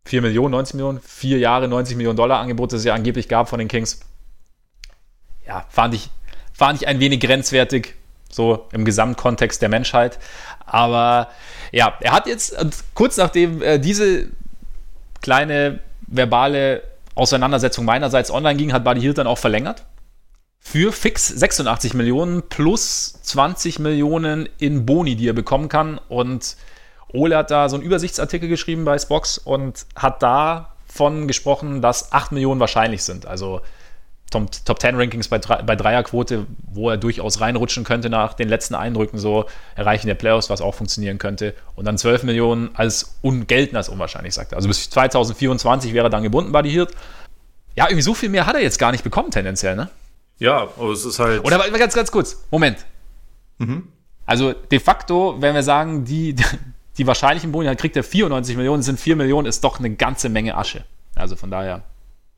[0.06, 3.50] 4 Millionen, 90 Millionen, 4 Jahre, 90 Millionen Dollar Angebot, das es ja angeblich gab
[3.50, 4.02] von den Kings
[5.48, 6.10] ja, fand ich,
[6.54, 7.96] fand ich ein wenig grenzwertig,
[8.30, 10.20] so im Gesamtkontext der Menschheit.
[10.66, 11.30] Aber
[11.72, 12.56] ja, er hat jetzt,
[12.94, 14.28] kurz nachdem äh, diese
[15.22, 16.84] kleine verbale
[17.16, 19.84] Auseinandersetzung meinerseits online ging, hat Buddy Hield dann auch verlängert.
[20.66, 26.00] Für fix 86 Millionen plus 20 Millionen in Boni, die er bekommen kann.
[26.10, 26.56] Und
[27.10, 32.32] Ole hat da so einen Übersichtsartikel geschrieben bei Spox und hat davon gesprochen, dass 8
[32.32, 33.28] Millionen wahrscheinlich sind.
[33.28, 33.62] Also
[34.32, 38.74] Top, Top 10 Rankings bei, bei Dreierquote, wo er durchaus reinrutschen könnte nach den letzten
[38.74, 39.46] Eindrücken, so
[39.76, 41.54] Erreichen der Playoffs, was auch funktionieren könnte.
[41.76, 44.56] Und dann 12 Millionen als un, gelten als unwahrscheinlich, sagt er.
[44.56, 46.90] Also bis 2024 wäre er dann gebunden, Buddy Hield.
[47.76, 49.90] Ja, irgendwie so viel mehr hat er jetzt gar nicht bekommen, tendenziell, ne?
[50.40, 51.44] Ja, aber es ist halt.
[51.44, 52.86] Oder ganz, ganz kurz, Moment.
[53.58, 53.88] Mhm.
[54.26, 56.36] Also de facto, wenn wir sagen, die,
[56.98, 60.30] die wahrscheinlichen Boni, dann kriegt er 94 Millionen, sind 4 Millionen, ist doch eine ganze
[60.30, 60.86] Menge Asche.
[61.16, 61.84] Also von daher.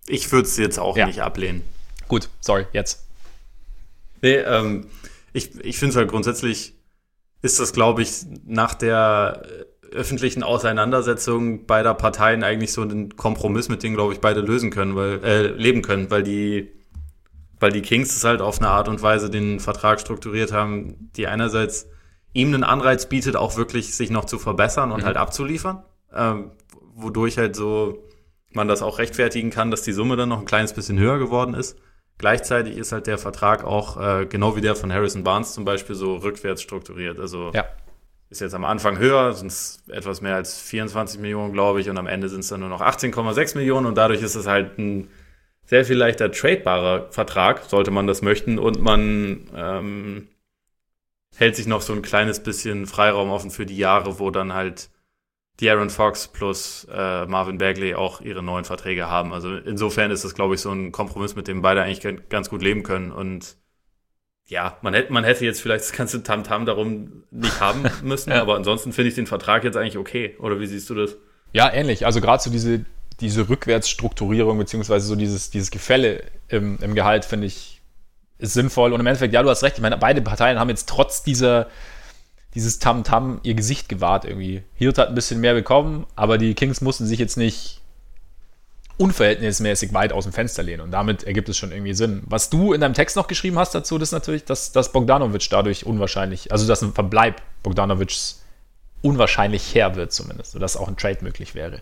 [0.08, 1.08] Ich würde es jetzt auch ja.
[1.08, 1.64] nicht ablehnen.
[2.08, 3.06] Gut, sorry, jetzt.
[4.22, 4.88] Nee, ähm,
[5.34, 6.74] ich, ich finde es halt grundsätzlich,
[7.42, 9.44] ist das, glaube ich, nach der
[9.92, 14.70] äh, öffentlichen Auseinandersetzung beider Parteien eigentlich so ein Kompromiss, mit dem, glaube ich, beide lösen
[14.70, 16.72] können, weil, äh, leben können, weil die,
[17.60, 21.28] weil die Kings es halt auf eine Art und Weise den Vertrag strukturiert haben, die
[21.28, 21.88] einerseits
[22.34, 25.06] ihm einen Anreiz bietet, auch wirklich sich noch zu verbessern und mhm.
[25.06, 25.84] halt abzuliefern,
[26.14, 26.52] ähm,
[26.94, 28.06] wodurch halt so
[28.56, 31.54] man das auch rechtfertigen kann, dass die Summe dann noch ein kleines bisschen höher geworden
[31.54, 31.78] ist.
[32.18, 35.96] Gleichzeitig ist halt der Vertrag auch, äh, genau wie der von Harrison Barnes zum Beispiel,
[35.96, 37.20] so rückwärts strukturiert.
[37.20, 37.66] Also ja.
[38.30, 41.98] ist jetzt am Anfang höher, sind es etwas mehr als 24 Millionen, glaube ich, und
[41.98, 45.10] am Ende sind es dann nur noch 18,6 Millionen und dadurch ist es halt ein
[45.66, 50.28] sehr viel leichter tradebarer Vertrag, sollte man das möchten, und man ähm,
[51.36, 54.90] hält sich noch so ein kleines bisschen Freiraum offen für die Jahre, wo dann halt
[55.60, 59.34] die Aaron Fox plus äh, Marvin Bagley auch ihre neuen Verträge haben.
[59.34, 62.62] Also insofern ist das, glaube ich, so ein Kompromiss, mit dem beide eigentlich ganz gut
[62.62, 63.12] leben können.
[63.12, 63.56] Und
[64.48, 68.32] ja, man hätte, man hätte jetzt vielleicht das ganze Tamtam -Tam darum nicht haben müssen,
[68.32, 68.42] ja.
[68.42, 70.36] aber ansonsten finde ich den Vertrag jetzt eigentlich okay.
[70.40, 71.16] Oder wie siehst du das?
[71.54, 72.06] Ja, ähnlich.
[72.06, 72.86] Also gerade so diese,
[73.20, 77.82] diese Rückwärtsstrukturierung, beziehungsweise so dieses, dieses Gefälle im, im Gehalt, finde ich,
[78.38, 78.94] ist sinnvoll.
[78.94, 79.78] Und im Endeffekt, ja, du hast recht.
[79.78, 81.68] Ich meine, beide Parteien haben jetzt trotz dieser
[82.56, 84.64] dieses Tam-Tam ihr Gesicht gewahrt irgendwie.
[84.74, 87.82] Hirt hat ein bisschen mehr bekommen, aber die Kings mussten sich jetzt nicht
[88.98, 92.24] unverhältnismäßig weit aus dem Fenster lehnen und damit ergibt es schon irgendwie Sinn.
[92.28, 95.86] Was du in deinem Text noch geschrieben hast dazu, ist natürlich, dass, dass Bogdanovic dadurch
[95.86, 98.42] unwahrscheinlich, also dass ein Verbleib Bogdanovics
[99.02, 101.82] unwahrscheinlich her wird zumindest, dass auch ein Trade möglich wäre.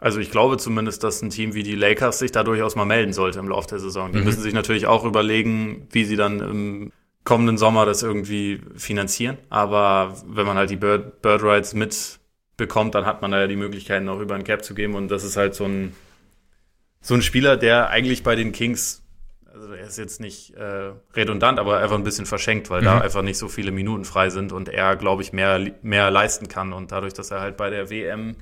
[0.00, 3.12] Also ich glaube zumindest, dass ein Team wie die Lakers sich da durchaus mal melden
[3.12, 4.12] sollte im Laufe der Saison.
[4.12, 4.24] Die mhm.
[4.24, 6.92] müssen sich natürlich auch überlegen, wie sie dann im
[7.24, 9.36] kommenden Sommer das irgendwie finanzieren.
[9.50, 13.56] Aber wenn man halt die Bird, Bird Rides mitbekommt, dann hat man da ja die
[13.56, 14.94] Möglichkeit, noch über ein Cap zu geben.
[14.94, 15.94] Und das ist halt so ein,
[17.02, 19.02] so ein Spieler, der eigentlich bei den Kings,
[19.52, 22.86] also er ist jetzt nicht äh, redundant, aber einfach ein bisschen verschenkt, weil mhm.
[22.86, 26.48] da einfach nicht so viele Minuten frei sind und er, glaube ich, mehr, mehr leisten
[26.48, 26.72] kann.
[26.72, 28.36] Und dadurch, dass er halt bei der WM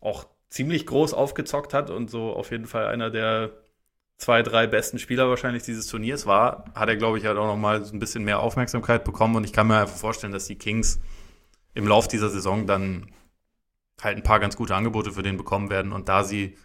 [0.00, 3.52] auch ziemlich groß aufgezockt hat und so auf jeden Fall einer der
[4.18, 7.56] zwei, drei besten Spieler wahrscheinlich dieses Turniers war, hat er, glaube ich, halt auch noch
[7.56, 9.34] mal so ein bisschen mehr Aufmerksamkeit bekommen.
[9.34, 11.00] Und ich kann mir einfach vorstellen, dass die Kings
[11.72, 13.06] im Lauf dieser Saison dann
[14.02, 15.90] halt ein paar ganz gute Angebote für den bekommen werden.
[15.90, 16.58] Und da sie,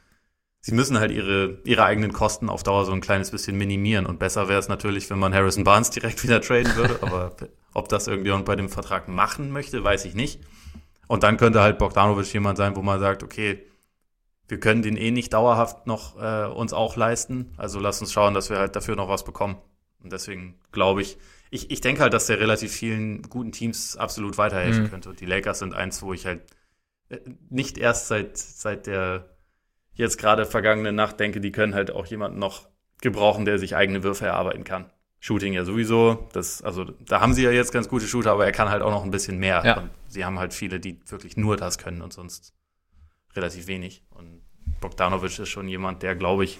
[0.59, 4.05] sie müssen halt ihre, ihre eigenen Kosten auf Dauer so ein kleines bisschen minimieren.
[4.05, 6.99] Und besser wäre es natürlich, wenn man Harrison Barnes direkt wieder traden würde.
[7.01, 7.38] Aber
[7.73, 10.41] ob das irgendjemand bei dem Vertrag machen möchte, weiß ich nicht.
[11.07, 13.63] Und dann könnte halt Bogdanovic jemand sein, wo man sagt, okay,
[14.48, 17.54] wir können den eh nicht dauerhaft noch äh, uns auch leisten.
[17.58, 19.58] Also lass uns schauen, dass wir halt dafür noch was bekommen.
[20.02, 21.18] Und deswegen glaube ich,
[21.50, 24.89] ich, ich denke halt, dass der relativ vielen guten Teams absolut weiterhelfen mhm.
[24.89, 25.10] könnte.
[25.10, 26.41] Und die Lakers sind eins, wo ich halt
[27.10, 27.20] äh,
[27.50, 29.30] nicht erst seit, seit der
[29.93, 32.68] jetzt gerade vergangenen Nacht denke, die können halt auch jemanden noch
[33.02, 34.91] gebrauchen, der sich eigene Würfe erarbeiten kann.
[35.20, 36.30] Shooting ja sowieso.
[36.34, 38.91] Das, also da haben sie ja jetzt ganz gute Shooter, aber er kann halt auch
[38.91, 39.64] noch ein bisschen mehr.
[39.66, 39.80] Ja.
[39.80, 42.54] Und sie haben halt viele, die wirklich nur das können und sonst
[43.36, 44.04] relativ wenig.
[44.12, 44.36] Und
[44.82, 46.59] Bogdanovic ist schon jemand, der, glaube ich,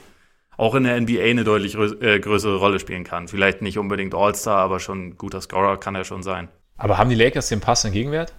[0.57, 3.28] auch in der NBA eine deutlich äh, größere Rolle spielen kann.
[3.28, 6.49] Vielleicht nicht unbedingt All-Star, aber schon ein guter Scorer kann er schon sein.
[6.78, 8.34] Aber haben die Lakers den Pass in Gegenwert?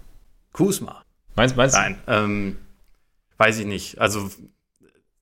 [0.52, 1.02] Kuzma.
[1.36, 1.80] Meinst, meinst du?
[1.80, 2.56] Nein, ähm,
[3.36, 4.00] weiß ich nicht.
[4.00, 4.28] Also,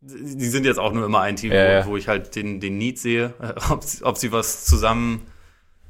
[0.01, 1.85] die sind jetzt auch nur immer ein Team, äh.
[1.85, 3.35] wo, wo, ich halt den, den Need sehe.
[3.71, 5.27] ob, ob sie was zusammen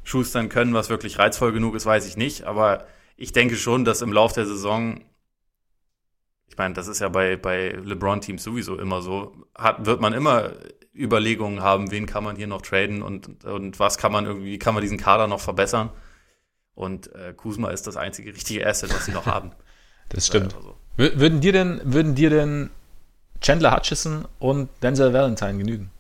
[0.02, 2.44] schustern können, was wirklich reizvoll genug ist, weiß ich nicht.
[2.44, 2.86] Aber
[3.16, 5.00] ich denke schon, dass im Lauf der Saison
[6.56, 10.52] ich meine, das ist ja bei, bei LeBron-Teams sowieso immer so, hat, wird man immer
[10.94, 14.72] Überlegungen haben, wen kann man hier noch traden und, und was kann man irgendwie, kann
[14.72, 15.90] man diesen Kader noch verbessern.
[16.74, 19.50] Und äh, Kuzma ist das einzige richtige Asset, was sie noch haben.
[20.08, 20.52] das stimmt.
[20.52, 20.78] So.
[20.96, 22.70] Würden dir denn, würden dir denn
[23.42, 25.90] Chandler Hutchison und Denzel Valentine genügen?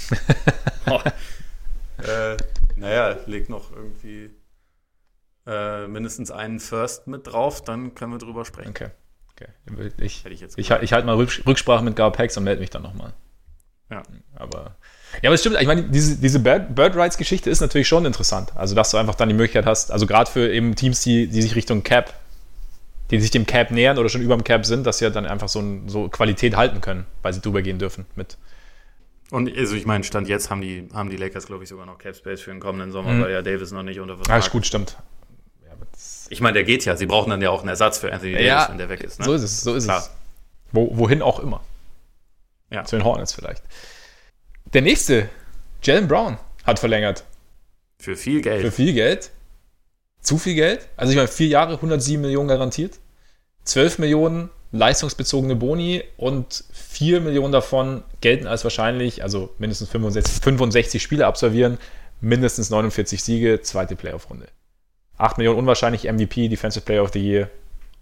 [0.90, 0.98] oh.
[2.02, 2.36] äh,
[2.74, 4.34] naja, legt noch irgendwie
[5.46, 8.70] äh, mindestens einen First mit drauf, dann können wir drüber sprechen.
[8.70, 8.90] Okay.
[9.36, 9.50] Okay.
[9.98, 13.12] Ich, ich, ich, ich halte mal Rücksprache mit Gar Pax und melde mich dann nochmal.
[13.90, 14.02] Ja.
[14.34, 14.76] Aber.
[15.22, 18.04] Ja, aber es stimmt, ich meine, diese, diese Bird, Bird Rights Geschichte ist natürlich schon
[18.04, 18.52] interessant.
[18.56, 21.42] Also, dass du einfach dann die Möglichkeit hast, also gerade für eben Teams, die, die
[21.42, 22.12] sich Richtung Cap,
[23.10, 25.26] die sich dem Cap nähern oder schon über dem Cap sind, dass sie ja dann
[25.26, 28.36] einfach so, ein, so Qualität halten können, weil sie drüber gehen dürfen mit.
[29.30, 31.98] Und also ich meine, Stand jetzt haben die, haben die Lakers, glaube ich, sogar noch
[31.98, 33.22] Cap Space für den kommenden Sommer, mhm.
[33.22, 34.34] weil ja Davis noch nicht unter Vertrag.
[34.34, 34.96] Ja, ist gut, stimmt.
[36.28, 36.96] Ich meine, der geht ja.
[36.96, 39.18] Sie brauchen dann ja auch einen Ersatz für Anthony Davis, ja, wenn der weg ist.
[39.18, 39.24] Ne?
[39.24, 40.00] So ist es, so ist Klar.
[40.00, 40.10] es.
[40.72, 41.62] Wo, wohin auch immer.
[42.70, 42.84] Ja.
[42.84, 43.62] Zu den Hornets vielleicht.
[44.72, 45.28] Der nächste,
[45.82, 47.24] Jalen Brown, hat verlängert.
[47.98, 48.62] Für viel Geld.
[48.62, 49.30] Für viel Geld.
[50.20, 50.88] Zu viel Geld.
[50.96, 52.98] Also ich meine, vier Jahre, 107 Millionen garantiert.
[53.64, 61.02] 12 Millionen leistungsbezogene Boni und 4 Millionen davon gelten als wahrscheinlich, also mindestens 65, 65
[61.02, 61.78] Spiele absolvieren,
[62.20, 64.48] mindestens 49 Siege, zweite Playoff-Runde.
[65.18, 67.50] 8 Millionen unwahrscheinlich MVP, Defensive Player of the Year,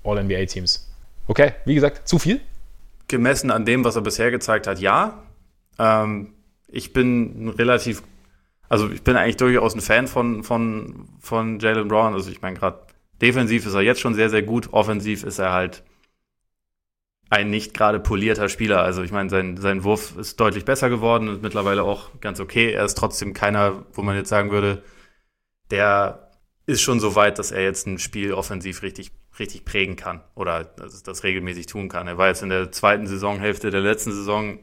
[0.03, 0.91] All-NBA-Teams.
[1.27, 2.41] Okay, wie gesagt, zu viel?
[3.09, 5.23] Gemessen an dem, was er bisher gezeigt hat, ja.
[5.79, 6.33] Ähm,
[6.69, 8.03] ich bin relativ,
[8.69, 12.15] also ich bin eigentlich durchaus ein Fan von, von, von Jalen Brown.
[12.15, 12.79] Also ich meine, gerade
[13.21, 14.73] defensiv ist er jetzt schon sehr, sehr gut.
[14.73, 15.83] Offensiv ist er halt
[17.31, 18.83] ein nicht gerade polierter Spieler.
[18.83, 22.73] Also ich meine, sein, sein Wurf ist deutlich besser geworden und mittlerweile auch ganz okay.
[22.73, 24.83] Er ist trotzdem keiner, wo man jetzt sagen würde,
[25.71, 26.24] der
[26.67, 30.65] ist schon so weit, dass er jetzt ein Spiel offensiv richtig, richtig prägen kann oder
[30.65, 32.07] das, das regelmäßig tun kann.
[32.07, 34.59] Er war jetzt in der zweiten Saisonhälfte der letzten Saison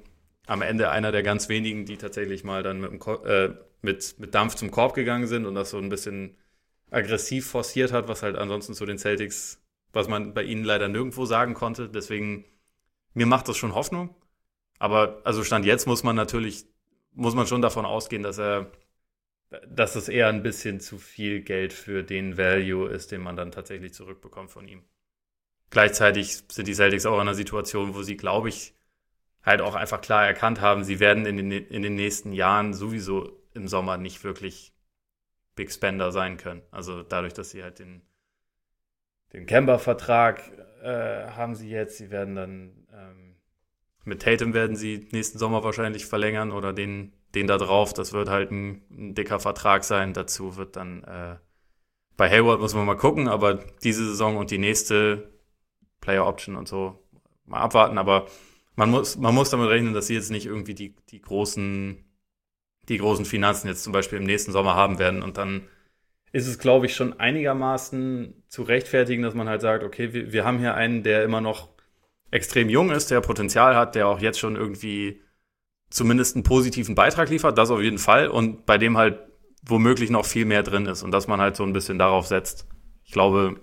[0.48, 3.50] am Ende einer der ganz wenigen, die tatsächlich mal dann mit, äh,
[3.82, 6.38] mit, mit Dampf zum Korb gegangen sind und das so ein bisschen
[6.90, 9.62] aggressiv forciert hat, was halt ansonsten zu den Celtics,
[9.94, 11.88] was man bei ihnen leider nirgendwo sagen konnte.
[11.90, 12.46] Deswegen,
[13.14, 14.14] mir macht das schon Hoffnung.
[14.80, 16.66] Aber also Stand jetzt muss man natürlich,
[17.14, 18.72] muss man schon davon ausgehen, dass er,
[19.68, 23.52] dass es eher ein bisschen zu viel Geld für den Value ist, den man dann
[23.52, 24.84] tatsächlich zurückbekommt von ihm.
[25.70, 28.76] Gleichzeitig sind die Celtics auch in einer Situation, wo sie, glaube ich,
[29.44, 33.42] halt auch einfach klar erkannt haben, sie werden in den, in den nächsten Jahren sowieso
[33.54, 34.74] im Sommer nicht wirklich
[35.56, 36.62] Big Spender sein können.
[36.72, 38.02] Also dadurch, dass sie halt den,
[39.34, 40.42] den Kemba-Vertrag
[40.84, 43.36] äh, haben sie jetzt, sie werden dann ähm,
[44.04, 47.94] mit Tatum werden sie nächsten Sommer wahrscheinlich verlängern oder den, den da drauf.
[47.94, 50.14] Das wird halt ein, ein dicker Vertrag sein.
[50.14, 51.36] Dazu wird dann äh,
[52.18, 55.32] bei Hayward muss man mal gucken, aber diese Saison und die nächste
[56.02, 57.04] Player Option und so
[57.46, 57.98] mal abwarten.
[57.98, 58.28] Aber
[58.76, 62.04] man muss, man muss damit rechnen, dass sie jetzt nicht irgendwie die, die großen,
[62.90, 65.24] die großen Finanzen jetzt zum Beispiel im nächsten Sommer haben werden.
[65.24, 65.68] Und dann
[66.32, 70.46] ist es, glaube ich, schon einigermaßen zu rechtfertigen, dass man halt sagt, okay, wir, wir
[70.46, 71.70] haben hier einen, der immer noch
[72.32, 75.22] extrem jung ist, der Potenzial hat, der auch jetzt schon irgendwie
[75.92, 78.28] zumindest einen positiven Beitrag liefert, das auf jeden Fall.
[78.28, 79.20] Und bei dem halt
[79.64, 82.68] womöglich noch viel mehr drin ist und dass man halt so ein bisschen darauf setzt.
[83.04, 83.60] Ich glaube,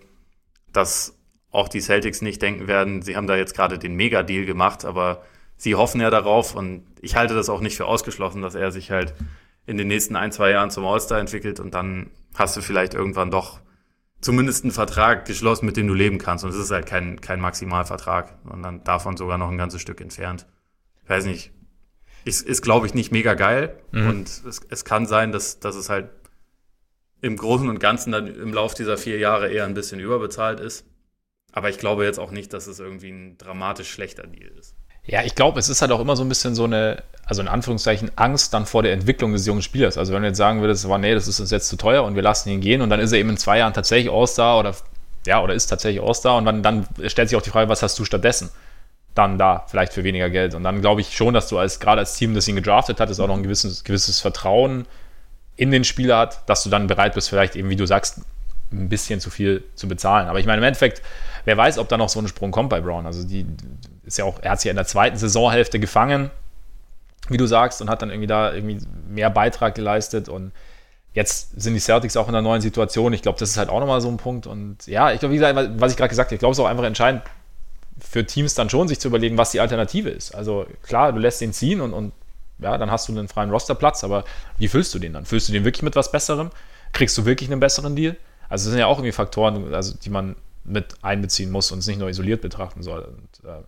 [0.73, 1.19] dass
[1.51, 5.23] auch die Celtics nicht denken werden, sie haben da jetzt gerade den Mega-Deal gemacht, aber
[5.57, 8.91] sie hoffen ja darauf und ich halte das auch nicht für ausgeschlossen, dass er sich
[8.91, 9.15] halt
[9.67, 13.31] in den nächsten ein, zwei Jahren zum All-Star entwickelt und dann hast du vielleicht irgendwann
[13.31, 13.61] doch
[14.21, 16.45] zumindest einen Vertrag geschlossen, mit dem du leben kannst.
[16.45, 20.47] Und es ist halt kein, kein Maximalvertrag, sondern davon sogar noch ein ganzes Stück entfernt.
[21.03, 21.53] Ich weiß nicht.
[22.25, 23.79] Ist, ist glaube ich, nicht mega geil.
[23.93, 24.09] Mhm.
[24.09, 26.11] Und es, es kann sein, dass, dass es halt
[27.21, 30.85] im Großen und Ganzen dann im Lauf dieser vier Jahre eher ein bisschen überbezahlt ist.
[31.53, 34.75] Aber ich glaube jetzt auch nicht, dass es irgendwie ein dramatisch schlechter Deal ist.
[35.05, 37.49] Ja, ich glaube, es ist halt auch immer so ein bisschen so eine, also in
[37.49, 39.97] Anführungszeichen, Angst dann vor der Entwicklung des jungen Spielers.
[39.97, 42.23] Also wenn du jetzt sagen würdest, nee, das ist uns jetzt zu teuer und wir
[42.23, 44.75] lassen ihn gehen und dann ist er eben in zwei Jahren tatsächlich All-Star oder
[45.27, 47.99] ja, oder ist tatsächlich All-Star und dann, dann stellt sich auch die Frage, was hast
[47.99, 48.51] du stattdessen?
[49.19, 50.55] Dann da, vielleicht für weniger Geld.
[50.55, 53.11] Und dann glaube ich schon, dass du als gerade als Team, das ihn gedraftet hat,
[53.11, 54.87] ist auch noch ein gewisses, gewisses Vertrauen
[55.57, 58.21] in den Spieler hat, dass du dann bereit bist, vielleicht eben, wie du sagst,
[58.71, 60.29] ein bisschen zu viel zu bezahlen.
[60.29, 61.03] Aber ich meine, im Endeffekt,
[61.45, 63.07] wer weiß, ob da noch so ein Sprung kommt bei Brown.
[63.07, 63.45] Also die
[64.05, 66.31] ist ja auch, er hat sich ja in der zweiten Saisonhälfte gefangen,
[67.29, 70.53] wie du sagst, und hat dann irgendwie da irgendwie mehr Beitrag geleistet und
[71.13, 73.13] jetzt sind die Celtics auch in einer neuen Situation.
[73.13, 74.47] Ich glaube, das ist halt auch nochmal so ein Punkt.
[74.47, 76.65] Und ja, ich glaube, wie gesagt, was ich gerade gesagt habe, ich glaube, es ist
[76.65, 77.23] auch einfach entscheidend
[78.01, 80.35] für Teams dann schon, sich zu überlegen, was die Alternative ist.
[80.35, 82.13] Also klar, du lässt ihn ziehen und, und
[82.59, 84.25] ja, dann hast du einen freien Rosterplatz, aber
[84.59, 85.25] wie füllst du den dann?
[85.25, 86.51] Füllst du den wirklich mit was Besserem?
[86.93, 88.17] Kriegst du wirklich einen besseren Deal?
[88.49, 91.87] Also das sind ja auch irgendwie Faktoren, also die man mit einbeziehen muss und es
[91.87, 93.01] nicht nur isoliert betrachten soll.
[93.01, 93.65] Und, ähm,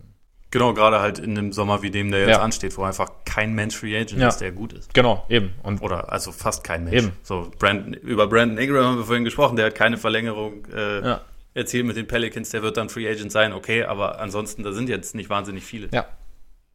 [0.49, 2.41] genau, gerade halt in einem Sommer wie dem, der jetzt ja.
[2.41, 4.27] ansteht, wo einfach kein Mensch Free Agent ja.
[4.27, 4.93] ist, der gut ist.
[4.93, 5.53] Genau, eben.
[5.63, 6.97] Und Oder also fast kein Mensch.
[6.97, 7.11] Eben.
[7.23, 11.21] So, Brandon, über Brandon Ingram haben wir vorhin gesprochen, der hat keine Verlängerung äh, ja.
[11.53, 14.89] Erzielt mit den Pelicans, der wird dann Free Agent sein, okay, aber ansonsten, da sind
[14.89, 15.89] jetzt nicht wahnsinnig viele.
[15.93, 16.07] Ja.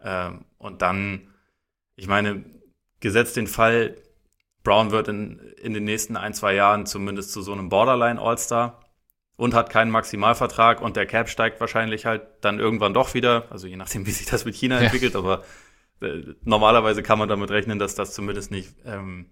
[0.02, 1.28] Ähm, und dann,
[1.96, 2.44] ich meine,
[3.00, 3.96] gesetzt den Fall,
[4.62, 8.80] Brown wird in, in den nächsten ein, zwei Jahren zumindest zu so einem Borderline All-Star
[9.36, 13.66] und hat keinen Maximalvertrag und der Cap steigt wahrscheinlich halt dann irgendwann doch wieder, also
[13.66, 14.82] je nachdem, wie sich das mit China ja.
[14.82, 15.44] entwickelt, aber
[16.00, 19.30] äh, normalerweise kann man damit rechnen, dass das zumindest nicht ähm,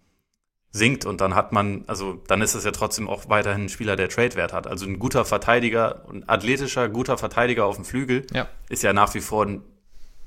[0.75, 3.95] sinkt und dann hat man, also dann ist es ja trotzdem auch weiterhin ein Spieler,
[3.95, 4.67] der Trade-Wert hat.
[4.67, 8.49] Also ein guter Verteidiger, ein athletischer, guter Verteidiger auf dem Flügel ja.
[8.69, 9.63] ist ja nach wie vor ein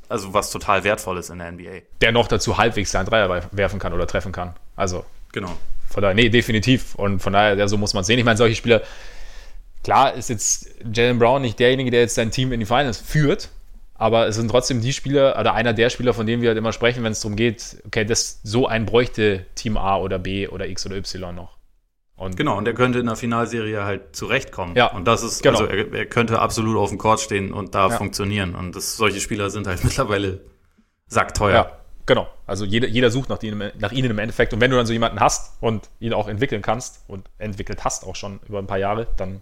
[0.09, 1.81] also was total wertvolles in der NBA.
[1.99, 4.53] Der noch dazu halbwegs seinen Dreier werfen kann oder treffen kann.
[4.77, 5.03] Also.
[5.33, 5.51] Genau.
[5.89, 6.95] Von daher, nee, definitiv.
[6.95, 8.17] Und von daher, ja, so muss man es sehen.
[8.17, 8.81] Ich meine, solche Spieler,
[9.83, 13.49] klar ist jetzt Jalen Brown nicht derjenige, der jetzt sein Team in die Finals führt,
[13.97, 16.73] aber es sind trotzdem die Spieler, oder einer der Spieler, von denen wir halt immer
[16.73, 20.67] sprechen, wenn es darum geht, okay, das, so ein bräuchte Team A oder B oder
[20.67, 21.57] X oder Y noch.
[22.15, 24.75] Und genau, und er könnte in der Finalserie halt zurechtkommen.
[24.75, 24.87] Ja.
[24.87, 25.59] Und das ist, genau.
[25.59, 27.97] also er, er könnte absolut auf dem Court stehen und da ja.
[27.97, 28.55] funktionieren.
[28.55, 30.41] Und das, solche Spieler sind halt mittlerweile
[31.07, 31.53] sackteuer.
[31.53, 31.71] Ja,
[32.07, 32.27] genau.
[32.47, 34.51] Also jeder, jeder sucht nach ihnen, nach ihnen im Endeffekt.
[34.51, 38.03] Und wenn du dann so jemanden hast und ihn auch entwickeln kannst und entwickelt hast
[38.03, 39.41] auch schon über ein paar Jahre, dann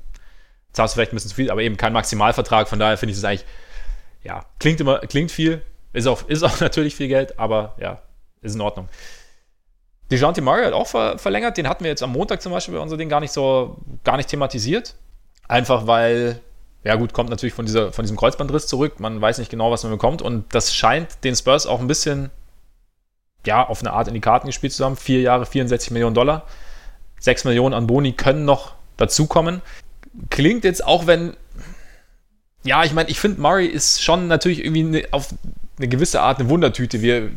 [0.74, 2.68] zahlst du vielleicht ein bisschen zu viel, aber eben kein Maximalvertrag.
[2.68, 3.46] Von daher finde ich es eigentlich,
[4.26, 5.62] ja, klingt immer, klingt viel,
[5.94, 8.02] ist auch, ist auch natürlich viel Geld, aber ja,
[8.42, 8.90] ist in Ordnung.
[10.12, 11.58] DeJounte Murray hat auch ver verlängert.
[11.58, 14.18] Den hatten wir jetzt am Montag zum Beispiel bei unserem Ding gar nicht so, gar
[14.18, 14.96] nicht thematisiert.
[15.48, 16.42] Einfach weil,
[16.84, 19.00] ja gut, kommt natürlich von, dieser, von diesem Kreuzbandriss zurück.
[19.00, 20.22] Man weiß nicht genau, was man bekommt.
[20.22, 22.30] Und das scheint den Spurs auch ein bisschen,
[23.48, 24.96] ja, auf eine Art in die Karten gespielt zu haben.
[24.96, 26.46] Vier Jahre, 64 Millionen Dollar.
[27.20, 29.64] Sechs Millionen an Boni können noch dazukommen.
[30.30, 31.36] Klingt jetzt auch, wenn
[32.66, 35.30] ja, ich meine, ich finde, Murray ist schon natürlich irgendwie eine, auf
[35.78, 37.02] eine gewisse Art eine Wundertüte.
[37.02, 37.30] Wir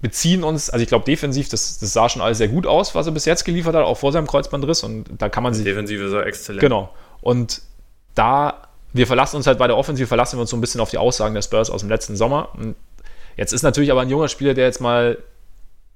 [0.00, 3.06] beziehen uns, also ich glaube, defensiv, das, das sah schon alles sehr gut aus, was
[3.06, 4.84] er bis jetzt geliefert hat, auch vor seinem Kreuzbandriss.
[4.84, 5.64] Und da kann man sich.
[5.64, 6.60] Defensive ist er exzellent.
[6.60, 6.94] Genau.
[7.20, 7.62] Und
[8.14, 10.90] da, wir verlassen uns halt bei der Offensive, verlassen wir uns so ein bisschen auf
[10.90, 12.50] die Aussagen der Spurs aus dem letzten Sommer.
[12.54, 12.76] Und
[13.36, 15.18] jetzt ist natürlich aber ein junger Spieler, der jetzt mal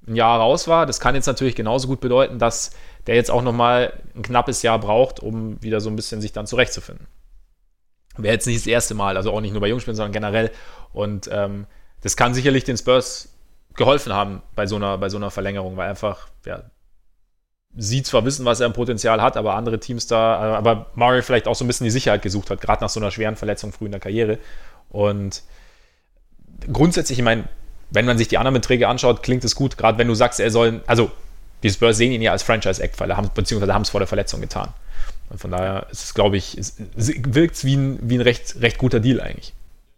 [0.05, 0.85] ein Jahr raus war.
[0.85, 2.71] Das kann jetzt natürlich genauso gut bedeuten, dass
[3.07, 6.45] der jetzt auch nochmal ein knappes Jahr braucht, um wieder so ein bisschen sich dann
[6.45, 7.07] zurechtzufinden.
[8.17, 10.51] Wäre jetzt nicht das erste Mal, also auch nicht nur bei Jungspielen, sondern generell.
[10.93, 11.67] Und ähm,
[12.01, 13.29] das kann sicherlich den Spurs
[13.75, 16.63] geholfen haben bei so einer, bei so einer Verlängerung, weil einfach, ja,
[17.75, 21.47] sie zwar wissen, was er im Potenzial hat, aber andere Teams da, aber Murray vielleicht
[21.47, 23.85] auch so ein bisschen die Sicherheit gesucht hat, gerade nach so einer schweren Verletzung früh
[23.85, 24.37] in der Karriere.
[24.89, 25.43] Und
[26.71, 27.45] grundsätzlich, ich meine,
[27.91, 30.51] wenn man sich die anderen Beträge anschaut, klingt es gut, gerade wenn du sagst, er
[30.51, 31.11] soll, also
[31.63, 34.73] die Spurs sehen ihn ja als Franchise-Eckpfeiler, beziehungsweise haben es vor der Verletzung getan.
[35.29, 36.57] Und von daher ist es, glaube ich,
[36.95, 39.53] wirkt es wie ein, wie ein recht, recht guter Deal eigentlich.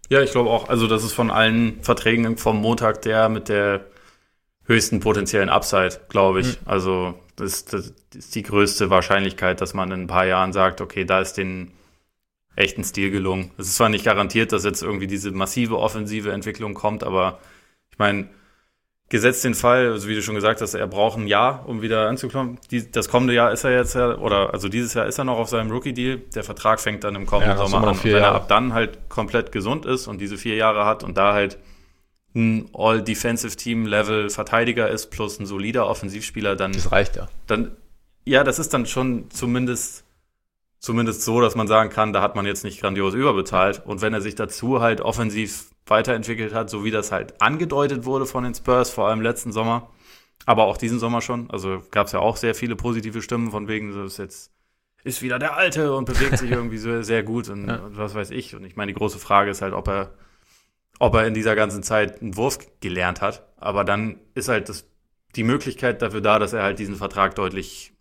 [0.10, 0.70] Ja, ich glaube auch.
[0.70, 3.86] Also das ist von allen Verträgen vom Montag der mit der
[4.66, 6.48] höchsten potenziellen Upside, glaube ich.
[6.48, 6.68] Mhm.
[6.68, 11.06] Also das, das, ist die größte Wahrscheinlichkeit, dass man in ein paar Jahren sagt, okay,
[11.06, 11.72] da ist den
[12.56, 13.52] echten Stil gelungen.
[13.58, 17.40] Es ist zwar nicht garantiert, dass jetzt irgendwie diese massive offensive Entwicklung kommt, aber
[17.92, 18.30] ich meine,
[19.10, 22.10] gesetzt den Fall, also wie du schon gesagt hast, er braucht ein Jahr, um wieder
[22.10, 22.60] anzukommen.
[22.92, 25.50] Das kommende Jahr ist er jetzt ja, oder also dieses Jahr ist er noch auf
[25.50, 26.18] seinem Rookie-Deal.
[26.36, 27.96] Der Vertrag fängt dann im kommenden ja, Sommer an.
[27.96, 31.18] Und wenn er ab dann halt komplett gesund ist und diese vier Jahre hat und
[31.18, 31.58] da halt
[32.36, 36.74] ein All-Defensive-Team-Level Verteidiger ist plus ein solider Offensivspieler, dann.
[36.74, 37.30] Das reicht ja.
[37.48, 37.72] Dann,
[38.26, 40.04] ja, das ist dann schon zumindest,
[40.80, 43.82] zumindest so, dass man sagen kann, da hat man jetzt nicht grandios überbezahlt.
[43.86, 48.26] Und wenn er sich dazu halt offensiv weiterentwickelt hat, so wie das halt angedeutet wurde
[48.26, 49.90] von den Spurs, vor allem letzten Sommer,
[50.46, 51.50] aber auch diesen Sommer schon.
[51.50, 54.52] Also gab es ja auch sehr viele positive Stimmen von wegen, so ist jetzt
[55.04, 57.78] ist wieder der Alte und bewegt sich irgendwie so sehr gut und, ja.
[57.78, 58.56] und was weiß ich.
[58.56, 60.14] Und ich meine, die große Frage ist halt, ob er,
[61.00, 63.48] ob er in dieser ganzen Zeit einen Wurf gelernt hat.
[63.58, 64.86] Aber dann ist halt das,
[65.36, 67.94] die Möglichkeit dafür da, dass er halt diesen Vertrag deutlich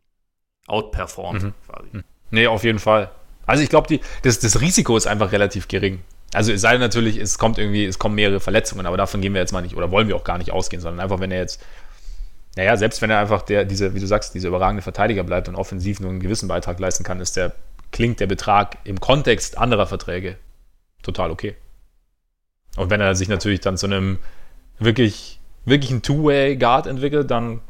[0.67, 1.55] outperformt, mhm.
[1.67, 1.89] quasi.
[1.93, 2.05] Mhm.
[2.31, 3.11] Nee, auf jeden Fall.
[3.47, 6.03] Also ich glaube, das, das Risiko ist einfach relativ gering.
[6.37, 9.33] Also es sei denn natürlich, es kommt irgendwie, es kommen mehrere Verletzungen, aber davon gehen
[9.33, 11.39] wir jetzt mal nicht oder wollen wir auch gar nicht ausgehen, sondern einfach, wenn er
[11.39, 11.65] jetzt,
[12.57, 15.55] naja, selbst wenn er einfach der, diese, wie du sagst, dieser überragende Verteidiger bleibt und
[15.55, 17.55] offensiv nur einen gewissen Beitrag leisten kann, ist der,
[17.91, 20.37] klingt der Betrag im Kontext anderer Verträge
[21.03, 21.57] total okay.
[22.77, 24.19] Und wenn er sich natürlich dann zu einem
[24.79, 27.63] wirklich, wirklich ein Two-Way-Guard entwickelt, dann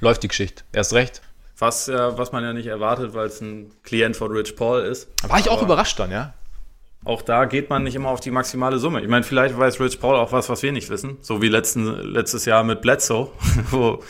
[0.00, 0.64] läuft die Geschichte.
[0.72, 1.22] Erst recht.
[1.56, 5.08] Was, ja, was man ja nicht erwartet, weil es ein Klient von Rich Paul ist.
[5.28, 6.34] War ich auch überrascht dann, ja
[7.04, 9.00] auch da geht man nicht immer auf die maximale Summe.
[9.00, 11.16] Ich meine, vielleicht weiß Rich Paul auch was, was wir nicht wissen.
[11.20, 13.30] So wie letzten, letztes Jahr mit Bledsoe,
[13.70, 14.02] wo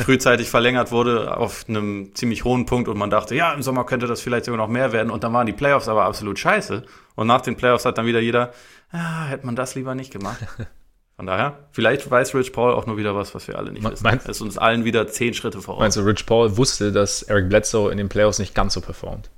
[0.00, 4.06] frühzeitig verlängert wurde auf einem ziemlich hohen Punkt und man dachte, ja, im Sommer könnte
[4.06, 5.10] das vielleicht sogar noch mehr werden.
[5.10, 6.82] Und dann waren die Playoffs aber absolut scheiße.
[7.14, 8.52] Und nach den Playoffs hat dann wieder jeder,
[8.90, 10.38] ah, hätte man das lieber nicht gemacht.
[11.16, 14.02] Von daher, vielleicht weiß Rich Paul auch nur wieder was, was wir alle nicht wissen.
[14.02, 15.78] Meinst, ist uns allen wieder zehn Schritte voraus.
[15.78, 19.30] Meinst du, Rich Paul wusste, dass Eric Bledsoe in den Playoffs nicht ganz so performt?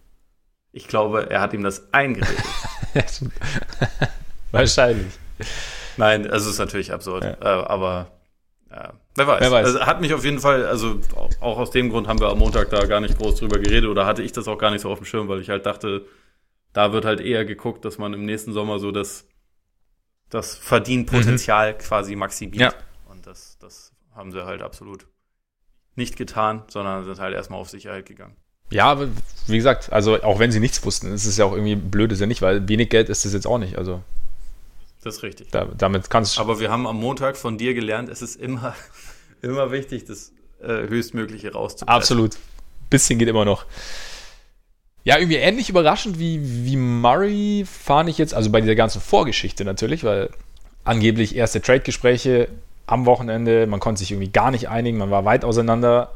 [0.77, 2.37] Ich glaube, er hat ihm das eingeredet.
[4.51, 5.19] Wahrscheinlich.
[5.97, 7.25] Nein, also es ist natürlich absurd.
[7.25, 7.31] Ja.
[7.41, 8.13] Äh, aber
[8.71, 9.41] ja, wer weiß.
[9.41, 9.67] Wer weiß.
[9.69, 11.01] Also hat mich auf jeden Fall, also
[11.41, 14.05] auch aus dem Grund haben wir am Montag da gar nicht groß drüber geredet oder
[14.05, 16.05] hatte ich das auch gar nicht so auf dem Schirm, weil ich halt dachte,
[16.75, 19.27] da wird halt eher geguckt, dass man im nächsten Sommer so das,
[20.29, 21.79] das Verdienpotenzial mhm.
[21.79, 22.75] quasi maximiert.
[22.75, 23.11] Ja.
[23.11, 25.07] Und das, das haben sie halt absolut
[25.95, 28.37] nicht getan, sondern sind halt erstmal auf Sicherheit gegangen.
[28.71, 28.99] Ja,
[29.47, 32.21] wie gesagt, also auch wenn sie nichts wussten, ist es ja auch irgendwie blöd, ist
[32.21, 33.79] ja nicht, weil wenig Geld ist es jetzt auch nicht.
[33.79, 34.03] Also
[35.03, 35.51] das ist richtig.
[35.53, 38.75] Da, damit kannst Aber wir haben am Montag von dir gelernt, es ist immer,
[39.43, 41.97] immer wichtig, das äh, Höchstmögliche rauszupressen.
[41.97, 42.37] Absolut.
[42.91, 43.67] Bisschen geht immer noch.
[45.05, 49.65] Ja, irgendwie ähnlich überraschend wie, wie Murray fahre ich jetzt, also bei dieser ganzen Vorgeschichte
[49.65, 50.31] natürlich, weil
[50.83, 52.49] angeblich erste Trade-Gespräche
[52.87, 56.13] am Wochenende, man konnte sich irgendwie gar nicht einigen, man war weit auseinander.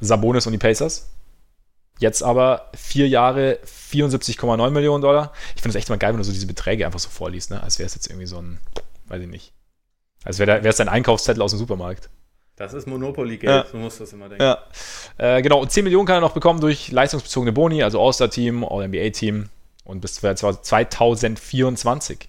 [0.00, 1.10] Sabonis und die Pacers.
[1.98, 5.32] Jetzt aber vier Jahre 74,9 Millionen Dollar.
[5.54, 7.62] Ich finde es echt mal geil, wenn du so diese Beträge einfach so vorliest, ne?
[7.62, 8.58] als wäre es jetzt irgendwie so ein,
[9.06, 9.52] weiß ich nicht,
[10.24, 12.10] als wäre es dein Einkaufszettel aus dem Supermarkt.
[12.56, 13.70] Das ist Monopoly-Geld, ja.
[13.70, 14.44] so musst du das immer denken.
[14.44, 14.58] Ja.
[15.18, 19.48] Äh, genau, und 10 Millionen kann er noch bekommen durch leistungsbezogene Boni, also All-Star-Team, All-NBA-Team
[19.84, 22.28] und bis 2024.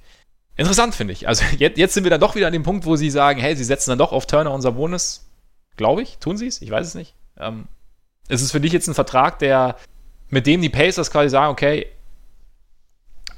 [0.57, 1.27] Interessant, finde ich.
[1.27, 3.55] Also jetzt, jetzt, sind wir dann doch wieder an dem Punkt, wo sie sagen, hey,
[3.55, 5.29] sie setzen dann doch auf Turner und Sabonis.
[5.77, 6.17] Glaube ich.
[6.19, 6.61] Tun sie es?
[6.61, 7.13] Ich weiß es nicht.
[7.37, 7.67] Ähm,
[8.27, 9.77] ist es für dich jetzt ein Vertrag, der,
[10.29, 11.87] mit dem die Pacers quasi sagen, okay,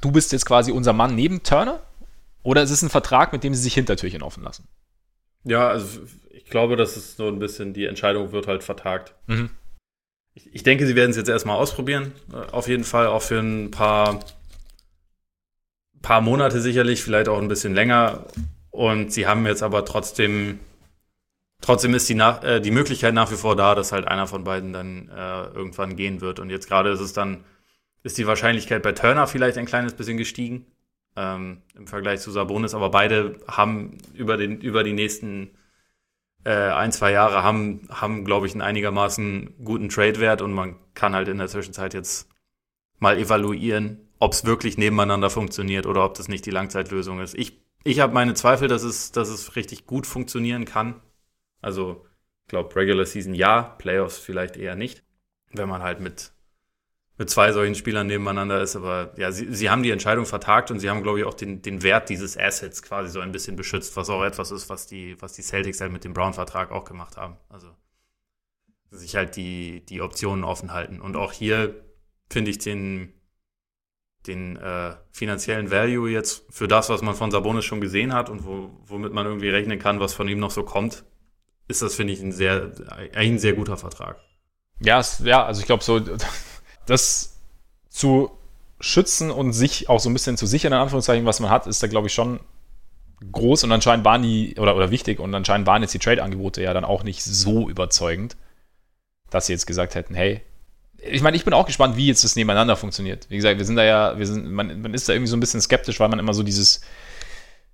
[0.00, 1.80] du bist jetzt quasi unser Mann neben Turner?
[2.42, 4.66] Oder ist es ein Vertrag, mit dem sie sich Hintertürchen offen lassen?
[5.44, 6.00] Ja, also
[6.30, 9.14] ich glaube, dass es so ein bisschen, die Entscheidung wird halt vertagt.
[9.26, 9.50] Mhm.
[10.34, 12.12] Ich, ich, denke, sie werden es jetzt erstmal ausprobieren.
[12.32, 14.20] Äh, auf jeden Fall auch für ein paar
[16.02, 18.24] paar Monate sicherlich, vielleicht auch ein bisschen länger.
[18.70, 20.60] Und sie haben jetzt aber trotzdem,
[21.60, 24.44] trotzdem ist die, nach, äh, die Möglichkeit nach wie vor da, dass halt einer von
[24.44, 26.40] beiden dann äh, irgendwann gehen wird.
[26.40, 27.44] Und jetzt gerade ist es dann,
[28.02, 30.66] ist die Wahrscheinlichkeit bei Turner vielleicht ein kleines bisschen gestiegen
[31.16, 35.50] ähm, im Vergleich zu Sabonis, aber beide haben über, den, über die nächsten
[36.44, 41.14] äh, ein, zwei Jahre haben, haben glaube ich, einen einigermaßen guten Trade-Wert und man kann
[41.14, 42.28] halt in der Zwischenzeit jetzt
[42.98, 47.34] mal evaluieren, ob es wirklich nebeneinander funktioniert oder ob das nicht die Langzeitlösung ist.
[47.34, 51.00] Ich, ich habe meine Zweifel, dass es, dass es richtig gut funktionieren kann.
[51.60, 52.06] Also,
[52.44, 55.04] ich glaube, Regular Season ja, Playoffs vielleicht eher nicht.
[55.52, 56.32] Wenn man halt mit
[57.18, 58.76] mit zwei solchen Spielern nebeneinander ist.
[58.76, 61.60] Aber ja, sie, sie haben die Entscheidung vertagt und sie haben, glaube ich, auch den,
[61.62, 65.20] den Wert dieses Assets quasi so ein bisschen beschützt, was auch etwas ist, was die,
[65.20, 67.36] was die Celtics halt mit dem Brown-Vertrag auch gemacht haben.
[67.48, 67.68] Also
[68.90, 71.00] sich halt die, die Optionen offen halten.
[71.00, 71.84] Und auch hier
[72.30, 73.12] finde ich den,
[74.28, 78.46] den äh, finanziellen Value jetzt für das, was man von Sabonis schon gesehen hat und
[78.46, 81.04] wo, womit man irgendwie rechnen kann, was von ihm noch so kommt,
[81.68, 82.72] ist das, finde ich, ein sehr,
[83.14, 84.16] ein sehr guter Vertrag.
[84.80, 86.00] Ja, es, ja, also ich glaube so,
[86.86, 87.38] das
[87.88, 88.30] zu
[88.80, 91.82] schützen und sich auch so ein bisschen zu sichern, in Anführungszeichen, was man hat, ist
[91.82, 92.40] da, glaube ich, schon
[93.32, 96.72] groß und anscheinend waren die, oder, oder wichtig, und anscheinend waren jetzt die Trade-Angebote ja
[96.72, 98.36] dann auch nicht so überzeugend,
[99.30, 100.40] dass sie jetzt gesagt hätten, hey,
[101.00, 103.26] ich meine, ich bin auch gespannt, wie jetzt das nebeneinander funktioniert.
[103.28, 105.40] Wie gesagt, wir sind da ja, wir sind, man, man ist da irgendwie so ein
[105.40, 106.80] bisschen skeptisch, weil man immer so dieses,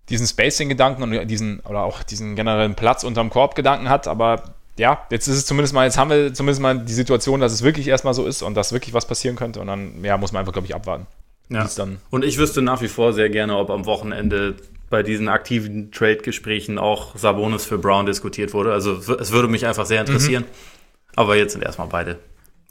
[0.08, 5.28] diesen Spacing-Gedanken und diesen, oder auch diesen generellen Platz unterm Korb-Gedanken hat, aber ja, jetzt
[5.28, 8.12] ist es zumindest mal, jetzt haben wir zumindest mal die Situation, dass es wirklich erstmal
[8.14, 10.66] so ist und dass wirklich was passieren könnte und dann, ja, muss man einfach, glaube
[10.66, 11.06] ich, abwarten.
[11.50, 11.68] Ja.
[12.10, 14.56] und ich wüsste nach wie vor sehr gerne, ob am Wochenende
[14.88, 18.72] bei diesen aktiven Trade-Gesprächen auch Sabonis für Brown diskutiert wurde.
[18.72, 20.44] Also es würde mich einfach sehr interessieren.
[20.44, 21.16] Mhm.
[21.16, 22.18] Aber jetzt sind erstmal beide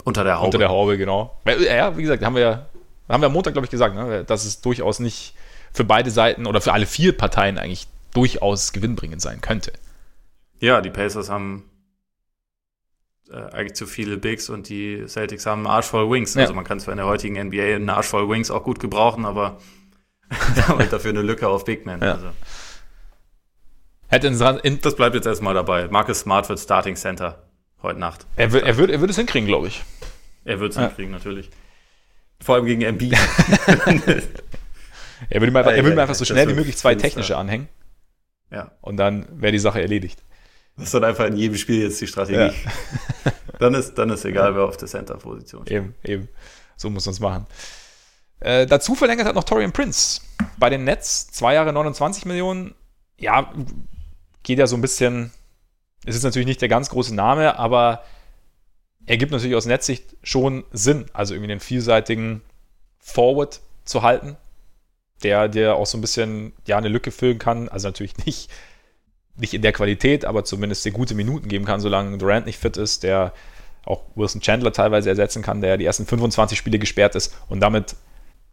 [0.04, 0.46] unter der Haube.
[0.46, 1.38] Unter der Haube, genau.
[1.46, 2.66] Ja, wie gesagt, haben wir,
[3.10, 5.34] haben wir am Montag, glaube ich, gesagt, ne, dass es durchaus nicht
[5.74, 9.74] für beide Seiten oder für alle vier Parteien eigentlich durchaus gewinnbringend sein könnte.
[10.60, 11.64] Ja, die Pacers haben
[13.30, 16.36] äh, eigentlich zu viele Bigs und die Celtics haben einen Arsch voll Wings.
[16.36, 16.42] Ja.
[16.42, 19.26] Also man kann zwar in der heutigen NBA einen Arsch voll Wings auch gut gebrauchen,
[19.26, 19.60] aber
[20.92, 22.02] dafür eine Lücke auf Big Man.
[22.02, 22.14] Ja.
[22.14, 22.30] Also.
[24.10, 25.88] Das bleibt jetzt erstmal dabei.
[25.88, 27.48] Marcus Smart wird Starting Center
[27.82, 28.28] heute Nacht.
[28.36, 29.84] Er wird, er wird, er wird es hinkriegen, glaube ich.
[30.46, 30.84] Er wird es ja.
[30.88, 31.50] hinkriegen, natürlich.
[32.40, 33.16] Vor allem gegen MB.
[35.30, 37.68] er würde mir einfach, er würde mir einfach so schnell wie möglich zwei technische anhängen.
[38.52, 38.72] Ja.
[38.82, 40.24] Und dann wäre die Sache erledigt.
[40.76, 42.38] Das ist dann einfach in jedem Spiel jetzt die Strategie.
[42.38, 43.32] Ja.
[43.60, 45.78] dann, ist, dann ist egal, wer auf der Center-Position steht.
[45.78, 46.30] Eben, eben.
[46.76, 47.48] So muss man es machen.
[48.40, 50.22] Äh, dazu verlängert hat noch Torian Prince
[50.58, 51.28] bei den Nets.
[51.28, 52.74] Zwei Jahre 29 Millionen.
[53.18, 53.54] Ja,
[54.42, 55.32] geht ja so ein bisschen.
[56.06, 58.04] Es ist natürlich nicht der ganz große Name, aber
[59.06, 62.42] er gibt natürlich aus Netzsicht schon Sinn, also irgendwie den vielseitigen
[63.00, 64.38] Forward zu halten,
[65.24, 67.70] der dir auch so ein bisschen ja eine Lücke füllen kann.
[67.70, 68.50] Also natürlich nicht
[69.36, 72.78] nicht in der Qualität, aber zumindest dir gute Minuten geben kann, solange Durant nicht fit
[72.78, 73.34] ist, der
[73.86, 77.96] auch Wilson Chandler teilweise ersetzen kann, der die ersten 25 Spiele gesperrt ist und damit,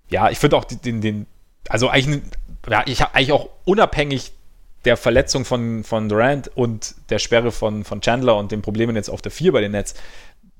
[0.08, 1.26] ja, ich finde auch den, den,
[1.68, 2.22] also eigentlich,
[2.68, 4.32] ja, ich habe eigentlich auch unabhängig
[4.84, 9.10] der Verletzung von, von Durant und der Sperre von, von Chandler und den Problemen jetzt
[9.10, 9.94] auf der 4 bei den Nets,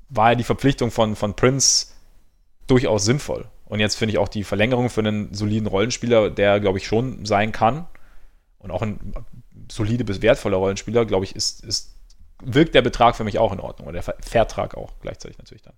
[0.09, 1.87] war ja die Verpflichtung von, von Prince
[2.67, 3.45] durchaus sinnvoll.
[3.71, 7.25] Und jetzt finde ich auch die Verlängerung für einen soliden Rollenspieler, der, glaube ich, schon
[7.25, 7.87] sein kann
[8.57, 9.13] und auch ein
[9.71, 11.95] solide bis wertvoller Rollenspieler, glaube ich, ist, ist,
[12.43, 13.87] wirkt der Betrag für mich auch in Ordnung.
[13.87, 15.75] Oder der Vertrag auch gleichzeitig natürlich dann.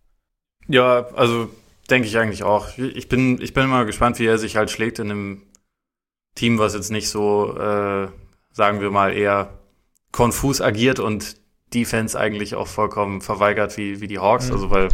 [0.67, 1.51] Ja, also
[1.87, 2.75] denke ich eigentlich auch.
[2.79, 5.43] Ich bin, ich bin immer gespannt, wie er sich halt schlägt in einem
[6.33, 8.07] Team, was jetzt nicht so, äh,
[8.51, 9.59] sagen wir mal, eher
[10.11, 11.37] konfus agiert und
[11.75, 14.47] Defense eigentlich auch vollkommen verweigert wie, wie die Hawks.
[14.47, 14.53] Mhm.
[14.53, 14.89] Also, weil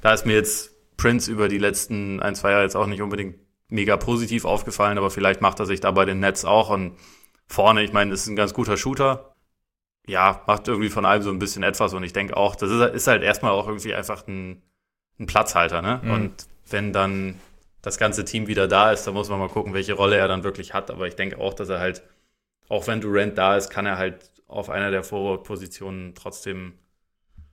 [0.00, 3.36] da ist mir jetzt Prince über die letzten ein, zwei Jahre jetzt auch nicht unbedingt
[3.68, 6.98] mega positiv aufgefallen, aber vielleicht macht er sich da bei den Nets auch und
[7.46, 9.34] vorne, ich meine, ist ein ganz guter Shooter.
[10.06, 12.94] Ja, macht irgendwie von allem so ein bisschen etwas und ich denke auch, das ist,
[12.94, 14.62] ist, halt erstmal auch irgendwie einfach ein,
[15.18, 16.00] ein Platzhalter, ne?
[16.02, 16.10] Mhm.
[16.10, 17.38] Und wenn dann
[17.82, 20.44] das ganze Team wieder da ist, dann muss man mal gucken, welche Rolle er dann
[20.44, 20.90] wirklich hat.
[20.90, 22.02] Aber ich denke auch, dass er halt,
[22.68, 26.74] auch wenn Durant da ist, kann er halt auf einer der Forward-Positionen trotzdem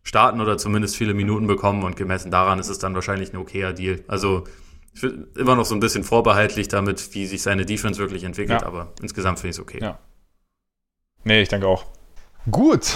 [0.05, 3.73] starten oder zumindest viele Minuten bekommen und gemessen daran ist es dann wahrscheinlich ein okayer
[3.73, 4.03] Deal.
[4.07, 4.45] Also
[4.93, 8.61] ich bin immer noch so ein bisschen vorbehaltlich damit, wie sich seine Defense wirklich entwickelt,
[8.61, 8.67] ja.
[8.67, 9.79] aber insgesamt finde ich es okay.
[9.81, 9.99] Ja.
[11.25, 11.85] Nee, ich denke auch.
[12.49, 12.93] Gut.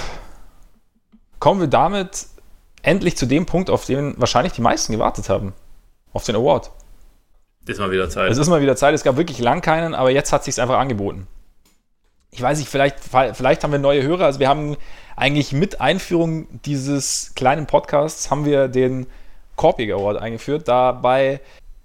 [1.39, 2.27] Kommen wir damit
[2.83, 5.53] endlich zu dem Punkt, auf den wahrscheinlich die meisten gewartet haben.
[6.13, 6.71] Auf den Award.
[7.65, 8.31] Ist mal wieder Zeit.
[8.31, 8.95] Es ist mal wieder Zeit.
[8.95, 11.27] Es gab wirklich lang keinen, aber jetzt hat es sich einfach angeboten.
[12.31, 14.25] Ich weiß nicht, vielleicht, vielleicht haben wir neue Hörer.
[14.25, 14.77] Also wir haben
[15.15, 19.07] eigentlich mit Einführung dieses kleinen Podcasts haben wir den
[19.55, 20.67] Korbjäger Award eingeführt.
[20.67, 21.41] Dabei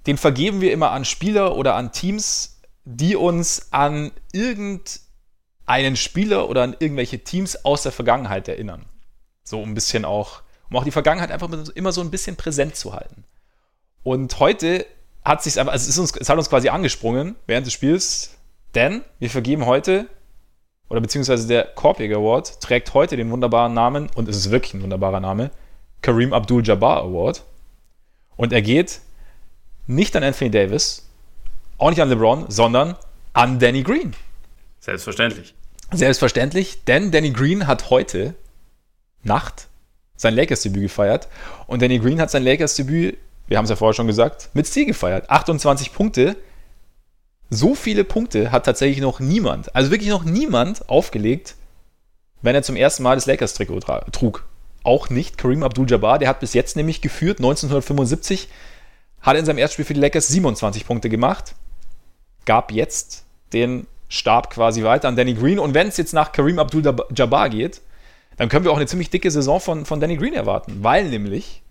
[0.07, 6.63] den vergeben wir immer an Spieler oder an Teams, die uns an irgendeinen Spieler oder
[6.63, 8.85] an irgendwelche Teams aus der Vergangenheit erinnern.
[9.45, 12.93] So ein bisschen auch, um auch die Vergangenheit einfach immer so ein bisschen präsent zu
[12.93, 13.25] halten.
[14.03, 14.85] Und heute
[15.25, 18.33] hat sich einfach, also es, uns, es hat uns quasi angesprungen während des Spiels,
[18.75, 20.07] denn wir vergeben heute,
[20.95, 24.83] oder beziehungsweise der Korbjäger Award trägt heute den wunderbaren Namen, und es ist wirklich ein
[24.83, 25.51] wunderbarer Name,
[26.03, 27.43] Kareem Abdul-Jabbar Award.
[28.37, 29.01] Und er geht
[29.89, 31.05] nicht an Anthony Davis,
[31.79, 32.95] auch nicht an LeBron, sondern
[33.33, 34.15] an Danny Green.
[34.79, 35.57] Selbstverständlich.
[35.91, 38.37] Selbstverständlich, denn Danny Green hat heute
[39.25, 39.67] Nacht
[40.15, 41.27] sein Lakers-Debüt gefeiert.
[41.67, 43.19] Und Danny Green hat sein Lakers-Debüt,
[43.49, 45.29] wir haben es ja vorher schon gesagt, mit Stil gefeiert.
[45.29, 46.37] 28 Punkte.
[47.51, 51.57] So viele Punkte hat tatsächlich noch niemand, also wirklich noch niemand aufgelegt,
[52.43, 53.81] wenn er zum ersten Mal das Lakers-Trikot
[54.13, 54.45] trug.
[54.83, 58.49] Auch nicht Kareem Abdul-Jabbar, der hat bis jetzt nämlich geführt, 1975
[59.21, 61.55] hat in seinem Erstspiel für die Lakers 27 Punkte gemacht,
[62.45, 65.59] gab jetzt den Stab quasi weiter an Danny Green.
[65.59, 67.81] Und wenn es jetzt nach Kareem Abdul-Jabbar geht,
[68.37, 71.63] dann können wir auch eine ziemlich dicke Saison von, von Danny Green erwarten, weil nämlich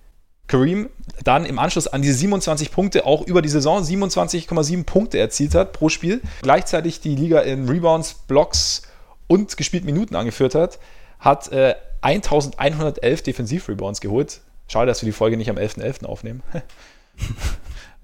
[0.47, 0.89] Kareem
[1.23, 5.73] dann im Anschluss an diese 27 Punkte auch über die Saison 27,7 Punkte erzielt hat
[5.73, 8.83] pro Spiel, gleichzeitig die Liga in Rebounds, Blocks
[9.27, 10.79] und gespielt Minuten angeführt hat,
[11.19, 14.41] hat äh, 1111 Defensiv-Rebounds geholt.
[14.67, 16.01] Schade, dass wir die Folge nicht am 11.11.
[16.01, 16.05] .11.
[16.05, 16.43] aufnehmen.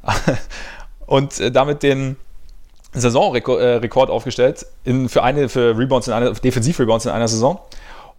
[1.05, 2.15] und äh, damit den
[2.93, 7.59] Saisonrekord aufgestellt in, für eine für Rebounds in einer Defensiv-Rebounds in einer Saison.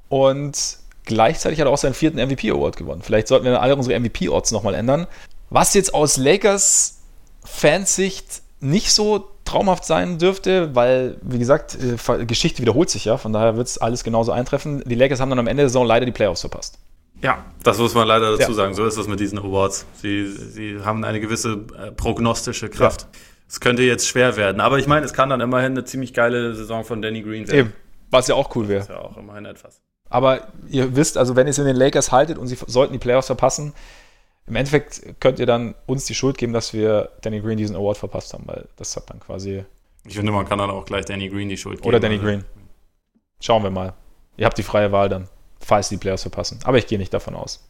[0.08, 3.02] Und gleichzeitig hat er auch seinen vierten MVP-Award gewonnen.
[3.02, 5.06] Vielleicht sollten wir alle unsere MVP-Orts nochmal ändern.
[5.50, 7.00] Was jetzt aus Lakers
[7.44, 13.32] Fansicht nicht so traumhaft sein dürfte, weil, wie gesagt, äh, Geschichte wiederholt sich ja, von
[13.32, 14.82] daher wird es alles genauso eintreffen.
[14.86, 16.78] Die Lakers haben dann am Ende der Saison leider die Playoffs verpasst.
[17.22, 18.54] Ja, das muss man leider dazu ja.
[18.54, 18.74] sagen.
[18.74, 19.86] So ist es mit diesen Awards.
[20.00, 23.02] Sie, sie haben eine gewisse äh, prognostische Kraft.
[23.02, 23.08] Ja.
[23.48, 26.54] Es könnte jetzt schwer werden, aber ich meine, es kann dann immerhin eine ziemlich geile
[26.54, 27.58] Saison von Danny Green werden.
[27.58, 27.72] Eben,
[28.10, 28.80] was ja auch cool wäre.
[28.80, 29.80] Das ist ja auch immerhin etwas.
[30.10, 32.98] Aber ihr wisst, also wenn ihr es in den Lakers haltet und sie sollten die
[32.98, 33.72] Playoffs verpassen,
[34.46, 37.96] im Endeffekt könnt ihr dann uns die Schuld geben, dass wir Danny Green diesen Award
[37.96, 39.64] verpasst haben, weil das hat dann quasi.
[40.04, 41.88] Ich finde, man kann dann auch gleich Danny Green die Schuld geben.
[41.88, 42.44] Oder Danny also Green.
[43.40, 43.94] Schauen wir mal.
[44.36, 45.28] Ihr habt die freie Wahl dann,
[45.60, 46.58] falls die Playoffs verpassen.
[46.64, 47.68] Aber ich gehe nicht davon aus.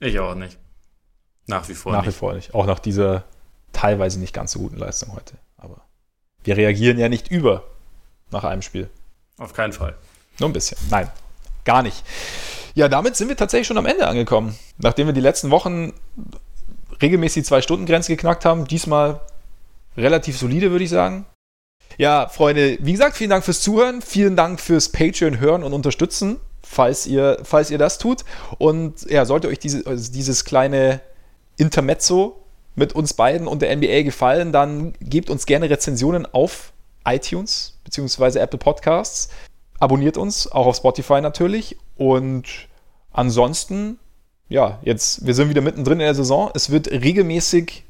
[0.00, 0.58] Ich auch nicht.
[1.46, 2.06] Nach wie vor nach nicht.
[2.06, 2.54] Nach wie vor nicht.
[2.54, 3.24] Auch nach dieser
[3.72, 5.36] teilweise nicht ganz so guten Leistung heute.
[5.56, 5.82] Aber
[6.42, 7.64] wir reagieren ja nicht über
[8.30, 8.90] nach einem Spiel.
[9.38, 9.94] Auf keinen Fall.
[10.40, 10.78] Nur ein bisschen.
[10.90, 11.10] Nein,
[11.64, 12.04] gar nicht.
[12.74, 14.58] Ja, damit sind wir tatsächlich schon am Ende angekommen.
[14.78, 15.92] Nachdem wir die letzten Wochen
[17.00, 19.20] regelmäßig die Zwei-Stunden-Grenze geknackt haben, diesmal
[19.96, 21.26] relativ solide, würde ich sagen.
[21.96, 26.40] Ja, Freunde, wie gesagt, vielen Dank fürs Zuhören, vielen Dank fürs Patreon hören und unterstützen,
[26.62, 28.24] falls ihr, falls ihr das tut.
[28.58, 31.00] Und ja, sollte euch diese, also dieses kleine
[31.56, 36.72] Intermezzo mit uns beiden und der NBA gefallen, dann gebt uns gerne Rezensionen auf
[37.04, 38.40] iTunes bzw.
[38.40, 39.28] Apple Podcasts.
[39.84, 41.76] Abonniert uns, auch auf Spotify natürlich.
[41.94, 42.46] Und
[43.12, 43.98] ansonsten,
[44.48, 46.50] ja, jetzt, wir sind wieder mittendrin in der Saison.
[46.54, 47.84] Es wird regelmäßig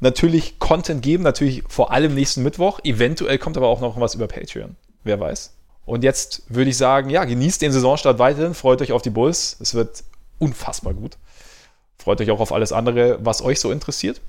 [0.00, 2.80] natürlich Content geben, natürlich vor allem nächsten Mittwoch.
[2.84, 4.76] Eventuell kommt aber auch noch was über Patreon.
[5.04, 5.54] Wer weiß.
[5.86, 9.56] Und jetzt würde ich sagen, ja, genießt den Saisonstart weiterhin, freut euch auf die Bulls.
[9.58, 10.04] Es wird
[10.38, 11.16] unfassbar gut.
[11.96, 14.20] Freut euch auch auf alles andere, was euch so interessiert.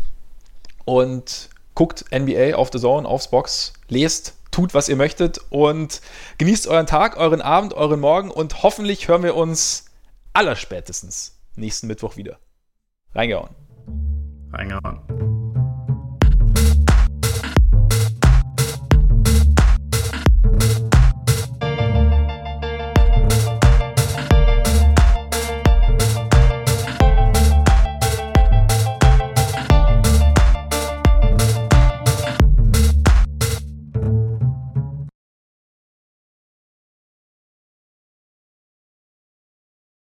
[0.86, 6.02] Und guckt NBA auf The Zone, aufs Box, lest tut, was ihr möchtet und
[6.38, 9.86] genießt euren Tag, euren Abend, euren Morgen und hoffentlich hören wir uns
[10.34, 12.40] allerspätestens nächsten Mittwoch wieder.
[13.16, 13.56] Reingehauen.
[14.52, 15.49] Reingehauen.